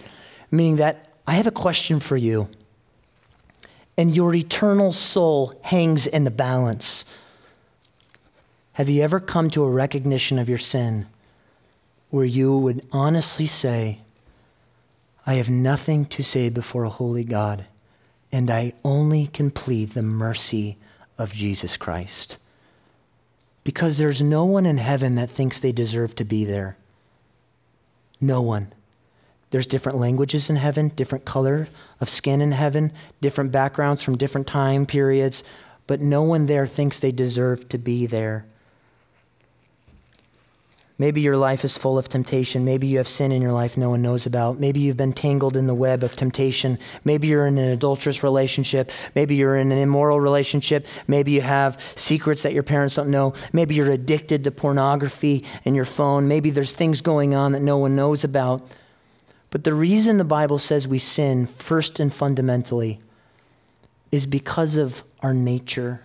Meaning 0.51 0.77
that 0.77 1.09
I 1.27 1.37
have 1.37 1.47
a 1.47 1.51
question 1.51 2.01
for 2.01 2.19
you. 2.19 2.51
And 3.97 4.15
your 4.15 4.35
eternal 4.35 4.93
soul 4.93 5.55
hangs 5.63 6.07
in 6.07 6.25
the 6.25 6.31
balance. 6.31 7.07
Have 8.75 8.91
you 8.91 9.03
ever 9.03 9.21
come 9.21 9.49
to 9.49 9.65
a 9.65 9.71
recognition 9.71 10.39
of 10.39 10.51
your 10.51 10.59
sin 10.59 11.07
where 12.11 12.27
you 12.27 12.59
would 12.59 12.85
honestly 12.93 13.47
say, 13.47 14.01
I 15.27 15.37
have 15.37 15.49
nothing 15.49 16.05
to 16.05 16.23
say 16.23 16.51
before 16.51 16.85
a 16.85 16.91
holy 16.91 17.25
God, 17.25 17.69
and 18.33 18.51
I 18.51 18.73
only 18.85 19.27
can 19.27 19.51
plead 19.51 19.91
the 19.91 20.03
mercy 20.03 20.79
of 21.19 21.33
Jesus 21.33 21.77
Christ? 21.77 22.39
Because 23.63 23.99
there's 23.99 24.23
no 24.23 24.45
one 24.45 24.67
in 24.67 24.79
heaven 24.79 25.15
that 25.17 25.31
thinks 25.31 25.61
they 25.61 25.73
deserve 25.73 26.15
to 26.17 26.25
be 26.25 26.45
there. 26.45 26.77
No 28.21 28.41
one. 28.41 28.73
There's 29.51 29.67
different 29.67 29.99
languages 29.99 30.49
in 30.49 30.57
heaven, 30.57 30.89
different 30.89 31.27
color 31.27 31.69
of 32.01 32.09
skin 32.09 32.41
in 32.41 32.53
heaven, 32.53 32.91
different 33.21 33.53
backgrounds 33.53 34.03
from 34.03 34.17
different 34.17 34.47
time 34.47 34.87
periods, 34.87 35.45
but 35.87 36.01
no 36.01 36.23
one 36.23 36.47
there 36.47 36.67
thinks 36.67 36.99
they 36.99 37.13
deserve 37.13 37.69
to 37.69 37.77
be 37.77 38.07
there. 38.07 38.47
Maybe 41.03 41.21
your 41.21 41.37
life 41.37 41.65
is 41.65 41.77
full 41.77 41.99
of 41.99 42.09
temptation. 42.09 42.65
Maybe 42.65 42.87
you 42.87 42.99
have 42.99 43.09
sin 43.09 43.33
in 43.33 43.43
your 43.43 43.51
life 43.51 43.77
no 43.77 43.91
one 43.91 44.03
knows 44.03 44.25
about. 44.25 44.61
Maybe 44.61 44.79
you've 44.79 44.97
been 44.97 45.13
tangled 45.13 45.57
in 45.57 45.67
the 45.67 45.75
web 45.75 46.05
of 46.05 46.15
temptation. 46.15 46.79
Maybe 47.05 47.27
you're 47.27 47.45
in 47.45 47.59
an 47.59 47.71
adulterous 47.71 48.23
relationship. 48.23 48.93
Maybe 49.17 49.35
you're 49.35 49.57
in 49.57 49.73
an 49.73 49.79
immoral 49.79 50.21
relationship. 50.21 50.87
Maybe 51.09 51.33
you 51.33 51.41
have 51.41 51.81
secrets 51.97 52.45
that 52.45 52.53
your 52.53 52.63
parents 52.63 52.95
don't 52.95 53.11
know. 53.11 53.35
Maybe 53.53 53.75
you're 53.75 53.91
addicted 53.91 54.45
to 54.45 54.53
pornography 54.53 55.45
in 55.65 55.75
your 55.75 55.87
phone. 55.87 56.29
Maybe 56.29 56.51
there's 56.51 56.73
things 56.73 57.01
going 57.01 57.35
on 57.35 57.51
that 57.51 57.63
no 57.63 57.79
one 57.79 57.97
knows 57.97 58.23
about. 58.23 58.71
But 59.51 59.65
the 59.65 59.75
reason 59.75 60.19
the 60.19 60.25
Bible 60.25 60.61
says 60.61 60.87
we 60.87 61.01
sin, 61.01 61.49
first 61.49 61.99
and 61.99 62.15
fundamentally, 62.15 63.01
is 64.13 64.29
because 64.29 64.77
of 64.77 65.03
our 65.21 65.35
nature 65.35 66.05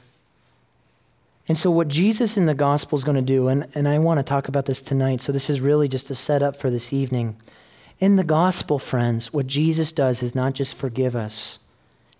and 1.47 1.57
so, 1.57 1.71
what 1.71 1.87
Jesus 1.87 2.35
in 2.35 2.45
the 2.45 2.53
gospel 2.53 2.97
is 2.97 3.05
going 3.05 3.15
to 3.15 3.21
do, 3.21 3.47
and, 3.47 3.67
and 3.73 3.87
I 3.87 3.99
want 3.99 4.19
to 4.19 4.23
talk 4.23 4.47
about 4.49 4.65
this 4.65 4.81
tonight, 4.81 5.21
so 5.21 5.31
this 5.31 5.49
is 5.49 5.61
really 5.61 5.87
just 5.87 6.11
a 6.11 6.15
setup 6.15 6.57
for 6.57 6.69
this 6.69 6.91
evening. 6.91 7.37
In 7.99 8.17
the 8.17 8.23
gospel, 8.23 8.79
friends, 8.79 9.31
what 9.31 9.47
Jesus 9.47 9.91
does 9.91 10.21
is 10.21 10.35
not 10.35 10.53
just 10.53 10.75
forgive 10.75 11.15
us, 11.15 11.59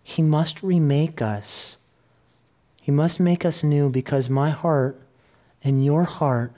He 0.01 0.21
must 0.21 0.63
remake 0.63 1.21
us. 1.21 1.77
He 2.81 2.91
must 2.91 3.19
make 3.19 3.43
us 3.43 3.65
new 3.65 3.89
because 3.89 4.29
my 4.29 4.49
heart 4.49 4.97
and 5.61 5.83
your 5.83 6.05
heart 6.05 6.53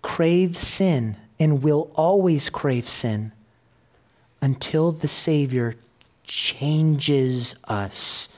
crave 0.00 0.56
sin 0.56 1.16
and 1.40 1.64
will 1.64 1.90
always 1.96 2.48
crave 2.48 2.88
sin 2.88 3.32
until 4.40 4.92
the 4.92 5.08
Savior 5.08 5.74
changes 6.22 7.56
us 7.64 8.28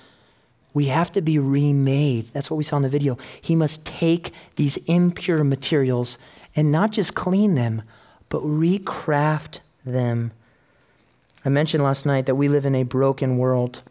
we 0.78 0.84
have 0.84 1.10
to 1.10 1.20
be 1.20 1.40
remade. 1.40 2.28
That's 2.28 2.52
what 2.52 2.56
we 2.56 2.62
saw 2.62 2.76
in 2.76 2.84
the 2.84 2.88
video. 2.88 3.18
He 3.40 3.56
must 3.56 3.84
take 3.84 4.30
these 4.54 4.76
impure 4.86 5.42
materials 5.42 6.18
and 6.54 6.70
not 6.70 6.92
just 6.92 7.16
clean 7.16 7.56
them, 7.56 7.82
but 8.28 8.42
recraft 8.42 9.58
them. 9.84 10.30
I 11.44 11.48
mentioned 11.48 11.82
last 11.82 12.06
night 12.06 12.26
that 12.26 12.36
we 12.36 12.48
live 12.48 12.64
in 12.64 12.76
a 12.76 12.84
broken 12.84 13.38
world. 13.38 13.82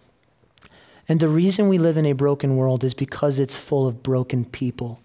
And 1.10 1.20
the 1.20 1.28
reason 1.28 1.68
we 1.68 1.78
live 1.78 1.98
in 1.98 2.06
a 2.06 2.14
broken 2.14 2.56
world 2.56 2.86
is 2.86 2.94
because 2.94 3.38
it's 3.38 3.58
full 3.58 3.86
of 3.86 4.02
broken 4.02 4.46
people. 4.46 5.02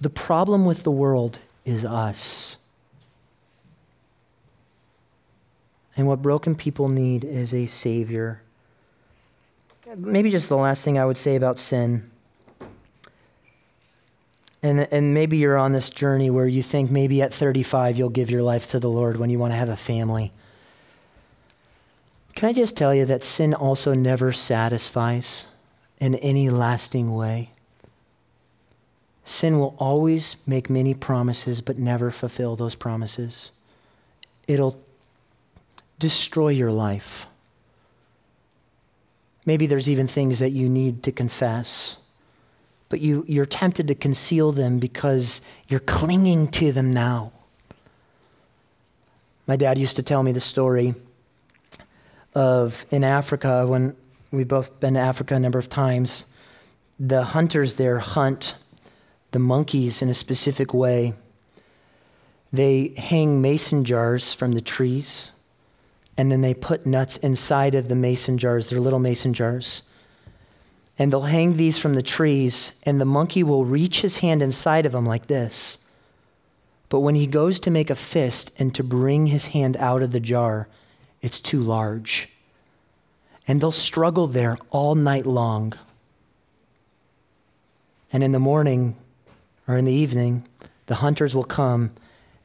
The 0.00 0.10
problem 0.10 0.66
with 0.66 0.82
the 0.82 0.90
world 0.90 1.38
is 1.64 1.84
us. 1.84 2.56
And 5.96 6.08
what 6.08 6.22
broken 6.22 6.56
people 6.56 6.88
need 6.88 7.24
is 7.24 7.54
a 7.54 7.66
Savior 7.66 8.42
maybe 9.96 10.30
just 10.30 10.48
the 10.48 10.56
last 10.56 10.84
thing 10.84 10.98
I 10.98 11.06
would 11.06 11.16
say 11.16 11.36
about 11.36 11.58
sin. 11.58 12.10
And, 14.62 14.88
and 14.90 15.14
maybe 15.14 15.36
you're 15.36 15.56
on 15.56 15.72
this 15.72 15.88
journey 15.88 16.30
where 16.30 16.46
you 16.46 16.62
think 16.62 16.90
maybe 16.90 17.22
at 17.22 17.32
35 17.32 17.96
you'll 17.96 18.08
give 18.08 18.30
your 18.30 18.42
life 18.42 18.66
to 18.68 18.80
the 18.80 18.90
Lord 18.90 19.16
when 19.16 19.30
you 19.30 19.38
want 19.38 19.52
to 19.52 19.56
have 19.56 19.68
a 19.68 19.76
family. 19.76 20.32
Can 22.34 22.48
I 22.48 22.52
just 22.52 22.76
tell 22.76 22.94
you 22.94 23.04
that 23.04 23.24
sin 23.24 23.54
also 23.54 23.94
never 23.94 24.32
satisfies 24.32 25.48
in 26.00 26.16
any 26.16 26.50
lasting 26.50 27.14
way? 27.14 27.50
Sin 29.24 29.58
will 29.58 29.76
always 29.78 30.36
make 30.46 30.70
many 30.70 30.94
promises 30.94 31.60
but 31.60 31.78
never 31.78 32.10
fulfill 32.10 32.56
those 32.56 32.74
promises. 32.74 33.52
It'll 34.48 34.80
destroy 35.98 36.48
your 36.48 36.72
life. 36.72 37.27
Maybe 39.48 39.66
there's 39.66 39.88
even 39.88 40.06
things 40.06 40.40
that 40.40 40.50
you 40.50 40.68
need 40.68 41.02
to 41.04 41.10
confess, 41.10 41.96
but 42.90 43.00
you, 43.00 43.24
you're 43.26 43.46
tempted 43.46 43.88
to 43.88 43.94
conceal 43.94 44.52
them 44.52 44.78
because 44.78 45.40
you're 45.68 45.80
clinging 45.80 46.48
to 46.48 46.70
them 46.70 46.92
now. 46.92 47.32
My 49.46 49.56
dad 49.56 49.78
used 49.78 49.96
to 49.96 50.02
tell 50.02 50.22
me 50.22 50.32
the 50.32 50.38
story 50.38 50.94
of 52.34 52.84
in 52.90 53.02
Africa, 53.02 53.66
when 53.66 53.96
we've 54.30 54.46
both 54.46 54.80
been 54.80 54.92
to 54.92 55.00
Africa 55.00 55.36
a 55.36 55.40
number 55.40 55.58
of 55.58 55.70
times, 55.70 56.26
the 57.00 57.22
hunters 57.22 57.76
there 57.76 58.00
hunt 58.00 58.54
the 59.30 59.38
monkeys 59.38 60.02
in 60.02 60.10
a 60.10 60.14
specific 60.14 60.74
way. 60.74 61.14
They 62.52 62.88
hang 62.98 63.40
mason 63.40 63.84
jars 63.84 64.34
from 64.34 64.52
the 64.52 64.60
trees 64.60 65.30
and 66.18 66.32
then 66.32 66.40
they 66.40 66.52
put 66.52 66.84
nuts 66.84 67.16
inside 67.18 67.76
of 67.76 67.86
the 67.86 67.94
mason 67.94 68.38
jars, 68.38 68.68
they're 68.68 68.80
little 68.80 68.98
mason 68.98 69.32
jars. 69.32 69.84
And 70.98 71.12
they'll 71.12 71.22
hang 71.22 71.56
these 71.56 71.78
from 71.78 71.94
the 71.94 72.02
trees, 72.02 72.72
and 72.82 73.00
the 73.00 73.04
monkey 73.04 73.44
will 73.44 73.64
reach 73.64 74.00
his 74.02 74.18
hand 74.18 74.42
inside 74.42 74.84
of 74.84 74.90
them 74.90 75.06
like 75.06 75.28
this. 75.28 75.78
But 76.88 77.00
when 77.00 77.14
he 77.14 77.28
goes 77.28 77.60
to 77.60 77.70
make 77.70 77.88
a 77.88 77.94
fist 77.94 78.50
and 78.58 78.74
to 78.74 78.82
bring 78.82 79.28
his 79.28 79.46
hand 79.46 79.76
out 79.76 80.02
of 80.02 80.10
the 80.10 80.18
jar, 80.18 80.66
it's 81.22 81.40
too 81.40 81.60
large. 81.60 82.28
And 83.46 83.60
they'll 83.60 83.70
struggle 83.70 84.26
there 84.26 84.58
all 84.70 84.96
night 84.96 85.24
long. 85.24 85.74
And 88.12 88.24
in 88.24 88.32
the 88.32 88.40
morning 88.40 88.96
or 89.68 89.76
in 89.76 89.84
the 89.84 89.92
evening, 89.92 90.48
the 90.86 90.96
hunters 90.96 91.32
will 91.36 91.44
come 91.44 91.92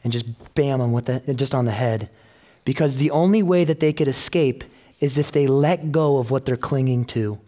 and 0.03 0.13
just 0.13 0.53
bam 0.53 0.77
them 0.77 0.91
with 0.91 1.05
the, 1.05 1.33
just 1.33 1.55
on 1.55 1.65
the 1.65 1.71
head 1.71 2.11
because 2.65 2.97
the 2.97 3.11
only 3.11 3.43
way 3.43 3.63
that 3.63 3.79
they 3.79 3.93
could 3.93 4.07
escape 4.07 4.63
is 4.99 5.17
if 5.17 5.31
they 5.31 5.47
let 5.47 5.91
go 5.91 6.17
of 6.17 6.31
what 6.31 6.45
they're 6.45 6.55
clinging 6.57 7.05
to. 7.05 7.39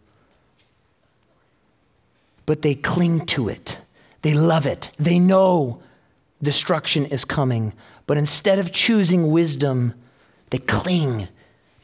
But 2.46 2.62
they 2.62 2.76
cling 2.76 3.26
to 3.28 3.50
it, 3.50 3.80
they 4.22 4.34
love 4.34 4.66
it, 4.66 4.92
they 5.00 5.20
know 5.20 5.82
destruction 6.42 7.06
is 7.06 7.26
coming. 7.26 7.74
But 8.08 8.18
instead 8.18 8.60
of 8.60 8.72
choosing 8.72 9.32
wisdom, 9.32 9.94
they 10.52 10.60
cling 10.60 11.28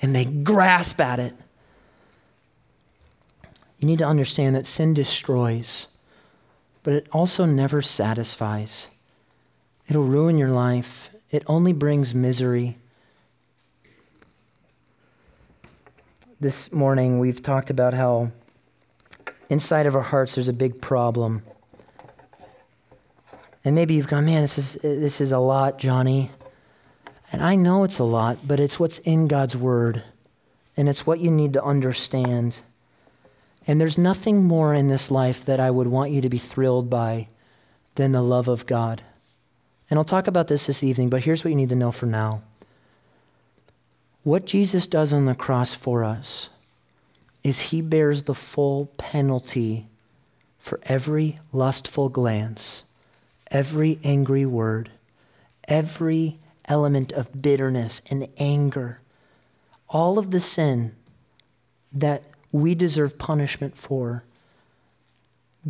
and 0.01 0.15
they 0.15 0.25
grasp 0.25 0.99
at 0.99 1.19
it. 1.19 1.33
You 3.79 3.87
need 3.87 3.99
to 3.99 4.07
understand 4.07 4.55
that 4.55 4.67
sin 4.67 4.93
destroys, 4.93 5.87
but 6.83 6.93
it 6.93 7.07
also 7.11 7.45
never 7.45 7.81
satisfies. 7.81 8.89
It'll 9.87 10.03
ruin 10.03 10.37
your 10.37 10.49
life 10.49 11.11
it 11.31 11.43
only 11.47 11.71
brings 11.71 12.13
misery. 12.13 12.77
This 16.41 16.71
morning, 16.71 17.19
we've 17.19 17.43
talked 17.43 17.69
about 17.69 17.93
how 17.93 18.31
inside 19.47 19.85
of 19.85 19.95
our 19.95 20.01
hearts 20.01 20.33
there's 20.33 20.47
a 20.47 20.53
big 20.53 20.81
problem. 20.81 21.43
And 23.63 23.75
maybe 23.75 23.93
you've 23.93 24.07
gone, 24.07 24.25
man, 24.25 24.41
this 24.41 24.57
is, 24.57 24.73
this 24.81 25.21
is 25.21 25.31
a 25.31 25.37
lot, 25.37 25.77
Johnny. 25.77 26.31
And 27.31 27.43
I 27.43 27.53
know 27.53 27.83
it's 27.83 27.99
a 27.99 28.03
lot, 28.03 28.47
but 28.47 28.59
it's 28.59 28.79
what's 28.79 28.97
in 28.97 29.27
God's 29.27 29.55
word. 29.55 30.01
And 30.75 30.89
it's 30.89 31.05
what 31.05 31.19
you 31.19 31.29
need 31.29 31.53
to 31.53 31.63
understand. 31.63 32.61
And 33.67 33.79
there's 33.79 33.99
nothing 33.99 34.43
more 34.43 34.73
in 34.73 34.87
this 34.87 35.11
life 35.11 35.45
that 35.45 35.59
I 35.59 35.69
would 35.69 35.89
want 35.89 36.09
you 36.09 36.21
to 36.21 36.29
be 36.29 36.39
thrilled 36.39 36.89
by 36.89 37.27
than 37.93 38.13
the 38.13 38.23
love 38.23 38.47
of 38.47 38.65
God. 38.65 39.03
And 39.91 39.99
I'll 39.99 40.03
talk 40.03 40.25
about 40.25 40.47
this 40.47 40.65
this 40.65 40.83
evening, 40.83 41.11
but 41.11 41.23
here's 41.23 41.43
what 41.43 41.51
you 41.51 41.55
need 41.55 41.69
to 41.69 41.75
know 41.75 41.91
for 41.91 42.07
now. 42.07 42.41
What 44.23 44.45
Jesus 44.45 44.85
does 44.85 45.13
on 45.13 45.25
the 45.25 45.35
cross 45.35 45.73
for 45.73 46.03
us 46.03 46.49
is 47.43 47.59
he 47.59 47.81
bears 47.81 48.23
the 48.23 48.35
full 48.35 48.87
penalty 48.97 49.87
for 50.59 50.79
every 50.83 51.39
lustful 51.51 52.07
glance, 52.09 52.85
every 53.49 53.99
angry 54.03 54.45
word, 54.45 54.91
every 55.67 56.37
element 56.65 57.11
of 57.13 57.41
bitterness 57.41 58.01
and 58.11 58.27
anger, 58.37 58.99
all 59.89 60.19
of 60.19 60.29
the 60.29 60.39
sin 60.39 60.95
that 61.91 62.23
we 62.51 62.75
deserve 62.75 63.17
punishment 63.17 63.75
for. 63.75 64.23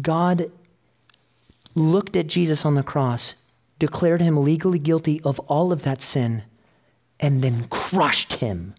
God 0.01 0.51
looked 1.73 2.17
at 2.17 2.27
Jesus 2.27 2.65
on 2.65 2.75
the 2.75 2.83
cross, 2.83 3.35
declared 3.79 4.21
him 4.21 4.43
legally 4.43 4.77
guilty 4.77 5.21
of 5.23 5.39
all 5.41 5.71
of 5.71 5.83
that 5.83 6.01
sin, 6.01 6.43
and 7.21 7.43
then 7.43 7.67
crushed 7.69 8.33
him. 8.33 8.73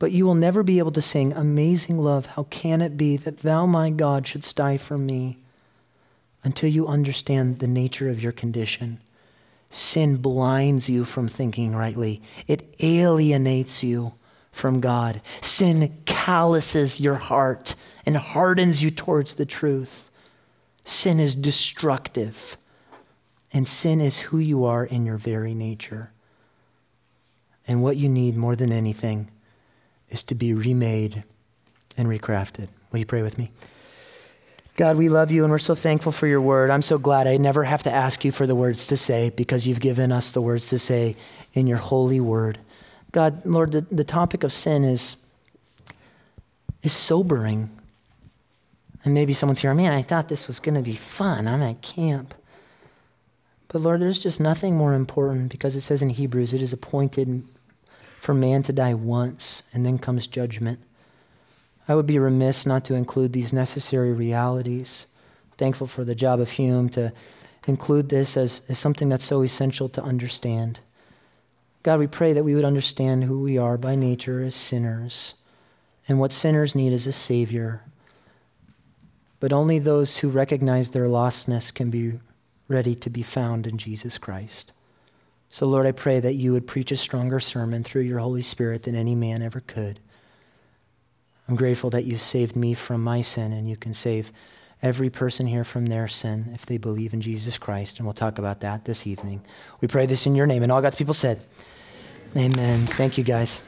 But 0.00 0.12
you 0.12 0.26
will 0.26 0.34
never 0.34 0.62
be 0.62 0.78
able 0.78 0.90
to 0.92 1.02
sing, 1.02 1.32
Amazing 1.32 1.98
love, 1.98 2.26
how 2.26 2.44
can 2.44 2.82
it 2.82 2.96
be 2.96 3.16
that 3.18 3.38
thou, 3.38 3.66
my 3.66 3.90
God, 3.90 4.26
shouldst 4.26 4.56
die 4.56 4.76
for 4.76 4.98
me? 4.98 5.38
Until 6.42 6.70
you 6.70 6.88
understand 6.88 7.58
the 7.58 7.66
nature 7.66 8.08
of 8.08 8.22
your 8.22 8.32
condition. 8.32 9.00
Sin 9.68 10.16
blinds 10.16 10.88
you 10.88 11.04
from 11.04 11.28
thinking 11.28 11.76
rightly, 11.76 12.20
it 12.48 12.74
alienates 12.80 13.84
you 13.84 14.14
from 14.50 14.80
God. 14.80 15.20
Sin 15.42 15.96
calluses 16.06 16.98
your 16.98 17.16
heart 17.16 17.76
and 18.04 18.16
hardens 18.16 18.82
you 18.82 18.90
towards 18.90 19.34
the 19.34 19.46
truth. 19.46 20.10
Sin 20.82 21.20
is 21.20 21.36
destructive, 21.36 22.56
and 23.52 23.68
sin 23.68 24.00
is 24.00 24.18
who 24.18 24.38
you 24.38 24.64
are 24.64 24.84
in 24.84 25.06
your 25.06 25.18
very 25.18 25.54
nature. 25.54 26.10
And 27.66 27.82
what 27.82 27.96
you 27.96 28.08
need 28.08 28.36
more 28.36 28.56
than 28.56 28.72
anything 28.72 29.30
is 30.08 30.22
to 30.24 30.34
be 30.34 30.52
remade 30.52 31.24
and 31.96 32.08
recrafted. 32.08 32.68
Will 32.90 32.98
you 32.98 33.06
pray 33.06 33.22
with 33.22 33.38
me? 33.38 33.50
God, 34.76 34.96
we 34.96 35.08
love 35.08 35.30
you 35.30 35.42
and 35.42 35.50
we're 35.50 35.58
so 35.58 35.74
thankful 35.74 36.10
for 36.10 36.26
your 36.26 36.40
word. 36.40 36.70
I'm 36.70 36.82
so 36.82 36.96
glad 36.96 37.26
I 37.26 37.36
never 37.36 37.64
have 37.64 37.82
to 37.82 37.92
ask 37.92 38.24
you 38.24 38.32
for 38.32 38.46
the 38.46 38.54
words 38.54 38.86
to 38.86 38.96
say 38.96 39.30
because 39.30 39.66
you've 39.66 39.80
given 39.80 40.10
us 40.10 40.30
the 40.30 40.40
words 40.40 40.68
to 40.68 40.78
say 40.78 41.16
in 41.52 41.66
your 41.66 41.76
holy 41.76 42.20
word. 42.20 42.58
God, 43.12 43.44
Lord, 43.44 43.72
the, 43.72 43.82
the 43.82 44.04
topic 44.04 44.42
of 44.42 44.52
sin 44.52 44.84
is, 44.84 45.16
is 46.82 46.92
sobering. 46.92 47.68
And 49.04 49.12
maybe 49.12 49.32
someone's 49.32 49.60
here, 49.60 49.74
man, 49.74 49.92
I 49.92 50.02
thought 50.02 50.28
this 50.28 50.46
was 50.46 50.60
going 50.60 50.76
to 50.76 50.82
be 50.82 50.94
fun. 50.94 51.46
I'm 51.46 51.62
at 51.62 51.82
camp. 51.82 52.34
But 53.72 53.82
Lord, 53.82 54.00
there's 54.00 54.20
just 54.20 54.40
nothing 54.40 54.76
more 54.76 54.94
important 54.94 55.48
because 55.48 55.76
it 55.76 55.82
says 55.82 56.02
in 56.02 56.10
Hebrews, 56.10 56.52
it 56.52 56.60
is 56.60 56.72
appointed 56.72 57.44
for 58.18 58.34
man 58.34 58.64
to 58.64 58.72
die 58.72 58.94
once, 58.94 59.62
and 59.72 59.86
then 59.86 59.98
comes 59.98 60.26
judgment. 60.26 60.80
I 61.88 61.94
would 61.94 62.06
be 62.06 62.18
remiss 62.18 62.66
not 62.66 62.84
to 62.86 62.94
include 62.94 63.32
these 63.32 63.52
necessary 63.52 64.12
realities. 64.12 65.06
Thankful 65.56 65.86
for 65.86 66.04
the 66.04 66.16
job 66.16 66.40
of 66.40 66.50
Hume 66.50 66.88
to 66.90 67.12
include 67.66 68.08
this 68.08 68.36
as, 68.36 68.62
as 68.68 68.78
something 68.78 69.08
that's 69.08 69.24
so 69.24 69.42
essential 69.42 69.88
to 69.90 70.02
understand. 70.02 70.80
God, 71.84 72.00
we 72.00 72.08
pray 72.08 72.32
that 72.32 72.44
we 72.44 72.54
would 72.54 72.64
understand 72.64 73.24
who 73.24 73.40
we 73.40 73.56
are 73.56 73.78
by 73.78 73.94
nature 73.94 74.42
as 74.42 74.54
sinners 74.54 75.34
and 76.08 76.18
what 76.18 76.32
sinners 76.32 76.74
need 76.74 76.92
is 76.92 77.06
a 77.06 77.12
Savior. 77.12 77.82
But 79.38 79.52
only 79.52 79.78
those 79.78 80.18
who 80.18 80.28
recognize 80.28 80.90
their 80.90 81.06
lostness 81.06 81.72
can 81.72 81.88
be 81.88 82.18
ready 82.70 82.94
to 82.94 83.10
be 83.10 83.22
found 83.22 83.66
in 83.66 83.76
Jesus 83.76 84.16
Christ. 84.16 84.72
So, 85.50 85.66
Lord, 85.66 85.86
I 85.86 85.92
pray 85.92 86.20
that 86.20 86.34
you 86.34 86.52
would 86.52 86.68
preach 86.68 86.92
a 86.92 86.96
stronger 86.96 87.40
sermon 87.40 87.82
through 87.82 88.02
your 88.02 88.20
Holy 88.20 88.42
Spirit 88.42 88.84
than 88.84 88.94
any 88.94 89.16
man 89.16 89.42
ever 89.42 89.60
could. 89.60 89.98
I'm 91.48 91.56
grateful 91.56 91.90
that 91.90 92.04
you 92.04 92.16
saved 92.16 92.54
me 92.54 92.74
from 92.74 93.02
my 93.02 93.22
sin, 93.22 93.52
and 93.52 93.68
you 93.68 93.76
can 93.76 93.92
save 93.92 94.30
every 94.82 95.10
person 95.10 95.48
here 95.48 95.64
from 95.64 95.86
their 95.86 96.06
sin 96.06 96.52
if 96.54 96.64
they 96.64 96.78
believe 96.78 97.12
in 97.12 97.20
Jesus 97.20 97.58
Christ. 97.58 97.98
And 97.98 98.06
we'll 98.06 98.12
talk 98.12 98.38
about 98.38 98.60
that 98.60 98.84
this 98.84 99.04
evening. 99.04 99.42
We 99.80 99.88
pray 99.88 100.06
this 100.06 100.26
in 100.26 100.36
your 100.36 100.46
name. 100.46 100.62
And 100.62 100.70
all 100.70 100.80
God's 100.80 100.96
people 100.96 101.14
said, 101.14 101.42
Amen. 102.36 102.86
Thank 102.86 103.18
you, 103.18 103.24
guys. 103.24 103.62